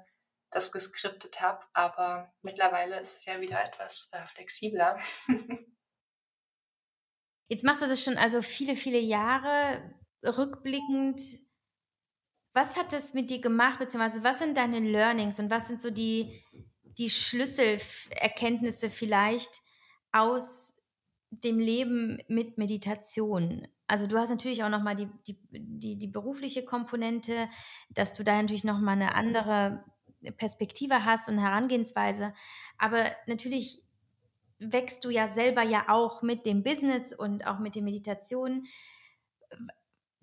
das 0.51 0.73
geskriptet 0.73 1.41
habe. 1.41 1.65
Aber 1.73 2.33
mittlerweile 2.43 2.99
ist 3.01 3.17
es 3.17 3.25
ja 3.25 3.41
wieder 3.41 3.63
etwas 3.65 4.09
äh, 4.13 4.25
flexibler. 4.29 4.99
Jetzt 7.49 7.65
machst 7.65 7.83
du 7.83 7.87
das 7.87 8.03
schon 8.03 8.17
also 8.17 8.43
viele, 8.43 8.77
viele 8.77 9.01
Jahre 9.01 9.95
rückblickend. 10.25 11.21
Was 12.55 12.77
hat 12.77 12.93
das 12.93 13.15
mit 13.15 13.31
dir 13.31 13.41
gemacht, 13.41 13.79
beziehungsweise 13.79 14.25
was 14.25 14.39
sind 14.39 14.57
deine 14.57 14.81
Learnings 14.81 15.39
und 15.39 15.51
was 15.51 15.67
sind 15.67 15.81
so 15.81 15.91
die, 15.91 16.43
die 16.83 17.11
Schlüsselerkenntnisse 17.11 18.91
vielleicht 18.91 19.61
aus 20.13 20.77
dem 21.31 21.59
Leben 21.59 22.23
mit 22.29 22.57
Meditation? 22.57 23.69
Also 23.87 24.07
du 24.07 24.17
hast 24.17 24.31
natürlich 24.31 24.65
auch 24.65 24.71
nochmal 24.71 24.97
die, 24.97 25.09
die, 25.27 25.39
die, 25.53 25.99
die 25.99 26.07
berufliche 26.07 26.65
Komponente, 26.65 27.49
dass 27.91 28.15
du 28.15 28.25
da 28.25 28.41
natürlich 28.41 28.65
nochmal 28.65 28.95
eine 28.95 29.15
andere 29.15 29.85
Perspektive 30.39 31.05
hast 31.05 31.29
und 31.29 31.39
Herangehensweise. 31.39 32.33
Aber 32.79 33.05
natürlich 33.27 33.84
wächst 34.59 35.05
du 35.05 35.11
ja 35.11 35.29
selber 35.29 35.63
ja 35.63 35.87
auch 35.89 36.23
mit 36.23 36.47
dem 36.47 36.63
Business 36.63 37.13
und 37.13 37.47
auch 37.47 37.59
mit 37.59 37.75
den 37.75 37.85
Meditationen. 37.85 38.67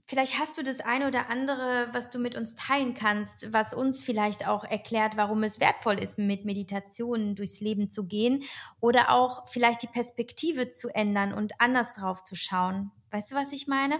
Vielleicht 0.08 0.38
hast 0.40 0.58
du 0.58 0.64
das 0.64 0.82
eine 0.82 1.08
oder 1.08 1.30
andere, 1.30 1.88
was 1.94 2.10
du 2.10 2.20
mit 2.20 2.36
uns 2.36 2.56
teilen 2.56 2.94
kannst, 2.94 3.54
was 3.54 3.74
uns 3.74 4.04
vielleicht 4.04 4.46
auch 4.46 4.66
erklärt, 4.66 5.16
warum 5.16 5.44
es 5.44 5.62
wertvoll 5.62 6.00
ist, 6.00 6.18
mit 6.18 6.44
Meditationen 6.44 7.36
durchs 7.36 7.62
Leben 7.62 7.90
zu 7.90 8.08
gehen 8.08 8.44
oder 8.82 9.12
auch 9.12 9.48
vielleicht 9.48 9.84
die 9.84 9.88
Perspektive 9.88 10.70
zu 10.70 10.90
ändern 10.90 11.34
und 11.34 11.54
anders 11.60 11.94
drauf 11.94 12.24
zu 12.24 12.36
schauen. 12.36 12.92
Weißt 13.12 13.32
du, 13.32 13.36
was 13.36 13.54
ich 13.54 13.68
meine? 13.68 14.00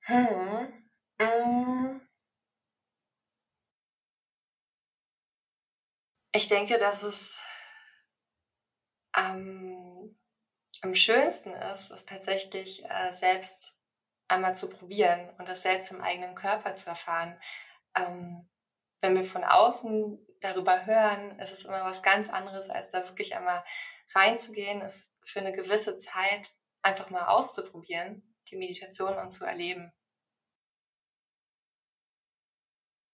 Hm. 0.00 0.68
Mm. 1.18 2.00
Ich 6.34 6.48
denke, 6.48 6.78
dass 6.78 7.04
es 7.04 7.44
am, 9.14 10.16
am 10.82 10.94
schönsten 10.94 11.52
ist, 11.52 11.90
es 11.90 12.04
tatsächlich 12.04 12.84
äh, 12.84 13.14
selbst 13.14 13.78
einmal 14.28 14.56
zu 14.56 14.68
probieren 14.68 15.30
und 15.38 15.48
das 15.48 15.62
selbst 15.62 15.92
im 15.92 16.02
eigenen 16.02 16.34
Körper 16.34 16.74
zu 16.74 16.90
erfahren. 16.90 17.40
Ähm, 17.96 18.48
wenn 19.00 19.14
wir 19.14 19.24
von 19.24 19.44
außen 19.44 20.18
darüber 20.40 20.84
hören, 20.86 21.38
ist 21.38 21.52
es 21.52 21.64
immer 21.64 21.84
was 21.84 22.02
ganz 22.02 22.28
anderes, 22.28 22.70
als 22.70 22.90
da 22.90 23.04
wirklich 23.04 23.36
einmal 23.36 23.64
reinzugehen, 24.14 24.82
es 24.82 25.14
für 25.24 25.40
eine 25.40 25.52
gewisse 25.52 25.96
Zeit 25.98 26.50
einfach 26.82 27.10
mal 27.10 27.26
auszuprobieren, 27.26 28.34
die 28.48 28.56
Meditation 28.56 29.16
und 29.16 29.30
zu 29.30 29.44
erleben. 29.44 29.92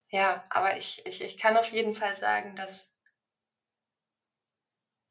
Ja, 0.09 0.45
aber 0.51 0.77
ich, 0.77 1.07
ich, 1.07 1.23
ich 1.23 1.39
kann 1.39 1.57
auf 1.57 1.71
jeden 1.71 1.95
Fall 1.95 2.17
sagen, 2.17 2.57
dass 2.57 2.97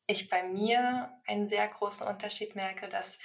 ich 0.09 0.27
bei 0.27 0.43
mir 0.43 1.11
einen 1.27 1.45
sehr 1.45 1.67
großen 1.67 2.07
Unterschied 2.07 2.55
merke, 2.55 2.89
dass 2.89 3.19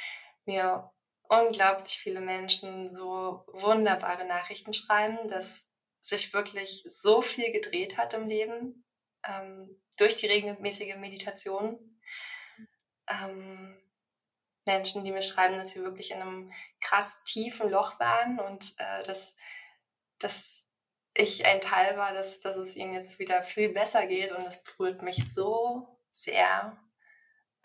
mir 0.45 0.93
unglaublich 1.29 1.99
viele 1.99 2.21
Menschen 2.21 2.95
so 2.95 3.45
wunderbare 3.49 4.27
Nachrichten 4.27 4.75
schreiben, 4.75 5.27
dass 5.29 5.71
sich 6.01 6.35
wirklich 6.35 6.85
so 6.87 7.23
viel 7.23 7.51
gedreht 7.53 7.97
hat 7.97 8.13
im 8.13 8.29
Leben 8.29 8.85
ähm, 9.27 9.83
durch 9.99 10.17
die 10.17 10.27
regelmäßige 10.27 10.97
Meditation. 10.97 11.99
Ähm, 13.09 13.81
Menschen, 14.67 15.05
die 15.05 15.13
mir 15.13 15.23
schreiben, 15.23 15.57
dass 15.57 15.71
sie 15.71 15.83
wirklich 15.83 16.11
in 16.11 16.21
einem 16.21 16.53
krass 16.81 17.25
tiefen 17.25 17.71
Loch 17.71 17.99
waren 17.99 18.39
und 18.39 18.75
äh, 18.79 19.03
dass, 19.05 19.37
dass 20.19 20.69
ich 21.15 21.47
ein 21.47 21.63
Teil 21.63 21.97
war, 21.97 22.13
dass, 22.13 22.41
dass 22.41 22.57
es 22.57 22.77
ihnen 22.77 22.93
jetzt 22.93 23.19
wieder 23.19 23.43
viel 23.43 23.71
besser 23.71 24.07
geht 24.07 24.33
und 24.33 24.45
das 24.45 24.63
berührt 24.65 25.01
mich 25.01 25.33
so 25.33 25.94
sehr. 26.15 26.77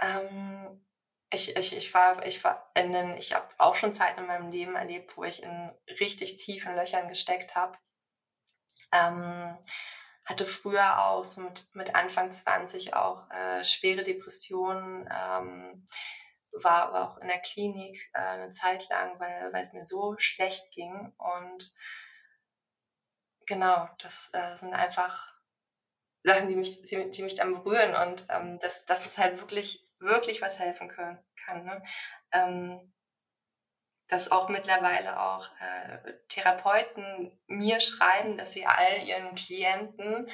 Ähm, 0.01 0.85
ich, 1.31 1.55
ich, 1.55 1.77
ich 1.77 1.93
war, 1.93 2.25
ich 2.25 2.43
war 2.43 2.71
in 2.73 2.91
den, 2.91 3.15
ich 3.17 3.33
habe 3.33 3.47
auch 3.59 3.75
schon 3.75 3.93
Zeiten 3.93 4.21
in 4.21 4.27
meinem 4.27 4.49
Leben 4.49 4.75
erlebt, 4.75 5.15
wo 5.15 5.23
ich 5.23 5.43
in 5.43 5.71
richtig 5.99 6.37
tiefen 6.37 6.75
Löchern 6.75 7.07
gesteckt 7.07 7.55
habe. 7.55 7.77
Ähm, 8.91 9.57
hatte 10.25 10.45
früher 10.45 11.05
auch 11.05 11.23
so 11.23 11.41
mit, 11.41 11.67
mit 11.73 11.95
Anfang 11.95 12.31
20 12.31 12.93
auch 12.95 13.29
äh, 13.31 13.63
schwere 13.63 14.03
Depressionen, 14.03 15.07
ähm, 15.11 15.85
war 16.51 16.83
aber 16.83 17.03
auch 17.03 17.17
in 17.17 17.27
der 17.27 17.39
Klinik 17.39 18.09
äh, 18.13 18.19
eine 18.19 18.51
Zeit 18.51 18.89
lang, 18.89 19.19
weil, 19.19 19.53
weil 19.53 19.61
es 19.61 19.73
mir 19.73 19.83
so 19.83 20.15
schlecht 20.17 20.71
ging. 20.71 21.13
Und 21.17 21.71
genau, 23.45 23.87
das 23.99 24.31
äh, 24.33 24.57
sind 24.57 24.73
einfach 24.73 25.38
Sachen, 26.23 26.47
die 26.47 26.55
mich, 26.55 26.81
die 26.81 27.23
mich 27.23 27.35
dann 27.35 27.51
berühren 27.51 27.95
und 27.95 28.27
ähm, 28.29 28.59
dass, 28.59 28.85
dass 28.85 29.05
es 29.05 29.17
halt 29.17 29.39
wirklich, 29.39 29.87
wirklich 29.99 30.41
was 30.41 30.59
helfen 30.59 30.89
können, 30.89 31.19
kann. 31.45 31.63
Ne? 31.63 31.83
Ähm, 32.31 32.93
dass 34.09 34.31
auch 34.31 34.49
mittlerweile 34.49 35.19
auch 35.19 35.49
äh, 35.61 36.13
Therapeuten 36.29 37.39
mir 37.47 37.79
schreiben, 37.79 38.37
dass 38.37 38.53
sie 38.53 38.65
all 38.65 39.03
ihren 39.05 39.35
Klienten 39.35 40.27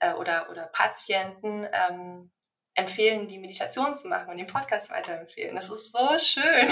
äh, 0.00 0.12
oder, 0.12 0.50
oder 0.50 0.66
Patienten 0.66 1.66
ähm, 1.72 2.30
empfehlen, 2.74 3.28
die 3.28 3.38
Meditation 3.38 3.96
zu 3.96 4.08
machen 4.08 4.30
und 4.30 4.36
den 4.36 4.46
Podcast 4.46 4.90
weiterempfehlen. 4.90 5.56
Das 5.56 5.70
ist 5.70 5.92
so 5.92 6.18
schön. 6.18 6.68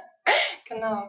genau. 0.68 1.08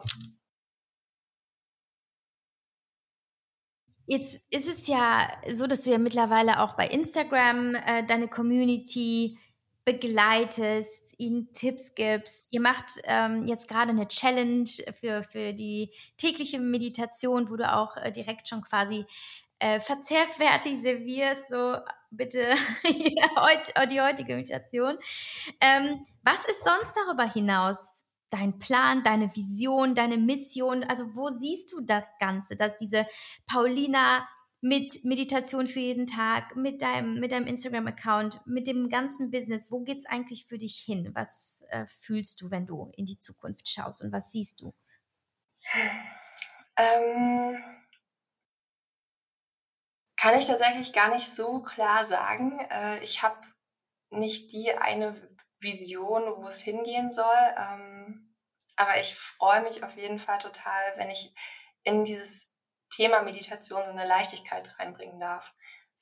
Jetzt 4.06 4.52
ist 4.52 4.68
es 4.68 4.86
ja 4.86 5.28
so, 5.50 5.66
dass 5.66 5.82
du 5.82 5.90
ja 5.90 5.98
mittlerweile 5.98 6.60
auch 6.60 6.74
bei 6.74 6.86
Instagram 6.86 7.74
äh, 7.74 8.04
deine 8.04 8.28
Community 8.28 9.38
begleitest, 9.84 11.14
ihnen 11.18 11.52
Tipps 11.52 11.94
gibst. 11.94 12.48
Ihr 12.52 12.60
macht 12.60 12.86
ähm, 13.04 13.46
jetzt 13.46 13.68
gerade 13.68 13.90
eine 13.90 14.08
Challenge 14.08 14.70
für, 15.00 15.22
für 15.24 15.52
die 15.52 15.90
tägliche 16.16 16.58
Meditation, 16.58 17.50
wo 17.50 17.56
du 17.56 17.72
auch 17.72 17.96
äh, 17.96 18.12
direkt 18.12 18.48
schon 18.48 18.62
quasi 18.62 19.04
äh, 19.58 19.80
verzehrfertig 19.80 20.80
servierst, 20.80 21.48
so 21.48 21.76
bitte 22.10 22.54
die 22.84 24.00
heutige 24.00 24.34
Meditation. 24.34 24.98
Ähm, 25.60 26.04
was 26.22 26.44
ist 26.44 26.64
sonst 26.64 26.94
darüber 26.96 27.30
hinaus 27.32 28.01
dein 28.32 28.58
Plan, 28.58 29.02
deine 29.02 29.34
Vision, 29.34 29.94
deine 29.94 30.18
Mission? 30.18 30.84
Also 30.84 31.14
wo 31.14 31.28
siehst 31.28 31.72
du 31.72 31.80
das 31.80 32.16
Ganze, 32.18 32.56
dass 32.56 32.76
diese 32.76 33.06
Paulina 33.46 34.26
mit 34.60 35.04
Meditation 35.04 35.66
für 35.66 35.80
jeden 35.80 36.06
Tag, 36.06 36.54
mit 36.54 36.82
deinem, 36.82 37.18
mit 37.18 37.32
deinem 37.32 37.46
Instagram-Account, 37.46 38.46
mit 38.46 38.68
dem 38.68 38.88
ganzen 38.88 39.30
Business, 39.30 39.72
wo 39.72 39.80
geht's 39.80 40.06
eigentlich 40.06 40.46
für 40.46 40.56
dich 40.56 40.76
hin? 40.76 41.10
Was 41.14 41.64
äh, 41.70 41.84
fühlst 41.86 42.40
du, 42.40 42.50
wenn 42.50 42.66
du 42.66 42.90
in 42.96 43.04
die 43.04 43.18
Zukunft 43.18 43.68
schaust 43.68 44.02
und 44.02 44.12
was 44.12 44.30
siehst 44.30 44.60
du? 44.60 44.72
Ähm, 46.76 47.58
kann 50.16 50.38
ich 50.38 50.46
tatsächlich 50.46 50.92
gar 50.92 51.12
nicht 51.12 51.26
so 51.26 51.60
klar 51.62 52.04
sagen. 52.04 52.60
Äh, 52.70 53.02
ich 53.02 53.22
habe 53.24 53.40
nicht 54.10 54.52
die 54.52 54.72
eine 54.72 55.16
Vision, 55.62 56.22
wo 56.36 56.48
es 56.48 56.62
hingehen 56.62 57.12
soll. 57.12 57.54
Ähm, 57.56 58.34
aber 58.76 58.98
ich 59.00 59.14
freue 59.14 59.62
mich 59.62 59.84
auf 59.84 59.96
jeden 59.96 60.18
Fall 60.18 60.38
total, 60.38 60.96
wenn 60.96 61.10
ich 61.10 61.34
in 61.84 62.04
dieses 62.04 62.52
Thema 62.90 63.22
Meditation 63.22 63.82
so 63.84 63.90
eine 63.90 64.06
Leichtigkeit 64.06 64.78
reinbringen 64.78 65.20
darf, 65.20 65.54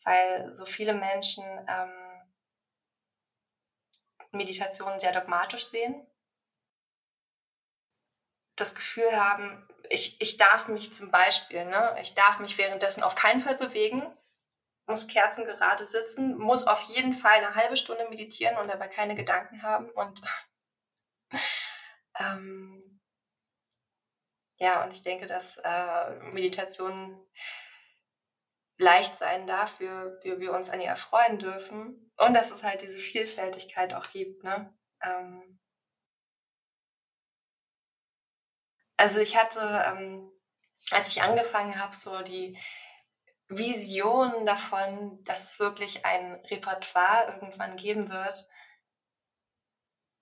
weil 0.04 0.54
so 0.54 0.66
viele 0.66 0.94
Menschen 0.94 1.44
ähm, 1.68 1.92
Meditation 4.32 4.98
sehr 5.00 5.12
dogmatisch 5.12 5.64
sehen, 5.64 6.06
das 8.56 8.74
Gefühl 8.74 9.12
haben, 9.12 9.66
ich, 9.88 10.20
ich 10.20 10.36
darf 10.36 10.68
mich 10.68 10.94
zum 10.94 11.10
Beispiel, 11.10 11.64
ne, 11.64 11.96
ich 12.00 12.14
darf 12.14 12.38
mich 12.38 12.58
währenddessen 12.58 13.02
auf 13.02 13.14
keinen 13.14 13.40
Fall 13.40 13.56
bewegen, 13.56 14.02
muss 14.90 15.08
kerzengerade 15.08 15.86
sitzen, 15.86 16.36
muss 16.36 16.66
auf 16.66 16.82
jeden 16.82 17.14
Fall 17.14 17.38
eine 17.38 17.54
halbe 17.54 17.76
Stunde 17.76 18.06
meditieren 18.08 18.56
und 18.58 18.68
dabei 18.68 18.88
keine 18.88 19.14
Gedanken 19.14 19.62
haben 19.62 19.90
und 19.90 20.20
ähm, 22.18 23.00
ja, 24.56 24.84
und 24.84 24.92
ich 24.92 25.02
denke, 25.02 25.26
dass 25.26 25.56
äh, 25.64 26.10
Meditation 26.32 27.26
leicht 28.76 29.16
sein 29.16 29.46
darf, 29.46 29.80
wir, 29.80 30.18
wir, 30.22 30.40
wir 30.40 30.52
uns 30.52 30.70
an 30.70 30.80
ihr 30.80 30.88
erfreuen 30.88 31.38
dürfen 31.38 32.12
und 32.16 32.34
dass 32.34 32.50
es 32.50 32.62
halt 32.62 32.82
diese 32.82 32.98
Vielfältigkeit 32.98 33.94
auch 33.94 34.08
gibt. 34.10 34.42
Ne? 34.42 34.74
Ähm, 35.02 35.60
also 38.96 39.18
ich 39.18 39.36
hatte, 39.36 39.60
ähm, 39.86 40.30
als 40.92 41.08
ich 41.08 41.22
angefangen 41.22 41.80
habe, 41.80 41.96
so 41.96 42.22
die 42.22 42.58
Vision 43.50 44.46
davon, 44.46 45.22
dass 45.24 45.52
es 45.52 45.58
wirklich 45.58 46.06
ein 46.06 46.34
Repertoire 46.50 47.34
irgendwann 47.34 47.76
geben 47.76 48.08
wird, 48.08 48.48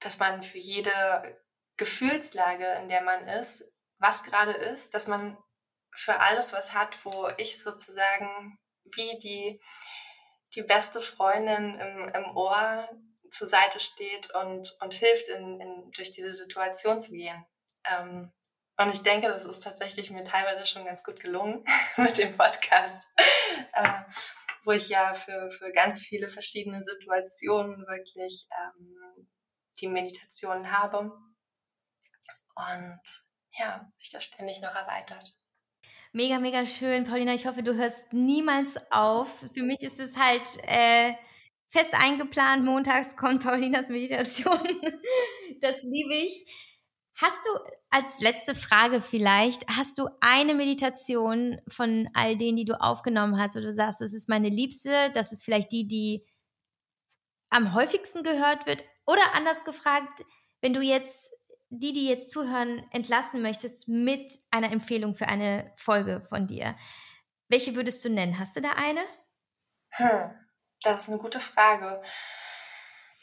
dass 0.01 0.18
man 0.18 0.43
für 0.43 0.59
jede 0.59 1.39
Gefühlslage, 1.76 2.66
in 2.81 2.89
der 2.89 3.03
man 3.03 3.29
ist, 3.29 3.70
was 3.99 4.22
gerade 4.22 4.53
ist, 4.53 4.95
dass 4.95 5.07
man 5.07 5.37
für 5.95 6.20
alles 6.20 6.53
was 6.53 6.72
hat, 6.72 7.05
wo 7.05 7.29
ich 7.37 7.62
sozusagen 7.62 8.59
wie 8.85 9.18
die, 9.18 9.61
die 10.55 10.62
beste 10.62 11.03
Freundin 11.03 11.79
im, 11.79 12.09
im 12.09 12.37
Ohr 12.37 12.89
zur 13.31 13.47
Seite 13.47 13.79
steht 13.81 14.31
und, 14.35 14.74
und 14.81 14.95
hilft, 14.95 15.29
in, 15.29 15.61
in, 15.61 15.91
durch 15.91 16.12
diese 16.12 16.33
Situation 16.33 17.01
zu 17.01 17.11
gehen. 17.11 17.45
Ähm, 17.85 18.33
und 18.79 18.95
ich 18.95 19.03
denke, 19.03 19.26
das 19.29 19.45
ist 19.45 19.61
tatsächlich 19.61 20.11
mir 20.11 20.22
teilweise 20.22 20.64
schon 20.66 20.85
ganz 20.85 21.03
gut 21.03 21.18
gelungen 21.18 21.64
mit 21.97 22.16
dem 22.18 22.37
Podcast, 22.37 23.09
äh, 23.72 23.93
wo 24.64 24.70
ich 24.70 24.89
ja 24.89 25.14
für, 25.14 25.51
für 25.51 25.72
ganz 25.72 26.05
viele 26.05 26.31
verschiedene 26.31 26.83
Situationen 26.83 27.87
wirklich 27.89 28.47
ähm, 28.53 29.29
die 29.81 29.89
Meditation 29.89 30.70
habe. 30.70 31.11
Und 32.55 33.01
ja, 33.59 33.91
sich 33.97 34.12
das 34.12 34.24
ständig 34.24 34.61
noch 34.61 34.74
erweitert. 34.74 35.37
Mega, 36.12 36.39
mega 36.39 36.64
schön. 36.64 37.05
Paulina, 37.05 37.35
ich 37.35 37.47
hoffe, 37.47 37.62
du 37.62 37.74
hörst 37.74 38.12
niemals 38.12 38.79
auf. 38.91 39.29
Für 39.55 39.62
mich 39.62 39.83
ist 39.83 39.99
es 39.99 40.16
halt 40.16 40.49
äh, 40.62 41.14
fest 41.68 41.95
eingeplant. 41.95 42.64
Montags 42.64 43.16
kommt 43.16 43.43
Paulinas 43.43 43.89
Meditation. 43.89 44.59
das 45.61 45.83
liebe 45.83 46.14
ich. 46.14 46.47
Hast 47.16 47.45
du 47.45 47.51
als 47.91 48.20
letzte 48.20 48.55
Frage 48.55 49.01
vielleicht, 49.01 49.66
hast 49.68 49.99
du 49.99 50.09
eine 50.20 50.55
Meditation 50.55 51.59
von 51.68 52.09
all 52.14 52.36
denen, 52.36 52.57
die 52.57 52.64
du 52.64 52.80
aufgenommen 52.80 53.41
hast, 53.41 53.57
wo 53.57 53.61
du 53.61 53.72
sagst, 53.72 54.01
das 54.01 54.12
ist 54.12 54.28
meine 54.28 54.49
Liebste, 54.49 55.11
das 55.14 55.32
ist 55.32 55.45
vielleicht 55.45 55.72
die, 55.72 55.86
die 55.86 56.26
am 57.51 57.74
häufigsten 57.74 58.22
gehört 58.22 58.66
wird? 58.66 58.84
Oder 59.07 59.34
anders 59.34 59.64
gefragt, 59.64 60.24
wenn 60.61 60.74
du 60.74 60.80
jetzt 60.80 61.32
die, 61.70 61.93
die 61.93 62.09
jetzt 62.09 62.30
zuhören, 62.30 62.86
entlassen 62.93 63.43
möchtest 63.43 63.89
mit 63.89 64.32
einer 64.51 64.72
Empfehlung 64.72 65.14
für 65.14 65.28
eine 65.28 65.72
Folge 65.76 66.22
von 66.22 66.47
dir, 66.47 66.76
welche 67.49 67.74
würdest 67.74 68.05
du 68.05 68.11
nennen? 68.11 68.39
Hast 68.39 68.57
du 68.57 68.61
da 68.61 68.72
eine? 68.72 69.03
Hm, 69.91 70.30
das 70.82 71.03
ist 71.03 71.09
eine 71.11 71.18
gute 71.18 71.41
Frage. 71.41 72.03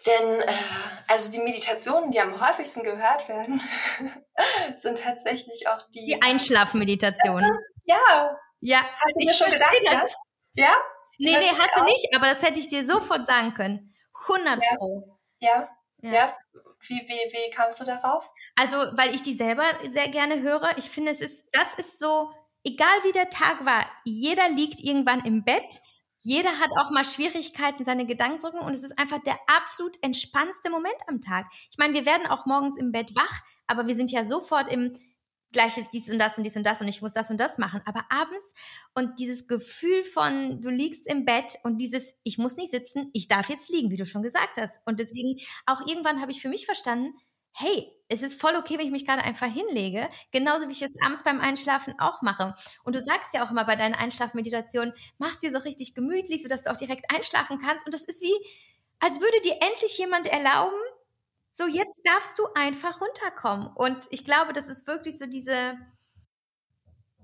Denn 0.06 0.42
äh, 0.42 0.54
also 1.08 1.32
die 1.32 1.40
Meditationen, 1.40 2.12
die 2.12 2.20
am 2.20 2.40
häufigsten 2.40 2.84
gehört 2.84 3.28
werden, 3.28 3.62
sind 4.76 5.00
tatsächlich 5.00 5.68
auch 5.68 5.82
die. 5.94 6.06
Die 6.06 6.22
Einschlafmeditationen. 6.22 7.52
Ja. 7.86 8.38
Ja. 8.60 8.84
Hast 8.84 9.16
du 9.16 9.26
dir 9.26 9.34
schon 9.34 9.52
gedacht? 9.52 9.76
Das. 9.92 10.16
Ja? 10.54 10.74
Nee, 11.18 11.38
nee, 11.38 11.52
hast 11.58 11.78
du 11.78 11.84
nicht, 11.84 12.10
aber 12.16 12.28
das 12.28 12.44
hätte 12.44 12.60
ich 12.60 12.68
dir 12.68 12.86
sofort 12.86 13.26
sagen 13.26 13.54
können. 13.54 13.96
100 14.28 14.60
Pro. 14.78 15.20
Ja. 15.40 15.70
Ja. 16.02 16.12
ja. 16.12 16.38
Wie, 16.88 17.02
wie, 17.08 17.34
wie 17.34 17.50
kamst 17.52 17.80
du 17.82 17.86
darauf? 17.86 18.30
Also, 18.56 18.78
weil 18.98 19.14
ich 19.16 19.24
die 19.24 19.34
selber 19.34 19.64
sehr 19.90 20.08
gerne 20.10 20.42
höre. 20.42 20.78
Ich 20.78 20.90
finde, 20.90 21.12
es 21.12 21.22
ist, 21.22 21.48
das 21.54 21.74
ist 21.76 22.00
so, 22.00 22.32
egal 22.64 23.04
wie 23.04 23.12
der 23.12 23.30
Tag 23.30 23.66
war, 23.66 23.86
jeder 24.04 24.50
liegt 24.50 24.80
irgendwann 24.82 25.26
im 25.26 25.44
Bett. 25.44 25.82
Jeder 26.26 26.60
hat 26.60 26.72
auch 26.80 26.90
mal 26.90 27.06
Schwierigkeiten, 27.06 27.86
seine 27.86 28.08
Gedanken 28.08 28.40
zu 28.40 28.48
rücken 28.48 28.66
und 28.66 28.74
es 28.74 28.84
ist 28.84 28.98
einfach 28.98 29.20
der 29.20 29.38
absolut 29.46 29.96
entspannendste 30.02 30.72
Moment 30.72 30.96
am 31.08 31.22
Tag. 31.22 31.46
Ich 31.70 31.78
meine, 31.78 31.94
wir 31.94 32.06
werden 32.06 32.26
auch 32.26 32.48
morgens 32.48 32.78
im 32.78 32.92
Bett 32.92 33.16
wach, 33.16 33.42
aber 33.68 33.86
wir 33.86 33.96
sind 33.96 34.12
ja 34.12 34.26
sofort 34.26 34.68
im, 34.68 34.94
gleiches 35.52 35.90
dies 35.90 36.10
und 36.10 36.20
das 36.20 36.38
und 36.38 36.44
dies 36.44 36.58
und 36.58 36.66
das 36.66 36.82
und 36.82 36.88
ich 36.88 37.02
muss 37.02 37.14
das 37.14 37.30
und 37.30 37.40
das 37.40 37.58
machen. 37.58 37.82
Aber 37.86 38.06
abends 38.10 38.54
und 38.94 39.20
dieses 39.20 39.48
Gefühl 39.48 40.04
von, 40.04 40.60
du 40.62 40.70
liegst 40.70 41.08
im 41.08 41.26
Bett 41.26 41.58
und 41.64 41.80
dieses, 41.80 42.14
ich 42.24 42.38
muss 42.38 42.58
nicht 42.58 42.72
sitzen, 42.72 43.10
ich 43.14 43.28
darf 43.28 43.50
jetzt 43.50 43.70
liegen, 43.70 43.90
wie 43.90 43.96
du 43.96 44.06
schon 44.06 44.22
gesagt 44.22 44.58
hast. 44.58 44.82
Und 44.86 45.00
deswegen 45.00 45.40
auch 45.66 45.88
irgendwann 45.88 46.22
habe 46.22 46.32
ich 46.32 46.42
für 46.42 46.50
mich 46.50 46.66
verstanden, 46.66 47.14
hey, 47.58 47.92
es 48.08 48.22
ist 48.22 48.40
voll 48.40 48.56
okay, 48.56 48.78
wenn 48.78 48.86
ich 48.86 48.92
mich 48.92 49.06
gerade 49.06 49.24
einfach 49.24 49.52
hinlege, 49.52 50.10
genauso 50.32 50.68
wie 50.68 50.74
ich 50.74 50.82
es 50.82 50.96
abends 51.04 51.24
beim 51.24 51.40
Einschlafen 51.40 51.96
auch 52.00 52.22
mache. 52.22 52.54
Und 52.84 52.96
du 52.96 53.02
sagst 53.02 53.34
ja 53.34 53.46
auch 53.46 53.52
immer 53.52 53.66
bei 53.66 53.76
deinen 53.76 53.96
Einschlafmeditationen, 53.96 54.94
machst 55.18 55.42
dir 55.42 55.52
so 55.52 55.60
richtig 55.60 55.96
gemütlich, 55.96 56.44
sodass 56.44 56.64
du 56.64 56.72
auch 56.72 56.78
direkt 56.78 57.12
einschlafen 57.14 57.60
kannst. 57.60 57.86
Und 57.86 57.94
das 57.94 58.06
ist 58.06 58.22
wie, 58.22 58.36
als 59.00 59.22
würde 59.22 59.42
dir 59.42 59.54
endlich 59.54 59.98
jemand 59.98 60.28
erlauben, 60.28 60.78
so 61.54 61.66
jetzt 61.66 62.02
darfst 62.06 62.38
du 62.38 62.44
einfach 62.54 63.00
runterkommen. 63.02 63.68
Und 63.76 64.08
ich 64.12 64.26
glaube, 64.26 64.54
das 64.54 64.68
ist 64.68 64.86
wirklich 64.86 65.18
so 65.18 65.26
diese, 65.26 65.76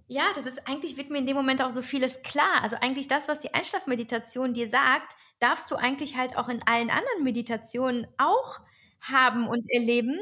ja, 0.07 0.31
das 0.33 0.45
ist 0.45 0.67
eigentlich, 0.67 0.97
wird 0.97 1.09
mir 1.09 1.19
in 1.19 1.25
dem 1.25 1.35
Moment 1.35 1.61
auch 1.61 1.71
so 1.71 1.81
vieles 1.81 2.21
klar. 2.23 2.63
Also 2.63 2.77
eigentlich 2.77 3.07
das, 3.07 3.27
was 3.27 3.39
die 3.39 3.53
Einschlafmeditation 3.53 4.53
dir 4.53 4.69
sagt, 4.69 5.15
darfst 5.39 5.69
du 5.69 5.75
eigentlich 5.75 6.15
halt 6.15 6.37
auch 6.37 6.47
in 6.49 6.65
allen 6.65 6.89
anderen 6.89 7.23
Meditationen 7.23 8.07
auch 8.17 8.61
haben 9.01 9.47
und 9.47 9.65
erleben. 9.69 10.19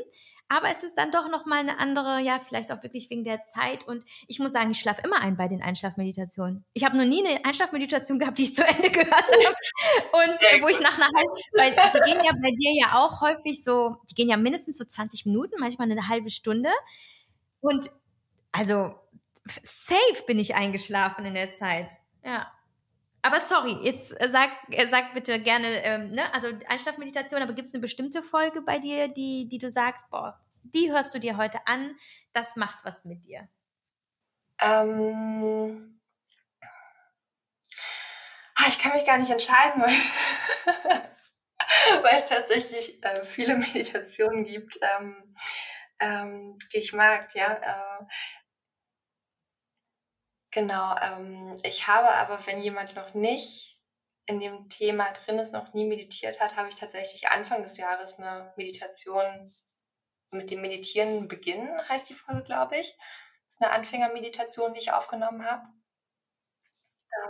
Aber 0.52 0.72
es 0.72 0.84
ist 0.84 0.98
dann 0.98 1.12
doch 1.12 1.30
nochmal 1.30 1.60
eine 1.60 1.78
andere, 1.78 2.20
ja, 2.22 2.40
vielleicht 2.40 2.72
auch 2.72 2.82
wirklich 2.82 3.08
wegen 3.12 3.24
der 3.24 3.44
Zeit. 3.44 3.88
Und 3.88 4.04
ich 4.28 4.40
muss 4.40 4.52
sagen, 4.52 4.72
ich 4.72 4.80
schlafe 4.80 5.04
immer 5.04 5.22
ein 5.22 5.38
bei 5.38 5.48
den 5.48 5.62
Einschlafmeditationen. 5.62 6.66
Ich 6.74 6.84
habe 6.84 6.98
noch 6.98 7.06
nie 7.06 7.24
eine 7.24 7.46
Einschlafmeditation 7.46 8.18
gehabt, 8.18 8.40
die 8.40 8.44
ich 8.44 8.56
zu 8.56 8.66
Ende 8.68 8.90
gehört 8.90 9.12
habe. 9.14 9.56
Und 10.12 10.44
äh, 10.44 10.62
wo 10.62 10.68
ich 10.68 10.80
nach 10.80 10.98
einer 10.98 11.06
halben, 11.06 11.32
weil 11.54 11.72
die 11.72 12.12
gehen 12.12 12.24
ja 12.24 12.32
bei 12.32 12.50
dir 12.50 12.74
ja 12.82 13.00
auch 13.00 13.22
häufig 13.22 13.64
so, 13.64 13.98
die 14.10 14.16
gehen 14.16 14.28
ja 14.28 14.38
mindestens 14.38 14.80
so 14.80 14.84
20 14.84 15.28
Minuten, 15.28 15.60
manchmal 15.60 15.92
eine 15.92 16.08
halbe 16.08 16.32
Stunde. 16.32 16.70
Und 17.62 17.92
also 18.52 18.96
safe 19.62 20.24
bin 20.26 20.40
ich 20.40 20.56
eingeschlafen 20.56 21.26
in 21.26 21.36
der 21.36 21.54
Zeit. 21.54 21.94
Ja. 22.24 22.52
Aber 23.22 23.40
sorry, 23.40 23.78
jetzt 23.82 24.20
äh, 24.22 24.30
sag, 24.30 24.50
äh, 24.70 24.88
sag 24.88 25.14
bitte 25.14 25.42
gerne, 25.42 25.84
ähm, 25.84 26.12
ne, 26.12 26.34
also 26.34 26.48
Einschlafmeditation, 26.68 27.42
aber 27.42 27.54
gibt 27.54 27.68
es 27.68 27.74
eine 27.74 27.82
bestimmte 27.82 28.22
Folge 28.22 28.62
bei 28.62 28.80
dir, 28.80 29.08
die, 29.08 29.48
die 29.50 29.58
du 29.58 29.70
sagst, 29.70 30.10
boah, 30.10 30.40
die 30.64 30.92
hörst 30.92 31.14
du 31.14 31.20
dir 31.20 31.38
heute 31.38 31.60
an, 31.68 31.98
das 32.34 32.56
macht 32.56 32.86
was 32.86 33.04
mit 33.04 33.26
dir? 33.26 33.50
Ähm, 34.62 36.00
ah, 38.56 38.66
ich 38.68 38.80
kann 38.80 38.94
mich 38.94 39.06
gar 39.06 39.18
nicht 39.18 39.32
entscheiden, 39.32 39.82
weil, 39.84 39.94
weil 42.04 42.16
es 42.16 42.26
tatsächlich 42.26 43.04
äh, 43.04 43.26
viele 43.26 43.56
Meditationen 43.58 44.46
gibt, 44.46 44.80
ähm, 44.82 45.36
ähm, 46.00 46.58
die 46.74 46.78
ich 46.78 46.94
mag, 46.94 47.34
ja. 47.36 47.54
Äh, 47.54 48.06
Genau, 50.52 50.96
ähm, 51.02 51.56
ich 51.64 51.88
habe 51.88 52.10
aber, 52.10 52.46
wenn 52.48 52.62
jemand 52.62 52.96
noch 52.96 53.14
nicht 53.14 53.80
in 54.26 54.40
dem 54.40 54.68
Thema 54.70 55.12
drin 55.14 55.40
ist, 55.40 55.54
noch 55.54 55.74
nie 55.74 55.86
meditiert 55.86 56.40
hat, 56.40 56.56
habe 56.58 56.70
ich 56.70 56.76
tatsächlich 56.76 57.30
Anfang 57.30 57.62
des 57.64 57.78
Jahres 57.78 58.20
eine 58.20 58.54
Meditation 58.58 59.56
mit 60.32 60.52
dem 60.52 60.62
Meditieren 60.62 61.28
beginnen, 61.28 61.78
heißt 61.90 62.10
die 62.10 62.14
Folge, 62.16 62.44
glaube 62.44 62.78
ich. 62.78 62.98
Das 63.48 63.56
ist 63.56 63.62
eine 63.62 63.72
Anfängermeditation, 63.72 64.74
die 64.74 64.80
ich 64.80 64.92
aufgenommen 64.92 65.46
habe. 65.46 65.68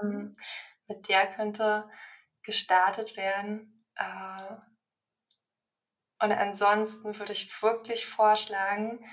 Ähm, 0.02 0.34
mit 0.88 1.08
der 1.10 1.28
könnte 1.28 1.90
gestartet 2.44 3.16
werden. 3.18 3.86
Äh, 3.96 4.56
und 6.22 6.32
ansonsten 6.32 7.18
würde 7.18 7.32
ich 7.34 7.62
wirklich 7.62 8.06
vorschlagen, 8.06 9.06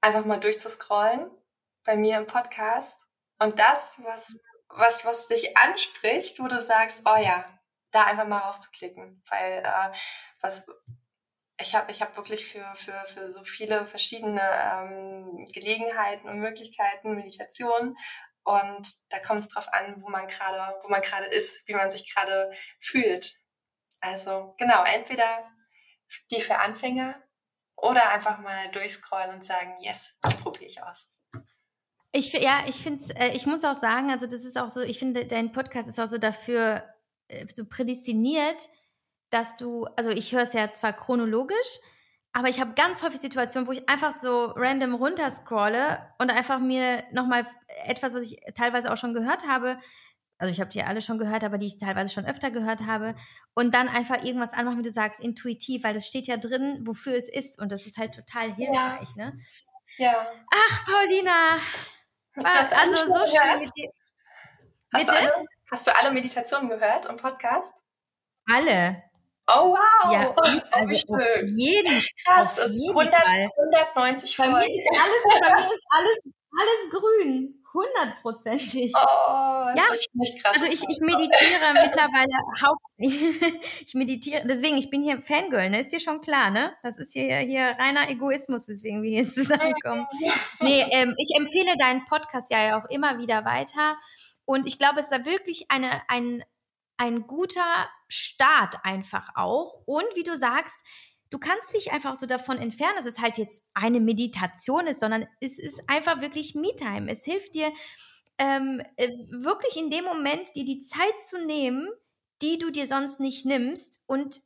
einfach 0.00 0.24
mal 0.24 0.40
durchzuscrollen 0.40 1.30
bei 1.90 1.96
mir 1.96 2.18
im 2.18 2.26
Podcast. 2.26 3.04
Und 3.40 3.58
das, 3.58 3.98
was, 4.04 4.38
was, 4.68 5.04
was 5.04 5.26
dich 5.26 5.56
anspricht, 5.56 6.38
wo 6.38 6.46
du 6.46 6.62
sagst, 6.62 7.02
oh 7.04 7.16
ja, 7.20 7.44
da 7.90 8.04
einfach 8.04 8.28
mal 8.28 8.38
raufzuklicken. 8.38 9.24
Weil 9.28 9.64
äh, 9.64 9.96
was 10.40 10.68
ich 11.60 11.74
habe 11.74 11.90
ich 11.90 12.00
hab 12.00 12.16
wirklich 12.16 12.46
für, 12.46 12.64
für, 12.76 13.04
für 13.06 13.28
so 13.28 13.42
viele 13.42 13.86
verschiedene 13.86 14.40
ähm, 14.40 15.36
Gelegenheiten 15.52 16.28
und 16.28 16.38
Möglichkeiten, 16.38 17.16
Meditation. 17.16 17.96
Und 18.44 18.88
da 19.12 19.18
kommt 19.18 19.40
es 19.40 19.48
drauf 19.48 19.66
an, 19.72 20.00
wo 20.00 20.10
man 20.10 20.28
gerade, 20.28 20.80
wo 20.84 20.88
man 20.88 21.02
gerade 21.02 21.26
ist, 21.26 21.66
wie 21.66 21.74
man 21.74 21.90
sich 21.90 22.14
gerade 22.14 22.52
fühlt. 22.78 23.34
Also 24.00 24.54
genau, 24.58 24.84
entweder 24.84 25.50
die 26.30 26.40
für 26.40 26.58
Anfänger 26.58 27.20
oder 27.74 28.10
einfach 28.12 28.38
mal 28.38 28.70
durchscrollen 28.70 29.34
und 29.34 29.44
sagen, 29.44 29.76
yes, 29.80 30.16
probiere 30.40 30.66
ich 30.66 30.82
aus. 30.84 31.12
Ich, 32.12 32.32
ja, 32.32 32.64
ich 32.66 32.76
finde 32.76 33.02
äh, 33.16 33.34
ich 33.36 33.46
muss 33.46 33.64
auch 33.64 33.74
sagen, 33.74 34.10
also 34.10 34.26
das 34.26 34.44
ist 34.44 34.58
auch 34.58 34.68
so, 34.68 34.80
ich 34.80 34.98
finde, 34.98 35.26
dein 35.26 35.52
Podcast 35.52 35.88
ist 35.88 36.00
auch 36.00 36.08
so 36.08 36.18
dafür 36.18 36.82
äh, 37.28 37.46
so 37.54 37.66
prädestiniert, 37.66 38.68
dass 39.30 39.56
du, 39.56 39.84
also 39.96 40.10
ich 40.10 40.32
höre 40.32 40.42
es 40.42 40.52
ja 40.52 40.72
zwar 40.74 40.92
chronologisch, 40.92 41.78
aber 42.32 42.48
ich 42.48 42.60
habe 42.60 42.74
ganz 42.74 43.02
häufig 43.02 43.20
Situationen, 43.20 43.66
wo 43.66 43.72
ich 43.72 43.88
einfach 43.88 44.12
so 44.12 44.46
random 44.56 44.94
runterscrolle 44.94 45.98
und 46.18 46.30
einfach 46.30 46.58
mir 46.58 47.04
nochmal 47.12 47.44
etwas, 47.86 48.14
was 48.14 48.24
ich 48.30 48.40
teilweise 48.54 48.92
auch 48.92 48.96
schon 48.96 49.14
gehört 49.14 49.46
habe, 49.46 49.78
also 50.40 50.50
ich 50.50 50.60
habe 50.60 50.70
die 50.70 50.82
alle 50.82 51.02
schon 51.02 51.18
gehört, 51.18 51.44
aber 51.44 51.58
die 51.58 51.66
ich 51.66 51.78
teilweise 51.78 52.12
schon 52.12 52.24
öfter 52.24 52.50
gehört 52.50 52.86
habe, 52.86 53.14
und 53.54 53.74
dann 53.74 53.88
einfach 53.88 54.24
irgendwas 54.24 54.54
anmachen, 54.54 54.78
wie 54.78 54.82
du 54.82 54.90
sagst, 54.90 55.20
intuitiv, 55.20 55.84
weil 55.84 55.92
das 55.92 56.06
steht 56.06 56.26
ja 56.28 56.38
drin, 56.38 56.80
wofür 56.86 57.14
es 57.14 57.28
ist 57.28 57.60
und 57.60 57.70
das 57.70 57.86
ist 57.86 57.98
halt 57.98 58.14
total 58.14 58.54
hilfreich, 58.54 59.10
ja. 59.16 59.26
ne? 59.26 59.38
Ja. 59.98 60.26
Ach, 60.50 60.84
Paulina, 60.86 61.58
was? 62.36 62.72
Also 62.72 63.06
so 63.06 63.26
schön 63.26 63.60
mit 63.60 63.70
dir. 63.76 63.90
Hast 64.92 65.06
Bitte? 65.06 65.12
Du 65.12 65.34
alle, 65.34 65.46
hast 65.70 65.86
du 65.86 65.96
alle 65.96 66.10
Meditationen 66.10 66.68
gehört 66.68 67.06
im 67.06 67.16
Podcast? 67.16 67.74
Alle. 68.52 69.02
Oh 69.46 69.72
wow! 69.72 70.12
Ja, 70.12 70.30
oh, 70.36 70.60
also 70.70 70.94
schön. 70.94 71.54
jeden, 71.54 72.02
Krass, 72.24 72.54
das 72.56 72.70
ist 72.70 72.88
100, 72.88 73.14
190 73.14 74.36
Folgen. 74.36 74.52
Bei 74.52 74.60
mir 74.60 74.68
ist 74.68 75.00
alles, 75.00 75.40
bei 75.40 75.54
mir 75.54 75.74
ist 75.74 75.86
alles, 75.90 76.18
alles 76.24 76.90
grün. 76.90 77.59
Hundertprozentig. 77.72 78.92
Oh, 78.94 78.98
ja, 78.98 79.84
also 80.44 80.66
ich, 80.66 80.82
ich 80.88 81.00
meditiere 81.00 81.72
mittlerweile 81.74 82.34
hauptsächlich. 82.60 83.60
ich 83.86 83.94
meditiere, 83.94 84.42
deswegen, 84.44 84.76
ich 84.76 84.90
bin 84.90 85.02
hier 85.02 85.22
Fangirl, 85.22 85.70
ne? 85.70 85.80
Ist 85.80 85.92
dir 85.92 86.00
schon 86.00 86.20
klar, 86.20 86.50
ne? 86.50 86.74
Das 86.82 86.98
ist 86.98 87.12
hier, 87.12 87.36
hier 87.38 87.76
reiner 87.78 88.08
Egoismus, 88.10 88.66
weswegen 88.68 89.02
wir 89.02 89.10
hier 89.10 89.28
zusammenkommen. 89.28 90.06
nee, 90.60 90.84
ähm, 90.90 91.14
ich 91.16 91.30
empfehle 91.38 91.76
deinen 91.76 92.04
Podcast 92.06 92.50
ja 92.50 92.80
auch 92.80 92.88
immer 92.90 93.18
wieder 93.18 93.44
weiter. 93.44 93.96
Und 94.44 94.66
ich 94.66 94.78
glaube, 94.78 95.00
es 95.00 95.10
ist 95.10 95.16
da 95.16 95.24
wirklich 95.24 95.70
eine, 95.70 96.02
ein, 96.08 96.42
ein 96.96 97.28
guter 97.28 97.88
Start 98.08 98.76
einfach 98.82 99.30
auch. 99.36 99.82
Und 99.86 100.06
wie 100.14 100.24
du 100.24 100.36
sagst, 100.36 100.80
du 101.30 101.38
kannst 101.38 101.72
dich 101.74 101.92
einfach 101.92 102.16
so 102.16 102.26
davon 102.26 102.58
entfernen, 102.58 102.96
dass 102.96 103.06
es 103.06 103.20
halt 103.20 103.38
jetzt 103.38 103.64
eine 103.74 104.00
Meditation 104.00 104.86
ist, 104.86 105.00
sondern 105.00 105.26
es 105.40 105.58
ist 105.58 105.82
einfach 105.88 106.20
wirklich 106.20 106.54
Me-Time. 106.54 107.10
Es 107.10 107.24
hilft 107.24 107.54
dir 107.54 107.72
ähm, 108.38 108.82
äh, 108.96 109.08
wirklich 109.30 109.76
in 109.76 109.90
dem 109.90 110.04
Moment, 110.04 110.54
dir 110.54 110.64
die 110.64 110.80
Zeit 110.80 111.18
zu 111.20 111.44
nehmen, 111.44 111.88
die 112.42 112.58
du 112.58 112.70
dir 112.70 112.86
sonst 112.86 113.20
nicht 113.20 113.46
nimmst 113.46 114.02
und 114.06 114.40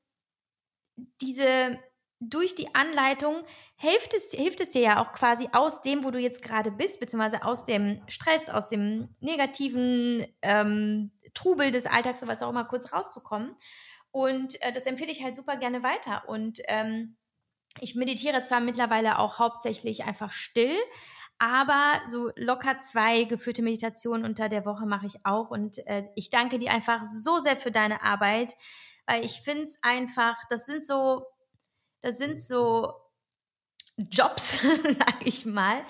diese 1.20 1.78
durch 2.20 2.54
die 2.54 2.74
Anleitung 2.74 3.44
hilft 3.76 4.14
es, 4.14 4.30
hilft 4.30 4.60
es 4.60 4.70
dir 4.70 4.80
ja 4.80 5.02
auch 5.02 5.12
quasi 5.12 5.48
aus 5.52 5.82
dem, 5.82 6.04
wo 6.04 6.10
du 6.10 6.18
jetzt 6.18 6.42
gerade 6.42 6.70
bist, 6.70 7.00
beziehungsweise 7.00 7.44
aus 7.44 7.64
dem 7.64 8.02
Stress, 8.08 8.48
aus 8.48 8.68
dem 8.68 9.08
negativen 9.20 10.26
ähm, 10.42 11.10
Trubel 11.34 11.70
des 11.70 11.86
Alltags, 11.86 12.20
so 12.20 12.26
was 12.26 12.42
auch 12.42 12.50
immer 12.50 12.64
kurz 12.64 12.92
rauszukommen. 12.92 13.54
Und 14.14 14.62
äh, 14.62 14.70
das 14.70 14.86
empfehle 14.86 15.10
ich 15.10 15.24
halt 15.24 15.34
super 15.34 15.56
gerne 15.56 15.82
weiter. 15.82 16.28
Und 16.28 16.60
ähm, 16.68 17.16
ich 17.80 17.96
meditiere 17.96 18.44
zwar 18.44 18.60
mittlerweile 18.60 19.18
auch 19.18 19.40
hauptsächlich 19.40 20.04
einfach 20.04 20.30
still, 20.30 20.78
aber 21.40 22.00
so 22.08 22.30
locker 22.36 22.78
zwei 22.78 23.24
geführte 23.24 23.62
Meditationen 23.62 24.24
unter 24.24 24.48
der 24.48 24.64
Woche 24.64 24.86
mache 24.86 25.06
ich 25.06 25.26
auch. 25.26 25.50
Und 25.50 25.84
äh, 25.88 26.04
ich 26.14 26.30
danke 26.30 26.60
dir 26.60 26.70
einfach 26.70 27.02
so 27.06 27.40
sehr 27.40 27.56
für 27.56 27.72
deine 27.72 28.02
Arbeit, 28.02 28.54
weil 29.06 29.24
ich 29.24 29.40
finde 29.40 29.64
es 29.64 29.80
einfach, 29.82 30.36
das 30.48 30.64
sind 30.64 30.84
so 30.84 31.26
das 32.00 32.18
sind 32.18 32.40
so 32.40 32.92
Jobs, 33.96 34.60
sag 34.84 35.26
ich 35.26 35.44
mal, 35.44 35.84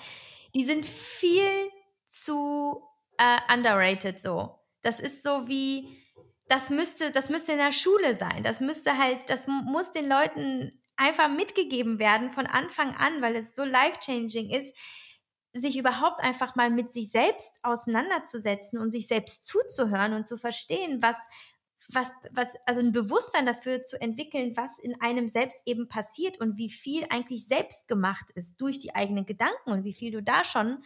die 0.55 0.63
sind 0.63 0.83
viel 0.85 1.69
zu 2.07 2.81
äh, 3.17 3.37
underrated 3.53 4.19
so. 4.19 4.57
Das 4.81 4.99
ist 4.99 5.21
so 5.21 5.47
wie, 5.47 6.04
das 6.47 6.69
müsste, 6.69 7.11
das 7.11 7.29
müsste 7.29 7.53
in 7.53 7.57
der 7.57 7.71
Schule 7.71 8.15
sein. 8.15 8.43
Das 8.43 8.61
müsste 8.61 8.97
halt, 8.97 9.29
das 9.29 9.47
muss 9.47 9.91
den 9.91 10.07
Leuten 10.07 10.79
einfach 10.95 11.29
mitgegeben 11.29 11.99
werden 11.99 12.31
von 12.31 12.47
Anfang 12.47 12.95
an, 12.95 13.21
weil 13.21 13.35
es 13.35 13.55
so 13.55 13.63
life-changing 13.63 14.49
ist, 14.49 14.75
sich 15.53 15.77
überhaupt 15.77 16.19
einfach 16.21 16.55
mal 16.55 16.69
mit 16.69 16.91
sich 16.91 17.11
selbst 17.11 17.59
auseinanderzusetzen 17.63 18.79
und 18.79 18.91
sich 18.91 19.07
selbst 19.07 19.45
zuzuhören 19.45 20.13
und 20.13 20.27
zu 20.27 20.37
verstehen, 20.37 21.01
was, 21.01 21.17
was, 21.89 22.11
was, 22.31 22.55
also 22.65 22.81
ein 22.81 22.91
Bewusstsein 22.91 23.45
dafür 23.45 23.81
zu 23.83 23.99
entwickeln, 23.99 24.55
was 24.57 24.79
in 24.79 24.99
einem 25.01 25.27
selbst 25.27 25.63
eben 25.65 25.87
passiert 25.87 26.39
und 26.41 26.57
wie 26.57 26.69
viel 26.69 27.05
eigentlich 27.09 27.47
selbst 27.47 27.87
gemacht 27.87 28.31
ist 28.35 28.57
durch 28.59 28.79
die 28.79 28.95
eigenen 28.95 29.25
Gedanken 29.25 29.71
und 29.71 29.83
wie 29.85 29.93
viel 29.93 30.11
du 30.11 30.21
da 30.21 30.43
schon 30.43 30.83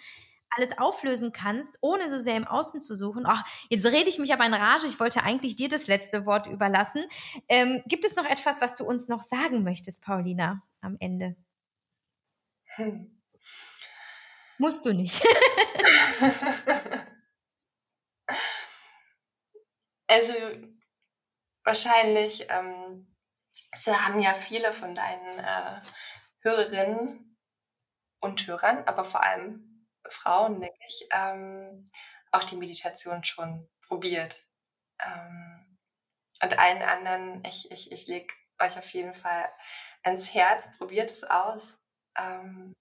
alles 0.55 0.77
auflösen 0.77 1.31
kannst, 1.31 1.77
ohne 1.81 2.09
so 2.09 2.17
sehr 2.17 2.35
im 2.35 2.47
Außen 2.47 2.81
zu 2.81 2.95
suchen. 2.95 3.23
Ach, 3.25 3.43
jetzt 3.69 3.85
rede 3.85 4.09
ich 4.09 4.19
mich 4.19 4.33
aber 4.33 4.45
in 4.45 4.53
Rage. 4.53 4.87
Ich 4.87 4.99
wollte 4.99 5.23
eigentlich 5.23 5.55
dir 5.55 5.69
das 5.69 5.87
letzte 5.87 6.25
Wort 6.25 6.47
überlassen. 6.47 7.05
Ähm, 7.47 7.83
gibt 7.85 8.05
es 8.05 8.15
noch 8.15 8.25
etwas, 8.25 8.61
was 8.61 8.75
du 8.75 8.83
uns 8.85 9.07
noch 9.07 9.21
sagen 9.21 9.63
möchtest, 9.63 10.03
Paulina, 10.03 10.63
am 10.81 10.97
Ende? 10.99 11.35
Hm. 12.75 13.21
Musst 14.57 14.85
du 14.85 14.93
nicht. 14.93 15.23
also 20.07 20.33
wahrscheinlich 21.63 22.47
ähm, 22.49 23.07
haben 23.87 24.19
ja 24.19 24.33
viele 24.33 24.73
von 24.73 24.95
deinen 24.95 25.39
äh, 25.39 25.81
Hörerinnen 26.41 27.37
und 28.19 28.45
Hörern, 28.47 28.83
aber 28.85 29.05
vor 29.05 29.23
allem 29.23 29.68
Frauen, 30.09 30.59
denke 30.59 30.79
ich, 30.87 31.07
ähm, 31.11 31.85
auch 32.31 32.43
die 32.43 32.57
Meditation 32.57 33.23
schon 33.23 33.69
probiert. 33.87 34.47
Ähm, 35.03 35.77
und 36.41 36.57
allen 36.57 36.81
anderen, 36.81 37.43
ich, 37.45 37.71
ich, 37.71 37.91
ich 37.91 38.07
lege 38.07 38.33
euch 38.59 38.77
auf 38.77 38.89
jeden 38.91 39.13
Fall 39.13 39.49
ans 40.03 40.33
Herz, 40.33 40.77
probiert 40.77 41.11
es 41.11 41.23
aus. 41.23 41.77
Ähm, 42.17 42.73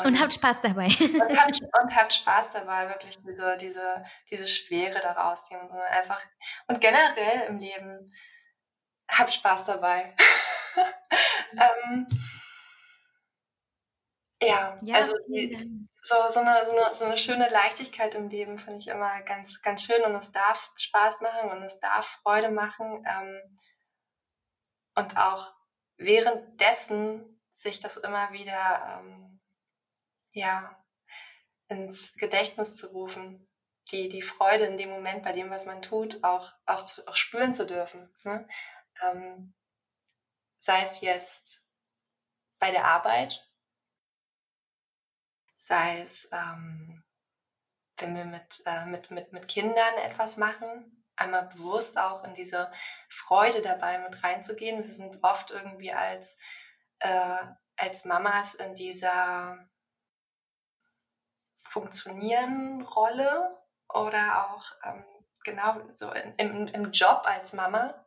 und, 0.00 0.06
und, 0.08 0.20
habt 0.20 0.34
Spaß 0.34 0.60
dabei. 0.60 0.86
Und 0.86 1.38
habt, 1.38 1.60
und 1.82 1.96
habt, 1.96 2.12
Spaß 2.12 2.50
dabei, 2.50 2.88
wirklich 2.88 3.16
diese, 3.26 3.56
diese, 3.56 4.04
diese 4.30 4.46
Schwere 4.46 5.00
daraus 5.00 5.50
nehmen, 5.50 5.68
sondern 5.68 5.88
einfach, 5.88 6.22
und 6.66 6.80
generell 6.80 7.48
im 7.48 7.58
Leben, 7.58 8.14
habt 9.08 9.32
Spaß 9.32 9.64
dabei. 9.66 10.14
ähm, 11.52 12.06
ja, 14.42 14.78
ja, 14.82 14.94
also 14.96 15.14
die, 15.28 15.88
so, 16.02 16.14
so, 16.30 16.40
eine, 16.40 16.64
so, 16.66 16.72
eine, 16.72 16.94
so 16.94 17.04
eine 17.04 17.18
schöne 17.18 17.48
Leichtigkeit 17.48 18.14
im 18.14 18.28
Leben 18.28 18.58
finde 18.58 18.78
ich 18.80 18.88
immer 18.88 19.22
ganz, 19.22 19.62
ganz 19.62 19.82
schön 19.82 20.02
und 20.02 20.14
es 20.14 20.30
darf 20.30 20.72
Spaß 20.76 21.20
machen 21.20 21.50
und 21.50 21.62
es 21.62 21.80
darf 21.80 22.06
Freude 22.22 22.50
machen. 22.50 23.04
Ähm, 23.06 23.58
und 24.94 25.16
auch 25.16 25.52
währenddessen 25.96 27.40
sich 27.50 27.80
das 27.80 27.96
immer 27.96 28.32
wieder 28.32 29.00
ähm, 29.00 29.40
ja, 30.32 30.84
ins 31.68 32.12
Gedächtnis 32.14 32.76
zu 32.76 32.88
rufen, 32.88 33.48
die, 33.90 34.08
die 34.08 34.22
Freude 34.22 34.64
in 34.64 34.76
dem 34.76 34.90
Moment 34.90 35.22
bei 35.22 35.32
dem, 35.32 35.50
was 35.50 35.64
man 35.64 35.82
tut, 35.82 36.22
auch, 36.22 36.52
auch, 36.66 36.84
zu, 36.84 37.06
auch 37.08 37.16
spüren 37.16 37.54
zu 37.54 37.66
dürfen. 37.66 38.14
Ne? 38.24 38.46
Ähm, 39.02 39.54
sei 40.58 40.82
es 40.82 41.00
jetzt 41.00 41.62
bei 42.58 42.70
der 42.70 42.84
Arbeit, 42.84 43.48
sei 45.66 46.02
es, 46.02 46.28
ähm, 46.30 47.02
wenn 47.98 48.14
wir 48.14 48.24
mit, 48.24 48.62
äh, 48.66 48.86
mit, 48.86 49.10
mit, 49.10 49.32
mit 49.32 49.48
Kindern 49.48 49.94
etwas 50.04 50.36
machen, 50.36 51.04
einmal 51.16 51.46
bewusst 51.46 51.98
auch 51.98 52.22
in 52.22 52.34
diese 52.34 52.70
Freude 53.08 53.62
dabei 53.62 53.98
mit 53.98 54.22
reinzugehen. 54.22 54.84
Wir 54.84 54.92
sind 54.92 55.24
oft 55.24 55.50
irgendwie 55.50 55.92
als, 55.92 56.38
äh, 57.00 57.38
als 57.76 58.04
Mamas 58.04 58.54
in 58.54 58.76
dieser 58.76 59.58
Funktionieren 61.64 62.82
Rolle 62.82 63.60
oder 63.88 64.48
auch 64.48 64.64
ähm, 64.84 65.04
genau 65.42 65.80
so 65.94 66.12
in, 66.12 66.34
im, 66.36 66.66
im 66.68 66.92
Job 66.92 67.22
als 67.24 67.54
Mama 67.54 68.06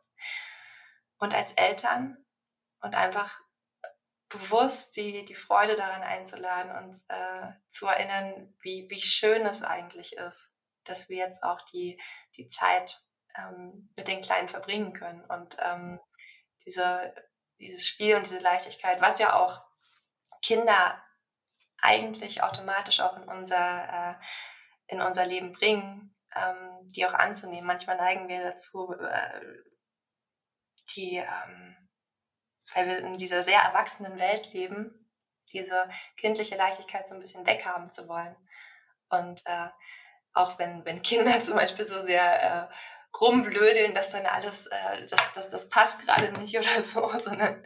und 1.18 1.34
als 1.34 1.52
Eltern 1.54 2.24
und 2.80 2.94
einfach 2.94 3.42
bewusst 4.30 4.96
die, 4.96 5.24
die 5.24 5.34
Freude 5.34 5.76
daran 5.76 6.02
einzuladen 6.02 6.70
und 6.72 6.98
äh, 7.08 7.52
zu 7.68 7.86
erinnern, 7.86 8.54
wie, 8.60 8.86
wie 8.88 9.02
schön 9.02 9.44
es 9.44 9.62
eigentlich 9.62 10.16
ist, 10.16 10.52
dass 10.84 11.08
wir 11.08 11.18
jetzt 11.18 11.42
auch 11.42 11.60
die, 11.62 12.00
die 12.36 12.48
Zeit 12.48 12.96
ähm, 13.36 13.92
mit 13.96 14.08
den 14.08 14.22
Kleinen 14.22 14.48
verbringen 14.48 14.92
können 14.92 15.24
und 15.24 15.56
ähm, 15.62 16.00
diese, 16.64 17.14
dieses 17.58 17.86
Spiel 17.86 18.16
und 18.16 18.24
diese 18.24 18.38
Leichtigkeit, 18.38 19.00
was 19.00 19.18
ja 19.18 19.34
auch 19.34 19.62
Kinder 20.42 21.02
eigentlich 21.82 22.42
automatisch 22.42 23.00
auch 23.00 23.16
in 23.16 23.24
unser, 23.24 24.10
äh, 24.10 24.14
in 24.86 25.00
unser 25.00 25.26
Leben 25.26 25.52
bringen, 25.52 26.14
ähm, 26.36 26.88
die 26.88 27.04
auch 27.04 27.14
anzunehmen. 27.14 27.66
Manchmal 27.66 27.96
neigen 27.96 28.28
wir 28.28 28.42
dazu, 28.44 28.94
äh, 28.94 29.40
die, 30.94 31.16
ähm, 31.16 31.79
weil 32.74 32.86
wir 32.86 32.98
in 32.98 33.16
dieser 33.16 33.42
sehr 33.42 33.60
erwachsenen 33.60 34.18
Welt 34.18 34.52
leben, 34.52 34.94
diese 35.52 35.88
kindliche 36.16 36.56
Leichtigkeit 36.56 37.08
so 37.08 37.14
ein 37.14 37.20
bisschen 37.20 37.46
weghaben 37.46 37.90
zu 37.92 38.08
wollen. 38.08 38.36
Und 39.08 39.42
äh, 39.46 39.68
auch 40.32 40.58
wenn, 40.58 40.84
wenn 40.84 41.02
Kinder 41.02 41.40
zum 41.40 41.54
Beispiel 41.54 41.84
so 41.84 42.00
sehr 42.02 42.42
äh, 42.42 42.68
rumblödeln, 43.18 43.94
dass 43.94 44.10
dann 44.10 44.26
alles, 44.26 44.66
äh, 44.66 45.06
das, 45.06 45.32
das, 45.34 45.48
das 45.48 45.68
passt 45.68 46.06
gerade 46.06 46.32
nicht 46.40 46.56
oder 46.58 46.82
so, 46.82 47.08
sondern 47.18 47.62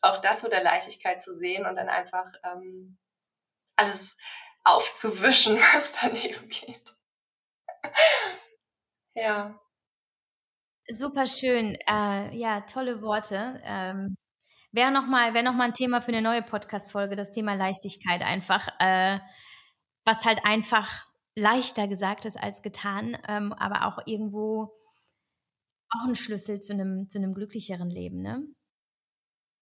auch 0.00 0.20
das 0.20 0.42
mit 0.42 0.52
der 0.52 0.62
Leichtigkeit 0.62 1.22
zu 1.22 1.36
sehen 1.36 1.66
und 1.66 1.76
dann 1.76 1.88
einfach 1.88 2.30
ähm, 2.44 2.98
alles 3.76 4.16
aufzuwischen, 4.62 5.58
was 5.74 5.92
daneben 5.92 6.48
geht. 6.48 6.90
ja. 9.14 9.58
Super 10.92 11.26
schön. 11.26 11.78
Äh, 11.88 12.36
ja, 12.36 12.60
tolle 12.60 13.00
Worte. 13.00 13.58
Ähm, 13.64 14.16
Wäre 14.74 14.90
nochmal 14.90 15.34
wär 15.34 15.44
noch 15.44 15.56
ein 15.56 15.72
Thema 15.72 16.00
für 16.02 16.08
eine 16.08 16.20
neue 16.20 16.42
Podcast-Folge, 16.42 17.14
das 17.14 17.30
Thema 17.30 17.54
Leichtigkeit 17.54 18.22
einfach, 18.22 18.66
äh, 18.80 19.20
was 20.04 20.24
halt 20.24 20.40
einfach 20.44 21.06
leichter 21.36 21.86
gesagt 21.86 22.24
ist 22.24 22.36
als 22.36 22.60
getan, 22.60 23.16
ähm, 23.28 23.52
aber 23.52 23.86
auch 23.86 24.04
irgendwo 24.04 24.72
auch 25.90 26.08
ein 26.08 26.16
Schlüssel 26.16 26.60
zu 26.60 26.72
einem, 26.72 27.08
zu 27.08 27.20
glücklicheren 27.20 27.88
Leben, 27.88 28.20
ne? 28.20 28.42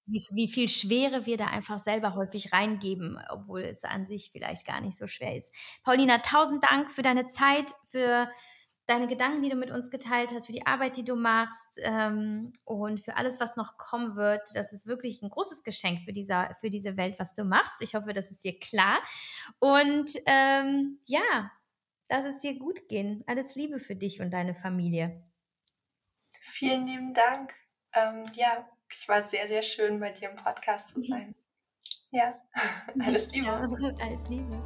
wie, 0.06 0.18
wie 0.34 0.48
viel 0.48 0.68
Schwere 0.68 1.26
wir 1.26 1.36
da 1.36 1.46
einfach 1.46 1.80
selber 1.80 2.14
häufig 2.14 2.52
reingeben, 2.52 3.18
obwohl 3.30 3.62
es 3.62 3.84
an 3.84 4.06
sich 4.06 4.30
vielleicht 4.32 4.66
gar 4.66 4.80
nicht 4.80 4.96
so 4.96 5.06
schwer 5.06 5.36
ist. 5.36 5.54
Paulina, 5.84 6.18
tausend 6.18 6.64
Dank 6.64 6.90
für 6.90 7.02
deine 7.02 7.26
Zeit, 7.26 7.70
für 7.90 8.30
deine 8.92 9.06
Gedanken, 9.06 9.42
die 9.42 9.48
du 9.48 9.56
mit 9.56 9.70
uns 9.70 9.90
geteilt 9.90 10.32
hast, 10.34 10.46
für 10.46 10.52
die 10.52 10.66
Arbeit, 10.66 10.96
die 10.96 11.04
du 11.04 11.16
machst 11.16 11.80
ähm, 11.82 12.52
und 12.64 13.00
für 13.00 13.16
alles, 13.16 13.40
was 13.40 13.56
noch 13.56 13.78
kommen 13.78 14.16
wird. 14.16 14.54
Das 14.54 14.72
ist 14.72 14.86
wirklich 14.86 15.22
ein 15.22 15.30
großes 15.30 15.64
Geschenk 15.64 16.02
für, 16.02 16.12
dieser, 16.12 16.54
für 16.60 16.68
diese 16.68 16.96
Welt, 16.96 17.18
was 17.18 17.32
du 17.32 17.44
machst. 17.44 17.80
Ich 17.80 17.94
hoffe, 17.94 18.12
das 18.12 18.30
ist 18.30 18.44
dir 18.44 18.58
klar. 18.58 18.98
Und 19.58 20.10
ähm, 20.26 20.98
ja, 21.04 21.50
lass 22.10 22.26
es 22.26 22.42
dir 22.42 22.58
gut 22.58 22.88
gehen. 22.88 23.24
Alles 23.26 23.54
Liebe 23.54 23.78
für 23.78 23.96
dich 23.96 24.20
und 24.20 24.30
deine 24.30 24.54
Familie. 24.54 25.22
Vielen 26.50 26.86
lieben 26.86 27.14
Dank. 27.14 27.54
Ähm, 27.94 28.24
ja, 28.34 28.68
Es 28.90 29.08
war 29.08 29.22
sehr, 29.22 29.48
sehr 29.48 29.62
schön, 29.62 30.00
bei 30.00 30.10
dir 30.10 30.28
im 30.30 30.36
Podcast 30.36 30.90
zu 30.90 31.00
sein. 31.00 31.34
Ja, 32.10 32.38
alles 33.00 33.32
Liebe. 33.32 33.46
Ja, 33.46 33.94
alles 34.04 34.28
Liebe. 34.28 34.62